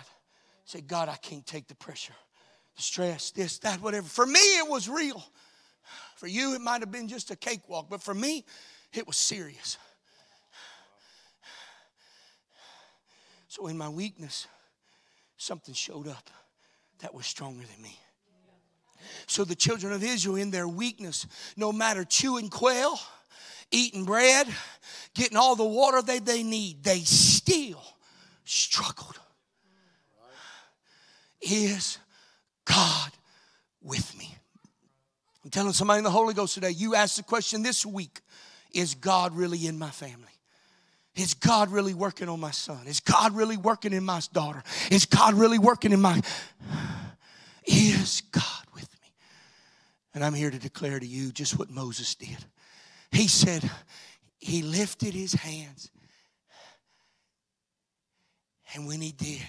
Said, 0.65 0.87
God, 0.87 1.09
I 1.09 1.17
can't 1.17 1.47
take 1.47 1.67
the 1.67 1.75
pressure, 1.75 2.13
the 2.77 2.83
stress, 2.83 3.31
this, 3.31 3.59
that, 3.61 3.81
whatever. 3.81 4.07
For 4.07 4.27
me, 4.27 4.39
it 4.39 4.69
was 4.69 4.87
real. 4.87 5.25
For 6.17 6.27
you, 6.27 6.55
it 6.55 6.61
might 6.61 6.81
have 6.83 6.91
been 6.91 7.09
just 7.09 7.31
a 7.31 7.37
cakewalk, 7.37 7.87
but 7.89 8.03
for 8.03 8.13
me, 8.13 8.45
it 8.93 9.07
was 9.07 9.17
serious. 9.17 9.79
So 13.49 13.67
in 13.67 13.79
my 13.79 13.89
weakness, 13.89 14.47
something 15.37 15.75
showed 15.75 16.07
up 16.07 16.31
that 17.01 17.15
was 17.15 17.27
stronger 17.27 17.65
than 17.65 17.83
me. 17.83 17.99
So 19.27 19.45
the 19.45 19.55
children 19.55 19.93
of 19.93 20.05
Israel, 20.05 20.37
in 20.37 20.51
their 20.51 20.69
weakness, 20.69 21.27
no 21.57 21.73
matter 21.73 22.05
chewing 22.05 22.51
quail, 22.51 22.99
eating 23.71 24.05
bread, 24.05 24.47
getting 25.15 25.37
all 25.37 25.57
the 25.57 25.65
water 25.65 26.03
that 26.03 26.25
they 26.27 26.43
need, 26.43 26.83
they 26.85 27.01
still 27.01 27.83
struggled. 28.45 29.19
Is 31.41 31.99
God 32.65 33.11
with 33.81 34.17
me? 34.19 34.35
I'm 35.45 35.51
telling 35.51 35.73
somebody 35.73 35.99
in 35.99 36.05
the 36.05 36.11
Holy 36.11 36.35
Ghost 36.35 36.55
today, 36.55 36.71
you 36.71 36.95
ask 36.95 37.17
the 37.17 37.23
question 37.23 37.63
this 37.63 37.87
week 37.87 38.21
Is 38.73 38.95
God 38.95 39.35
really 39.35 39.67
in 39.67 39.79
my 39.79 39.91
family? 39.91 40.38
Is 41.19 41.35
God 41.35 41.73
really 41.73 41.95
working 41.95 42.29
on 42.29 42.39
my 42.39 42.53
son? 42.53 42.87
Is 42.87 43.01
God 43.01 43.35
really 43.35 43.57
working 43.57 43.93
in 43.93 44.05
my 44.05 44.21
daughter? 44.33 44.63
Is 44.89 45.05
God 45.05 45.35
really 45.35 45.59
working 45.59 45.91
in 45.91 46.01
my. 46.01 46.21
Is 47.67 48.23
God 48.31 48.65
with 48.73 48.89
me? 49.03 49.13
And 50.15 50.25
I'm 50.25 50.33
here 50.33 50.51
to 50.51 50.59
declare 50.61 51.01
to 51.01 51.07
you 51.07 51.33
just 51.33 51.59
what 51.59 51.71
Moses 51.71 52.15
did. 52.15 52.39
He 53.11 53.27
said, 53.27 53.69
He 54.39 54.63
lifted 54.63 55.13
his 55.13 55.33
hands. 55.33 55.91
And 58.75 58.87
when 58.87 59.01
he 59.01 59.11
did, 59.11 59.43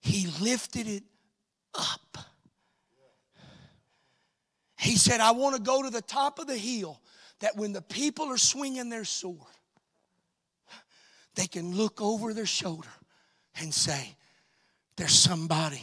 he 0.00 0.26
lifted 0.38 0.86
it 0.86 1.04
up. 1.74 2.18
He 4.78 4.96
said, 4.96 5.20
I 5.20 5.30
want 5.30 5.56
to 5.56 5.62
go 5.62 5.82
to 5.82 5.88
the 5.88 6.02
top 6.02 6.38
of 6.38 6.46
the 6.46 6.58
hill 6.58 7.00
that 7.38 7.56
when 7.56 7.72
the 7.72 7.80
people 7.80 8.26
are 8.26 8.38
swinging 8.38 8.90
their 8.90 9.04
sword, 9.04 9.38
they 11.34 11.46
can 11.46 11.74
look 11.74 12.00
over 12.00 12.34
their 12.34 12.46
shoulder 12.46 12.88
and 13.60 13.72
say, 13.72 14.16
There's 14.96 15.14
somebody 15.14 15.82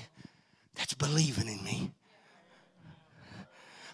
that's 0.76 0.94
believing 0.94 1.48
in 1.48 1.64
me. 1.64 1.92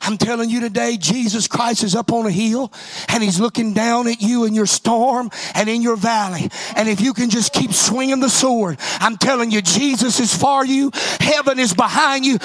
I'm 0.06 0.18
telling 0.18 0.50
you 0.50 0.60
today, 0.60 0.98
Jesus 0.98 1.48
Christ 1.48 1.84
is 1.84 1.96
up 1.96 2.12
on 2.12 2.26
a 2.26 2.32
hill 2.32 2.74
and 3.08 3.24
he's 3.24 3.40
looking 3.40 3.74
down 3.74 4.08
at 4.10 4.22
you 4.22 4.44
in 4.44 4.54
your 4.54 4.66
storm 4.66 5.30
and 5.56 5.70
in 5.70 5.82
your 5.82 5.96
valley. 5.96 6.50
And 6.76 6.90
if 6.90 7.00
you 7.00 7.14
can 7.14 7.30
just 7.30 7.54
keep 7.54 7.72
swinging 7.72 8.20
the 8.20 8.30
sword, 8.30 8.80
I'm 9.00 9.16
telling 9.16 9.50
you, 9.50 9.62
Jesus 9.62 10.20
is 10.20 10.36
for 10.36 10.66
you, 10.66 10.92
heaven 11.22 11.58
is 11.58 11.74
behind 11.74 12.26
you. 12.26 12.38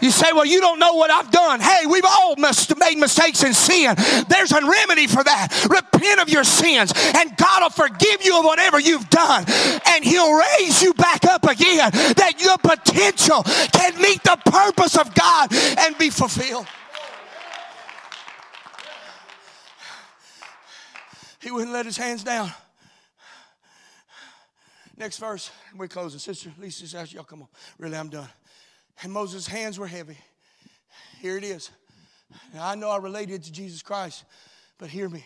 You 0.00 0.10
say, 0.10 0.32
well, 0.32 0.46
you 0.46 0.60
don't 0.60 0.78
know 0.78 0.94
what 0.94 1.10
I've 1.10 1.30
done. 1.30 1.60
Hey, 1.60 1.86
we've 1.86 2.04
all 2.04 2.36
must 2.36 2.76
made 2.78 2.98
mistakes 2.98 3.42
in 3.42 3.54
sin. 3.54 3.94
There's 4.28 4.52
a 4.52 4.60
remedy 4.60 5.06
for 5.06 5.24
that. 5.24 5.66
Repent 5.68 6.20
of 6.20 6.28
your 6.28 6.44
sins, 6.44 6.92
and 7.14 7.36
God 7.36 7.62
will 7.62 7.70
forgive 7.70 8.24
you 8.24 8.38
of 8.38 8.44
whatever 8.44 8.78
you've 8.78 9.08
done, 9.10 9.44
and 9.86 10.04
He'll 10.04 10.32
raise 10.32 10.82
you 10.82 10.94
back 10.94 11.24
up 11.24 11.44
again 11.44 11.90
that 12.16 12.34
your 12.38 12.58
potential 12.58 13.42
can 13.72 14.00
meet 14.00 14.22
the 14.22 14.38
purpose 14.44 14.96
of 14.96 15.14
God 15.14 15.52
and 15.52 15.96
be 15.98 16.10
fulfilled. 16.10 16.66
He 21.40 21.50
wouldn't 21.50 21.72
let 21.72 21.86
his 21.86 21.96
hands 21.96 22.24
down. 22.24 22.52
Next 24.96 25.18
verse, 25.18 25.50
we're 25.76 25.86
closing. 25.86 26.18
Sister 26.18 26.50
Lisa, 26.58 27.06
y'all 27.06 27.24
come 27.24 27.42
on. 27.42 27.48
Really, 27.78 27.96
I'm 27.96 28.08
done. 28.08 28.28
And 29.02 29.12
Moses' 29.12 29.46
hands 29.46 29.78
were 29.78 29.86
heavy. 29.86 30.18
Here 31.20 31.36
it 31.36 31.44
is. 31.44 31.70
Now, 32.52 32.68
I 32.68 32.74
know 32.74 32.90
I 32.90 32.98
related 32.98 33.44
to 33.44 33.52
Jesus 33.52 33.82
Christ, 33.82 34.24
but 34.78 34.88
hear 34.88 35.08
me. 35.08 35.24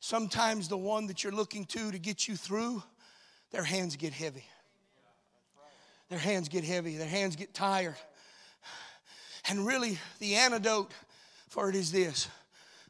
Sometimes 0.00 0.68
the 0.68 0.76
one 0.76 1.06
that 1.06 1.24
you're 1.24 1.32
looking 1.32 1.64
to 1.66 1.90
to 1.90 1.98
get 1.98 2.28
you 2.28 2.36
through, 2.36 2.82
their 3.50 3.64
hands 3.64 3.96
get 3.96 4.12
heavy. 4.12 4.44
Their 6.08 6.18
hands 6.18 6.48
get 6.48 6.64
heavy, 6.64 6.96
their 6.96 7.08
hands 7.08 7.36
get 7.36 7.52
tired. 7.52 7.96
And 9.48 9.66
really, 9.66 9.98
the 10.18 10.36
antidote 10.36 10.92
for 11.48 11.68
it 11.68 11.74
is 11.74 11.92
this 11.92 12.28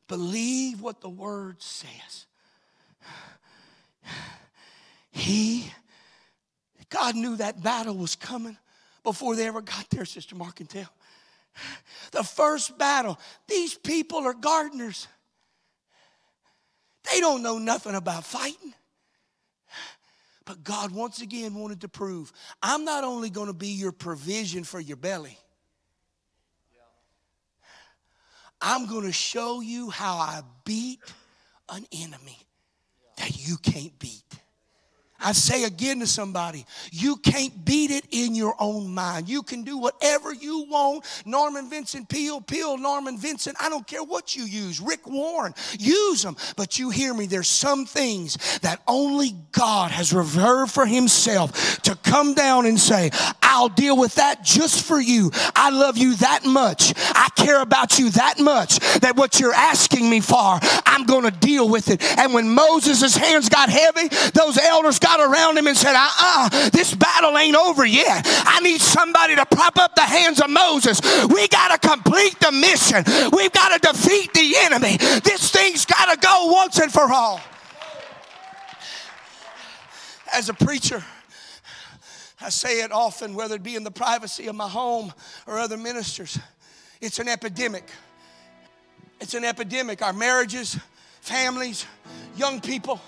believe 0.07 0.81
what 0.81 1.01
the 1.01 1.09
word 1.09 1.63
says. 1.63 2.27
He, 5.11 5.71
God 6.89 7.17
knew 7.17 7.37
that 7.37 7.63
battle 7.63 7.97
was 7.97 8.15
coming 8.15 8.57
before 9.13 9.37
they 9.37 9.47
ever 9.47 9.63
got 9.63 9.89
there, 9.91 10.05
Sister 10.05 10.37
tell. 10.69 10.93
The 12.13 12.23
first 12.23 12.79
battle, 12.79 13.19
these 13.49 13.75
people 13.75 14.19
are 14.21 14.35
gardeners. 14.35 15.09
They 17.11 17.21
don't 17.21 17.43
know 17.43 17.59
nothing 17.59 17.95
about 17.95 18.25
fighting. 18.25 18.75
But 20.45 20.63
God 20.63 20.93
once 20.93 21.21
again 21.21 21.55
wanted 21.55 21.81
to 21.83 21.89
prove 21.89 22.33
I'm 22.63 22.85
not 22.85 23.05
only 23.05 23.31
going 23.31 23.49
to 23.49 23.55
be 23.55 23.69
your 23.69 23.93
provision 23.93 24.65
for 24.65 24.81
your 24.81 24.97
belly, 24.97 25.37
I'm 28.61 28.87
going 28.87 29.05
to 29.05 29.13
show 29.13 29.61
you 29.61 29.91
how 29.91 30.17
I 30.17 30.43
beat 30.65 31.01
an 31.69 31.87
enemy 31.93 32.39
that 33.17 33.47
you 33.47 33.57
can't 33.59 33.99
beat. 33.99 34.23
I 35.21 35.33
say 35.33 35.64
again 35.64 35.99
to 35.99 36.07
somebody, 36.07 36.64
you 36.93 37.16
can't 37.16 37.64
beat 37.64 37.91
it 37.91 38.05
in 38.12 38.37
your 38.37 38.55
own 38.61 38.95
mind. 38.95 39.29
You 39.29 39.43
can 39.43 39.64
do 39.64 39.77
whatever 39.77 40.33
you 40.33 40.66
want. 40.71 41.05
Norman 41.27 41.69
Vincent 41.69 42.09
Peale, 42.09 42.41
Peale, 42.41 42.79
Norman 42.79 43.19
Vincent, 43.19 43.57
I 43.61 43.69
don't 43.69 43.87
care 43.87 44.05
what 44.05 44.37
you 44.37 44.45
use. 44.45 44.81
Rick 44.81 45.09
Warren, 45.09 45.55
use 45.77 46.23
them. 46.23 46.37
But 46.57 46.79
you 46.79 46.91
hear 46.91 47.12
me, 47.12 47.27
there's 47.27 47.49
some 47.49 47.85
things 47.85 48.61
that 48.61 48.81
only 48.87 49.35
God 49.51 49.91
has 49.91 50.12
reserved 50.12 50.71
for 50.71 50.87
Himself 50.87 51.83
to 51.83 51.97
come 51.97 52.35
down 52.35 52.66
and 52.66 52.79
say, 52.79 53.11
I'll 53.43 53.69
deal 53.69 53.97
with 53.97 54.14
that 54.16 54.45
just 54.45 54.85
for 54.87 55.01
you. 55.01 55.33
I 55.57 55.71
love 55.71 55.97
you 55.97 56.14
that 56.16 56.45
much. 56.45 56.93
I 56.97 57.29
care 57.35 57.61
about 57.61 57.99
you 57.99 58.11
that 58.11 58.39
much 58.39 58.79
that 59.01 59.16
what 59.16 59.41
you're 59.41 59.55
asking 59.55 60.09
me 60.09 60.21
for, 60.21 60.61
I'm 60.87 61.07
going 61.07 61.25
to 61.25 61.31
deal 61.31 61.69
with 61.69 61.91
it. 61.91 62.03
And 62.19 62.33
when 62.33 62.55
Moses' 62.55 63.16
hands 63.16 63.49
got 63.49 63.69
heavy, 63.69 64.09
those 64.35 64.59
elders 64.59 64.99
got 64.99 65.08
got 65.09 65.21
around 65.21 65.57
him 65.57 65.67
and 65.67 65.77
said, 65.77 65.95
uh 65.97 66.11
uh, 66.21 66.71
this 66.71 66.95
battle 66.95 67.37
ain't 67.39 67.57
over 67.57 67.87
yet. 67.87 68.23
I 68.27 68.61
need 68.61 68.81
somebody 68.81 69.35
to 69.37 69.47
prop 69.47 69.79
up 69.79 69.95
the 69.95 70.03
hands 70.03 70.41
of 70.41 70.51
Moses. 70.51 71.01
We 71.29 71.49
got 71.49 71.81
to 71.81 71.89
complete 71.89 72.39
the 72.41 72.53
mission, 72.53 73.05
we've 73.33 73.53
got 73.53 73.81
to 73.81 73.93
defeat 73.93 74.33
the 74.35 74.55
enemy. 74.59 74.97
This 74.99 75.51
thing's 75.51 75.87
got 75.87 76.13
to 76.13 76.21
go 76.21 76.53
once 76.53 76.79
and 76.79 76.93
for 76.93 77.11
all. 77.11 77.41
As 80.35 80.51
a 80.51 80.55
preacher, 80.55 81.03
I 82.41 82.51
say 82.51 82.83
it 82.83 82.93
often, 82.93 83.35
whether 83.35 83.55
it 83.55 83.63
be 83.63 83.77
in 83.77 83.85
the 83.85 83.91
privacy 83.91 84.47
of 84.47 84.55
my 84.55 84.69
home 84.69 85.13
or 85.47 85.59
other 85.59 85.79
ministers, 85.79 86.39
it's 87.01 87.19
an 87.19 87.29
epidemic. 87.29 87.89
It's 89.21 89.35
an 89.35 89.45
epidemic. 89.45 90.03
Our 90.03 90.13
marriages, 90.13 90.79
families, 91.23 91.87
young 92.37 92.61
people, 92.61 93.01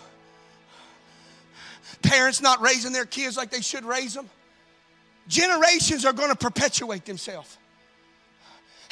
parents 2.02 2.40
not 2.40 2.60
raising 2.60 2.92
their 2.92 3.04
kids 3.04 3.36
like 3.36 3.50
they 3.50 3.60
should 3.60 3.84
raise 3.84 4.14
them. 4.14 4.28
Generations 5.28 6.04
are 6.04 6.12
going 6.12 6.30
to 6.30 6.36
perpetuate 6.36 7.04
themselves. 7.04 7.56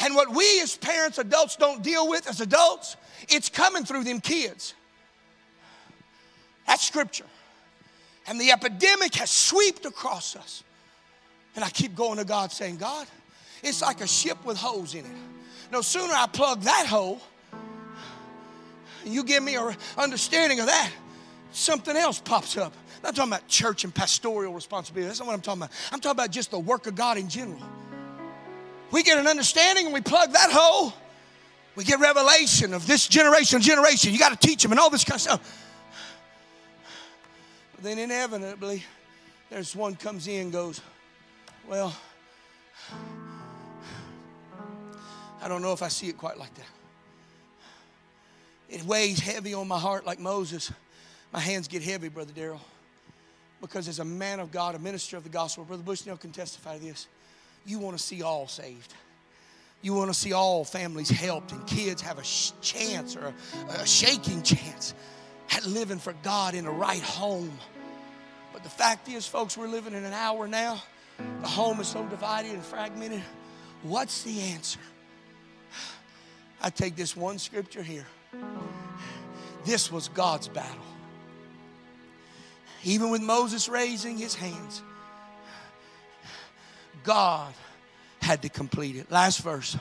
And 0.00 0.14
what 0.14 0.30
we 0.34 0.60
as 0.60 0.76
parents, 0.76 1.18
adults 1.18 1.56
don't 1.56 1.82
deal 1.82 2.08
with 2.08 2.28
as 2.28 2.40
adults, 2.40 2.96
it's 3.28 3.48
coming 3.48 3.84
through 3.84 4.04
them 4.04 4.20
kids. 4.20 4.74
That's 6.66 6.84
scripture. 6.84 7.24
And 8.28 8.40
the 8.40 8.52
epidemic 8.52 9.14
has 9.16 9.30
swept 9.30 9.86
across 9.86 10.36
us. 10.36 10.62
And 11.56 11.64
I 11.64 11.70
keep 11.70 11.96
going 11.96 12.18
to 12.18 12.24
God 12.24 12.52
saying, 12.52 12.76
God, 12.76 13.06
it's 13.62 13.82
like 13.82 14.00
a 14.00 14.06
ship 14.06 14.44
with 14.44 14.56
holes 14.56 14.94
in 14.94 15.04
it. 15.04 15.10
No 15.72 15.80
sooner 15.80 16.12
I 16.12 16.26
plug 16.26 16.60
that 16.62 16.86
hole, 16.86 17.20
you 19.04 19.24
give 19.24 19.42
me 19.42 19.56
an 19.56 19.74
understanding 19.96 20.60
of 20.60 20.66
that, 20.66 20.90
something 21.52 21.96
else 21.96 22.20
pops 22.20 22.56
up. 22.56 22.72
I'm 22.98 23.02
not 23.02 23.14
talking 23.14 23.32
about 23.32 23.46
church 23.46 23.84
and 23.84 23.94
pastoral 23.94 24.52
responsibility. 24.52 25.06
That's 25.06 25.20
not 25.20 25.26
what 25.26 25.34
I'm 25.34 25.40
talking 25.40 25.62
about. 25.62 25.70
I'm 25.92 26.00
talking 26.00 26.16
about 26.16 26.32
just 26.32 26.50
the 26.50 26.58
work 26.58 26.88
of 26.88 26.96
God 26.96 27.16
in 27.16 27.28
general. 27.28 27.62
We 28.90 29.04
get 29.04 29.18
an 29.18 29.28
understanding 29.28 29.84
and 29.84 29.94
we 29.94 30.00
plug 30.00 30.32
that 30.32 30.50
hole. 30.50 30.92
We 31.76 31.84
get 31.84 32.00
revelation 32.00 32.74
of 32.74 32.88
this 32.88 33.06
generation, 33.06 33.60
generation. 33.60 34.12
You 34.12 34.18
got 34.18 34.38
to 34.38 34.48
teach 34.48 34.62
them 34.62 34.72
and 34.72 34.80
all 34.80 34.90
this 34.90 35.04
kind 35.04 35.16
of 35.16 35.20
stuff. 35.20 35.64
But 37.76 37.84
then 37.84 37.98
inevitably, 38.00 38.82
there's 39.48 39.76
one 39.76 39.94
comes 39.94 40.26
in 40.26 40.50
goes, 40.50 40.80
well, 41.68 41.94
I 45.40 45.46
don't 45.46 45.62
know 45.62 45.72
if 45.72 45.82
I 45.82 45.88
see 45.88 46.08
it 46.08 46.18
quite 46.18 46.36
like 46.36 46.52
that. 46.54 46.66
It 48.68 48.82
weighs 48.82 49.20
heavy 49.20 49.54
on 49.54 49.68
my 49.68 49.78
heart 49.78 50.04
like 50.04 50.18
Moses. 50.18 50.72
My 51.32 51.38
hands 51.38 51.68
get 51.68 51.82
heavy, 51.82 52.08
Brother 52.08 52.32
Darrell. 52.32 52.60
Because 53.60 53.88
as 53.88 53.98
a 53.98 54.04
man 54.04 54.40
of 54.40 54.52
God, 54.52 54.74
a 54.74 54.78
minister 54.78 55.16
of 55.16 55.24
the 55.24 55.30
gospel, 55.30 55.64
Brother 55.64 55.82
Bushnell 55.82 56.16
can 56.16 56.30
testify 56.30 56.78
to 56.78 56.82
this. 56.82 57.08
You 57.66 57.78
want 57.78 57.96
to 57.96 58.02
see 58.02 58.22
all 58.22 58.46
saved. 58.46 58.94
You 59.82 59.94
want 59.94 60.12
to 60.12 60.18
see 60.18 60.32
all 60.32 60.64
families 60.64 61.08
helped 61.08 61.52
and 61.52 61.64
kids 61.66 62.02
have 62.02 62.18
a 62.18 62.24
sh- 62.24 62.52
chance 62.60 63.16
or 63.16 63.32
a, 63.68 63.72
a 63.72 63.86
shaking 63.86 64.42
chance 64.42 64.94
at 65.50 65.64
living 65.66 65.98
for 65.98 66.14
God 66.22 66.54
in 66.54 66.64
the 66.64 66.70
right 66.70 67.02
home. 67.02 67.52
But 68.52 68.64
the 68.64 68.70
fact 68.70 69.08
is, 69.08 69.26
folks, 69.26 69.56
we're 69.56 69.68
living 69.68 69.94
in 69.94 70.04
an 70.04 70.12
hour 70.12 70.48
now. 70.48 70.82
The 71.40 71.48
home 71.48 71.80
is 71.80 71.88
so 71.88 72.04
divided 72.06 72.52
and 72.52 72.64
fragmented. 72.64 73.22
What's 73.82 74.22
the 74.22 74.40
answer? 74.40 74.80
I 76.60 76.70
take 76.70 76.96
this 76.96 77.16
one 77.16 77.38
scripture 77.38 77.82
here. 77.82 78.06
This 79.64 79.92
was 79.92 80.08
God's 80.08 80.48
battle. 80.48 80.87
Even 82.84 83.10
with 83.10 83.22
Moses 83.22 83.68
raising 83.68 84.16
his 84.16 84.34
hands, 84.34 84.82
God 87.04 87.52
had 88.20 88.42
to 88.42 88.48
complete 88.48 88.96
it. 88.96 89.10
Last 89.10 89.40
verse. 89.40 89.76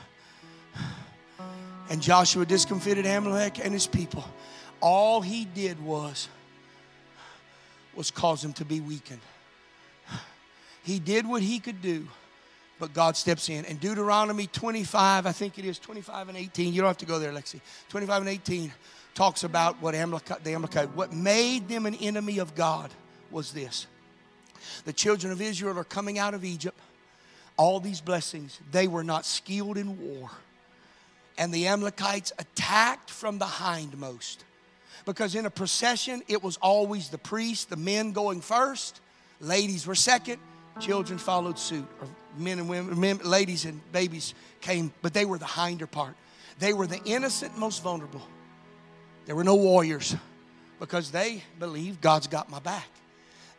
And 1.90 2.02
Joshua 2.02 2.44
discomfited 2.44 3.06
Amalek 3.06 3.64
and 3.64 3.72
his 3.72 3.86
people. 3.86 4.24
All 4.80 5.20
he 5.20 5.44
did 5.44 5.82
was 5.82 6.28
was 7.94 8.10
cause 8.10 8.42
them 8.42 8.52
to 8.54 8.64
be 8.64 8.80
weakened. 8.80 9.20
He 10.84 10.98
did 10.98 11.26
what 11.26 11.42
he 11.42 11.58
could 11.58 11.82
do, 11.82 12.06
but 12.78 12.94
God 12.94 13.16
steps 13.16 13.48
in. 13.48 13.64
And 13.64 13.80
Deuteronomy 13.80 14.46
25, 14.46 15.26
I 15.26 15.32
think 15.32 15.58
it 15.58 15.64
is 15.64 15.78
25 15.78 16.28
and 16.28 16.38
18. 16.38 16.72
You 16.72 16.80
don't 16.80 16.88
have 16.88 16.98
to 16.98 17.06
go 17.06 17.18
there, 17.18 17.32
Lexi. 17.32 17.60
25 17.88 18.22
and 18.22 18.30
18 18.30 18.72
talks 19.18 19.42
about 19.42 19.82
what 19.82 19.96
Amalekite, 19.96 20.44
the 20.44 20.54
Amalekite, 20.54 20.94
what 20.94 21.12
made 21.12 21.66
them 21.66 21.86
an 21.86 21.94
enemy 21.96 22.38
of 22.38 22.54
God 22.54 22.88
was 23.32 23.52
this. 23.52 23.88
The 24.84 24.92
children 24.92 25.32
of 25.32 25.42
Israel 25.42 25.76
are 25.76 25.82
coming 25.82 26.20
out 26.20 26.34
of 26.34 26.44
Egypt. 26.44 26.78
All 27.56 27.80
these 27.80 28.00
blessings, 28.00 28.60
they 28.70 28.86
were 28.86 29.02
not 29.02 29.26
skilled 29.26 29.76
in 29.76 29.98
war. 29.98 30.30
And 31.36 31.52
the 31.52 31.66
Amalekites 31.66 32.32
attacked 32.38 33.10
from 33.10 33.40
the 33.40 33.44
hindmost. 33.44 34.44
Because 35.04 35.34
in 35.34 35.46
a 35.46 35.50
procession, 35.50 36.22
it 36.28 36.40
was 36.40 36.56
always 36.58 37.08
the 37.08 37.18
priest, 37.18 37.70
the 37.70 37.76
men 37.76 38.12
going 38.12 38.40
first, 38.40 39.00
ladies 39.40 39.84
were 39.84 39.96
second, 39.96 40.38
children 40.78 41.18
followed 41.18 41.58
suit, 41.58 41.88
or 42.00 42.06
men 42.36 42.60
and 42.60 42.68
women, 42.68 43.00
men, 43.00 43.18
ladies 43.24 43.64
and 43.64 43.80
babies 43.90 44.34
came, 44.60 44.92
but 45.02 45.12
they 45.12 45.24
were 45.24 45.38
the 45.38 45.44
hinder 45.44 45.88
part. 45.88 46.14
They 46.60 46.72
were 46.72 46.86
the 46.86 47.02
innocent, 47.04 47.58
most 47.58 47.82
vulnerable. 47.82 48.22
There 49.28 49.36
were 49.36 49.44
no 49.44 49.56
warriors 49.56 50.16
because 50.80 51.10
they 51.10 51.42
believed 51.58 52.00
God's 52.00 52.26
got 52.28 52.48
my 52.48 52.60
back. 52.60 52.88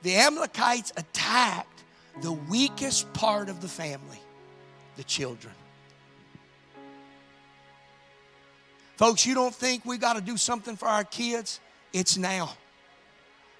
The 0.02 0.16
Amalekites 0.16 0.92
attacked 0.98 1.84
the 2.24 2.32
weakest 2.32 3.14
part 3.14 3.50
of 3.50 3.62
the 3.62 3.68
family, 3.68 4.20
the 4.98 5.04
children. 5.04 5.54
Folks, 8.96 9.28
you 9.28 9.36
don't 9.36 9.54
think 9.54 9.86
we 9.86 10.00
got 10.00 10.16
to 10.16 10.22
do 10.22 10.38
something 10.38 10.76
for 10.76 10.88
our 10.88 11.04
kids? 11.04 11.60
It's 11.94 12.18
now. 12.18 12.52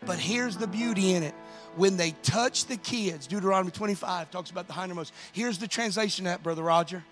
But 0.04 0.18
here's 0.18 0.58
the 0.58 0.66
beauty 0.66 1.14
in 1.14 1.22
it. 1.22 1.36
When 1.76 1.96
they 1.96 2.16
touch 2.24 2.66
the 2.66 2.78
kids, 2.78 3.28
Deuteronomy 3.28 3.70
25 3.70 4.32
talks 4.32 4.50
about 4.50 4.66
the 4.66 4.74
hindermost. 4.74 5.12
Here's 5.32 5.60
the 5.60 5.68
translation 5.68 6.26
of 6.26 6.32
that, 6.32 6.42
Brother 6.42 6.64
Roger. 6.64 7.04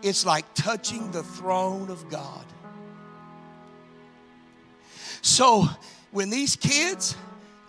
It's 0.00 0.24
like 0.24 0.46
touching 0.54 1.10
the 1.10 1.22
throne 1.22 1.90
of 1.90 2.08
God. 2.08 2.46
So 5.24 5.66
when 6.12 6.28
these 6.28 6.54
kids 6.54 7.16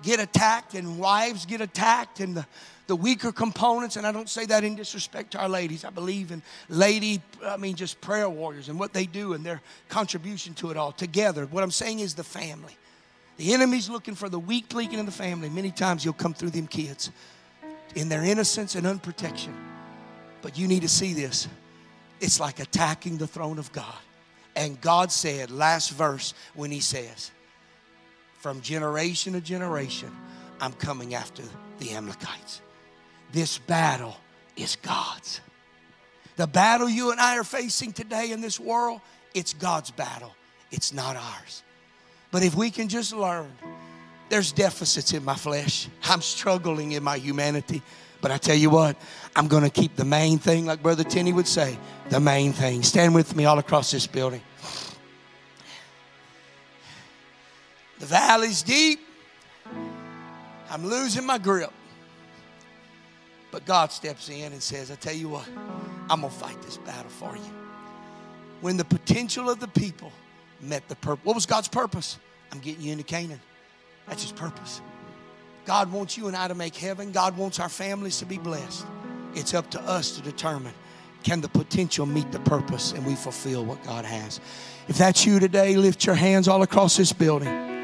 get 0.04 0.20
attacked 0.20 0.74
and 0.74 1.00
wives 1.00 1.46
get 1.46 1.62
attacked 1.62 2.20
and 2.20 2.36
the, 2.36 2.46
the 2.88 2.98
weaker 2.98 3.32
components, 3.32 3.96
and 3.96 4.06
I 4.06 4.12
don't 4.12 4.28
say 4.28 4.46
that 4.48 4.66
in 4.66 4.76
disrespect 4.76 5.32
to 5.32 5.42
our 5.42 5.48
ladies. 5.48 5.86
I 5.86 5.90
believe 5.90 6.34
in 6.34 6.44
lady, 6.68 7.22
I 7.46 7.56
mean, 7.56 7.76
just 7.76 8.02
prayer 8.02 8.30
warriors 8.30 8.68
and 8.68 8.78
what 8.78 8.92
they 8.92 9.06
do 9.06 9.34
and 9.34 9.46
their 9.46 9.62
contribution 9.88 10.54
to 10.56 10.70
it 10.70 10.76
all 10.76 10.92
together. 10.92 11.46
What 11.46 11.64
I'm 11.64 11.72
saying 11.72 12.00
is 12.00 12.14
the 12.14 12.26
family. 12.26 12.76
The 13.38 13.54
enemy's 13.54 13.90
looking 13.90 14.16
for 14.16 14.28
the 14.28 14.38
weak 14.38 14.74
link 14.74 14.92
in 14.92 15.06
the 15.06 15.12
family. 15.12 15.50
Many 15.50 15.72
times 15.72 16.04
you'll 16.04 16.14
come 16.14 16.34
through 16.34 16.50
them 16.50 16.68
kids 16.68 17.10
in 17.96 18.10
their 18.10 18.26
innocence 18.26 18.76
and 18.76 18.86
unprotection. 18.86 19.56
But 20.42 20.58
you 20.58 20.68
need 20.68 20.82
to 20.82 20.90
see 20.90 21.14
this. 21.14 21.48
It's 22.20 22.42
like 22.42 22.60
attacking 22.60 23.18
the 23.18 23.28
throne 23.28 23.60
of 23.60 23.72
God. 23.72 23.96
And 24.58 24.80
God 24.82 25.10
said, 25.10 25.52
last 25.52 25.92
verse, 25.92 26.34
when 26.54 26.70
He 26.70 26.82
says, 26.82 27.32
from 28.46 28.62
generation 28.62 29.34
to 29.34 29.42
generation, 29.42 30.16
I'm 30.62 30.74
coming 30.74 31.16
after 31.16 31.42
the 31.80 31.94
Amalekites. 31.94 32.62
This 33.32 33.58
battle 33.58 34.16
is 34.56 34.76
God's. 34.84 35.42
The 36.36 36.46
battle 36.46 36.88
you 36.88 37.10
and 37.10 37.20
I 37.20 37.40
are 37.40 37.44
facing 37.44 37.92
today 37.92 38.30
in 38.30 38.42
this 38.42 38.60
world, 38.60 39.02
it's 39.34 39.56
God's 39.56 39.90
battle. 39.90 40.32
It's 40.70 40.94
not 40.94 41.16
ours. 41.16 41.64
But 42.30 42.44
if 42.44 42.54
we 42.54 42.70
can 42.70 42.88
just 42.88 43.14
learn, 43.14 43.52
there's 44.30 44.52
deficits 44.52 45.12
in 45.14 45.26
my 45.26 45.34
flesh. 45.34 45.88
I'm 46.04 46.22
struggling 46.22 46.92
in 46.92 47.02
my 47.02 47.18
humanity. 47.18 47.82
But 48.22 48.30
I 48.30 48.38
tell 48.38 48.56
you 48.56 48.70
what, 48.70 48.96
I'm 49.36 49.48
going 49.48 49.64
to 49.64 49.72
keep 49.72 49.96
the 49.96 50.06
main 50.06 50.38
thing, 50.38 50.68
like 50.68 50.84
Brother 50.84 51.04
Tenney 51.04 51.34
would 51.34 51.48
say, 51.48 51.80
the 52.10 52.20
main 52.20 52.54
thing. 52.54 52.84
Stand 52.84 53.16
with 53.16 53.36
me 53.36 53.46
all 53.46 53.58
across 53.58 53.90
this 53.90 54.06
building. 54.06 54.44
The 58.00 58.06
valley's 58.06 58.62
deep. 58.64 59.00
I'm 60.70 60.86
losing 60.86 61.26
my 61.26 61.38
grip. 61.38 61.72
But 63.52 63.66
God 63.66 63.92
steps 63.92 64.30
in 64.30 64.52
and 64.52 64.62
says, 64.62 64.92
I 64.92 64.96
tell 64.96 65.14
you 65.14 65.30
what, 65.30 65.48
I'm 66.10 66.22
going 66.22 66.34
to 66.34 66.40
fight 66.40 66.62
this 66.62 66.78
battle 66.78 67.10
for 67.10 67.36
you. 67.36 67.54
When 68.62 68.76
the 68.76 68.84
potential 68.84 69.50
of 69.50 69.60
the 69.60 69.68
people 69.70 70.12
met 70.60 70.88
the 70.90 70.96
purpose, 70.96 71.24
what 71.24 71.36
was 71.36 71.46
God's 71.46 71.70
purpose? 71.70 72.18
I'm 72.52 72.60
getting 72.60 72.82
you 72.82 72.92
into 72.92 73.04
Canaan. 73.04 73.40
That's 74.08 74.24
His 74.24 74.32
purpose. 74.32 74.82
God 75.66 75.92
wants 75.92 76.18
you 76.18 76.28
and 76.28 76.36
I 76.36 76.48
to 76.48 76.56
make 76.56 76.76
heaven. 76.76 77.12
God 77.12 77.38
wants 77.38 77.60
our 77.60 77.70
families 77.70 78.20
to 78.20 78.26
be 78.26 78.38
blessed. 78.38 78.86
It's 79.36 79.54
up 79.54 79.70
to 79.72 79.82
us 79.82 80.12
to 80.18 80.22
determine 80.22 80.74
can 81.24 81.42
the 81.42 81.50
potential 81.50 82.06
meet 82.06 82.32
the 82.32 82.40
purpose 82.42 82.92
and 82.92 83.04
we 83.04 83.16
fulfill 83.16 83.66
what 83.66 83.84
God 83.84 84.06
has. 84.06 84.40
If 84.88 84.98
that's 84.98 85.26
you 85.26 85.40
today, 85.40 85.76
lift 85.76 86.06
your 86.06 86.14
hands 86.14 86.48
all 86.48 86.62
across 86.62 86.98
this 86.98 87.12
building. 87.12 87.75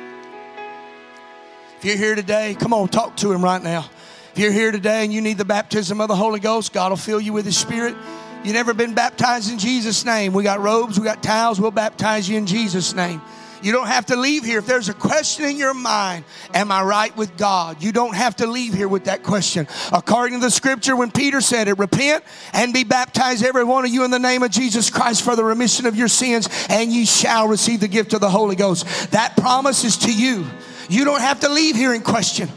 If 1.81 1.85
you're 1.85 1.97
here 1.97 2.13
today, 2.13 2.55
come 2.59 2.73
on, 2.73 2.89
talk 2.89 3.17
to 3.17 3.31
him 3.31 3.43
right 3.43 3.59
now. 3.59 3.89
If 4.33 4.37
you're 4.37 4.51
here 4.51 4.71
today 4.71 5.03
and 5.03 5.11
you 5.11 5.19
need 5.19 5.39
the 5.39 5.45
baptism 5.45 5.99
of 5.99 6.09
the 6.09 6.15
Holy 6.15 6.39
Ghost, 6.39 6.73
God 6.73 6.91
will 6.91 6.95
fill 6.95 7.19
you 7.19 7.33
with 7.33 7.43
His 7.43 7.57
Spirit. 7.57 7.95
You've 8.43 8.53
never 8.53 8.75
been 8.75 8.93
baptized 8.93 9.51
in 9.51 9.57
Jesus' 9.57 10.05
name. 10.05 10.31
We 10.33 10.43
got 10.43 10.59
robes, 10.59 10.99
we 10.99 11.05
got 11.05 11.23
towels, 11.23 11.59
we'll 11.59 11.71
baptize 11.71 12.29
you 12.29 12.37
in 12.37 12.45
Jesus' 12.45 12.93
name. 12.93 13.19
You 13.63 13.71
don't 13.71 13.87
have 13.87 14.05
to 14.07 14.15
leave 14.15 14.45
here. 14.45 14.59
If 14.59 14.67
there's 14.67 14.89
a 14.89 14.93
question 14.93 15.45
in 15.45 15.57
your 15.57 15.73
mind, 15.73 16.23
am 16.53 16.71
I 16.71 16.83
right 16.83 17.17
with 17.17 17.35
God? 17.35 17.81
You 17.81 17.91
don't 17.91 18.15
have 18.15 18.35
to 18.35 18.45
leave 18.45 18.75
here 18.75 18.87
with 18.87 19.05
that 19.05 19.23
question. 19.23 19.67
According 19.91 20.39
to 20.39 20.45
the 20.45 20.51
scripture, 20.51 20.95
when 20.95 21.09
Peter 21.09 21.41
said 21.41 21.67
it, 21.67 21.79
repent 21.79 22.23
and 22.53 22.75
be 22.75 22.83
baptized, 22.83 23.43
every 23.43 23.63
one 23.63 23.85
of 23.85 23.91
you, 23.91 24.03
in 24.03 24.11
the 24.11 24.19
name 24.19 24.43
of 24.43 24.51
Jesus 24.51 24.91
Christ 24.91 25.23
for 25.23 25.35
the 25.35 25.43
remission 25.43 25.87
of 25.87 25.95
your 25.95 26.09
sins, 26.09 26.47
and 26.69 26.91
ye 26.91 27.05
shall 27.05 27.47
receive 27.47 27.79
the 27.79 27.87
gift 27.87 28.13
of 28.13 28.21
the 28.21 28.29
Holy 28.29 28.55
Ghost. 28.55 28.85
That 29.13 29.35
promise 29.35 29.83
is 29.83 29.97
to 29.97 30.13
you. 30.13 30.45
You 30.89 31.05
don't 31.05 31.21
have 31.21 31.41
to 31.41 31.49
leave 31.49 31.75
here 31.75 31.93
in 31.93 32.01
question. 32.01 32.49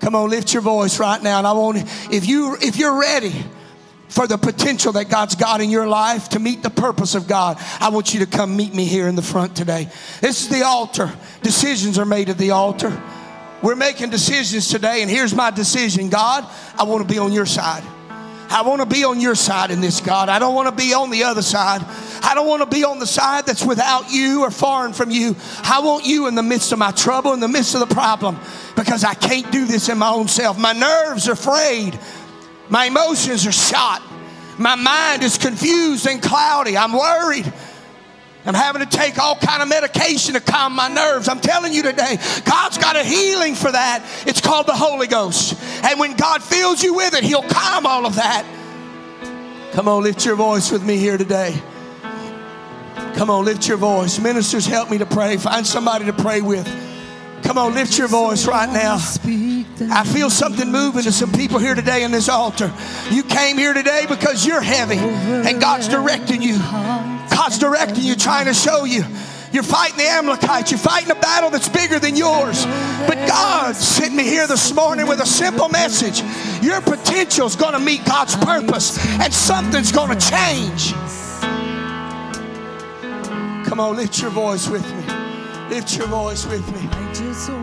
Come 0.00 0.14
on, 0.14 0.30
lift 0.30 0.52
your 0.52 0.62
voice 0.62 0.98
right 0.98 1.22
now. 1.22 1.38
And 1.38 1.46
I 1.46 1.52
want 1.52 1.78
if 2.10 2.26
you 2.26 2.56
if 2.60 2.76
you're 2.76 2.98
ready 2.98 3.34
for 4.08 4.26
the 4.26 4.38
potential 4.38 4.92
that 4.92 5.08
God's 5.08 5.36
got 5.36 5.60
in 5.60 5.70
your 5.70 5.86
life 5.86 6.30
to 6.30 6.38
meet 6.38 6.62
the 6.62 6.70
purpose 6.70 7.14
of 7.14 7.28
God, 7.28 7.58
I 7.80 7.90
want 7.90 8.12
you 8.12 8.20
to 8.20 8.26
come 8.26 8.56
meet 8.56 8.74
me 8.74 8.84
here 8.84 9.08
in 9.08 9.14
the 9.14 9.22
front 9.22 9.54
today. 9.54 9.88
This 10.20 10.42
is 10.42 10.48
the 10.48 10.64
altar. 10.64 11.12
Decisions 11.42 11.98
are 11.98 12.04
made 12.04 12.28
at 12.28 12.38
the 12.38 12.50
altar. 12.50 13.00
We're 13.62 13.76
making 13.76 14.08
decisions 14.08 14.68
today, 14.68 15.02
and 15.02 15.10
here's 15.10 15.34
my 15.34 15.50
decision 15.50 16.08
God, 16.08 16.46
I 16.78 16.84
want 16.84 17.06
to 17.06 17.12
be 17.12 17.18
on 17.18 17.32
your 17.32 17.46
side. 17.46 17.84
I 18.50 18.62
want 18.62 18.80
to 18.80 18.86
be 18.86 19.04
on 19.04 19.20
your 19.20 19.36
side 19.36 19.70
in 19.70 19.80
this, 19.80 20.00
God. 20.00 20.28
I 20.28 20.40
don't 20.40 20.56
want 20.56 20.68
to 20.68 20.74
be 20.74 20.92
on 20.92 21.10
the 21.10 21.22
other 21.22 21.40
side. 21.40 21.82
I 22.22 22.34
don't 22.34 22.48
want 22.48 22.62
to 22.62 22.68
be 22.68 22.82
on 22.82 22.98
the 22.98 23.06
side 23.06 23.46
that's 23.46 23.64
without 23.64 24.10
you 24.10 24.42
or 24.42 24.50
foreign 24.50 24.92
from 24.92 25.12
you. 25.12 25.36
I 25.62 25.80
want 25.80 26.04
you 26.04 26.26
in 26.26 26.34
the 26.34 26.42
midst 26.42 26.72
of 26.72 26.78
my 26.80 26.90
trouble, 26.90 27.32
in 27.32 27.38
the 27.38 27.48
midst 27.48 27.74
of 27.74 27.80
the 27.88 27.94
problem, 27.94 28.38
because 28.74 29.04
I 29.04 29.14
can't 29.14 29.50
do 29.52 29.66
this 29.66 29.88
in 29.88 29.98
my 29.98 30.10
own 30.10 30.26
self. 30.26 30.58
My 30.58 30.72
nerves 30.72 31.28
are 31.28 31.36
frayed, 31.36 31.96
my 32.68 32.86
emotions 32.86 33.46
are 33.46 33.52
shot, 33.52 34.02
my 34.58 34.74
mind 34.74 35.22
is 35.22 35.38
confused 35.38 36.06
and 36.08 36.20
cloudy. 36.20 36.76
I'm 36.76 36.92
worried. 36.92 37.50
I'm 38.50 38.56
having 38.56 38.82
to 38.82 38.98
take 38.98 39.16
all 39.16 39.36
kind 39.36 39.62
of 39.62 39.68
medication 39.68 40.34
to 40.34 40.40
calm 40.40 40.74
my 40.74 40.88
nerves. 40.88 41.28
I'm 41.28 41.38
telling 41.38 41.72
you 41.72 41.84
today, 41.84 42.18
God's 42.44 42.78
got 42.78 42.96
a 42.96 43.04
healing 43.04 43.54
for 43.54 43.70
that. 43.70 44.04
It's 44.26 44.40
called 44.40 44.66
the 44.66 44.74
Holy 44.74 45.06
Ghost. 45.06 45.54
And 45.84 46.00
when 46.00 46.16
God 46.16 46.42
fills 46.42 46.82
you 46.82 46.94
with 46.94 47.14
it, 47.14 47.22
He'll 47.22 47.44
calm 47.44 47.86
all 47.86 48.06
of 48.06 48.16
that. 48.16 48.44
Come 49.70 49.86
on, 49.86 50.02
lift 50.02 50.26
your 50.26 50.34
voice 50.34 50.72
with 50.72 50.84
me 50.84 50.96
here 50.96 51.16
today. 51.16 51.62
Come 53.14 53.30
on, 53.30 53.44
lift 53.44 53.68
your 53.68 53.76
voice. 53.76 54.18
Ministers, 54.18 54.66
help 54.66 54.90
me 54.90 54.98
to 54.98 55.06
pray. 55.06 55.36
Find 55.36 55.64
somebody 55.64 56.06
to 56.06 56.12
pray 56.12 56.40
with. 56.42 56.66
Come 57.42 57.58
on, 57.58 57.74
lift 57.74 57.98
your 57.98 58.08
voice 58.08 58.46
right 58.46 58.68
now. 58.68 58.98
I 59.92 60.04
feel 60.04 60.30
something 60.30 60.70
moving 60.70 61.02
to 61.02 61.12
some 61.12 61.32
people 61.32 61.58
here 61.58 61.74
today 61.74 62.04
in 62.04 62.10
this 62.10 62.28
altar. 62.28 62.72
You 63.10 63.22
came 63.22 63.58
here 63.58 63.72
today 63.72 64.06
because 64.08 64.46
you're 64.46 64.60
heavy 64.60 64.98
and 64.98 65.60
God's 65.60 65.88
directing 65.88 66.42
you. 66.42 66.58
God's 66.58 67.58
directing 67.58 68.04
you, 68.04 68.14
trying 68.14 68.46
to 68.46 68.54
show 68.54 68.84
you. 68.84 69.04
You're 69.52 69.64
fighting 69.64 69.96
the 69.96 70.06
Amalekites. 70.06 70.70
You're 70.70 70.78
fighting 70.78 71.10
a 71.10 71.16
battle 71.16 71.50
that's 71.50 71.68
bigger 71.68 71.98
than 71.98 72.16
yours. 72.16 72.64
But 73.08 73.26
God 73.26 73.74
sent 73.74 74.14
me 74.14 74.22
here 74.22 74.46
this 74.46 74.72
morning 74.72 75.08
with 75.08 75.20
a 75.20 75.26
simple 75.26 75.68
message. 75.68 76.22
Your 76.62 76.80
potential 76.80 77.46
is 77.46 77.56
going 77.56 77.72
to 77.72 77.80
meet 77.80 78.04
God's 78.04 78.36
purpose, 78.36 78.98
and 79.20 79.32
something's 79.32 79.90
going 79.90 80.16
to 80.16 80.30
change. 80.30 80.92
Come 83.66 83.80
on, 83.80 83.96
lift 83.96 84.20
your 84.20 84.30
voice 84.30 84.68
with 84.68 84.86
me. 84.94 85.29
Lift 85.70 85.96
your 85.96 86.08
voice 86.08 86.44
with 86.46 86.66
me. 86.74 86.88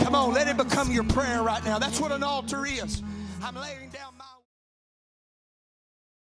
Come 0.03 0.15
on, 0.15 0.33
let 0.33 0.47
it 0.47 0.55
become 0.55 0.91
your 0.91 1.03
prayer 1.03 1.43
right 1.43 1.63
now. 1.65 1.77
That's 1.77 1.99
what 1.99 2.13
an 2.13 2.23
altar 2.23 2.65
is. 2.65 3.03
I'm 3.43 3.55
laying 3.55 3.89
down. 3.89 4.16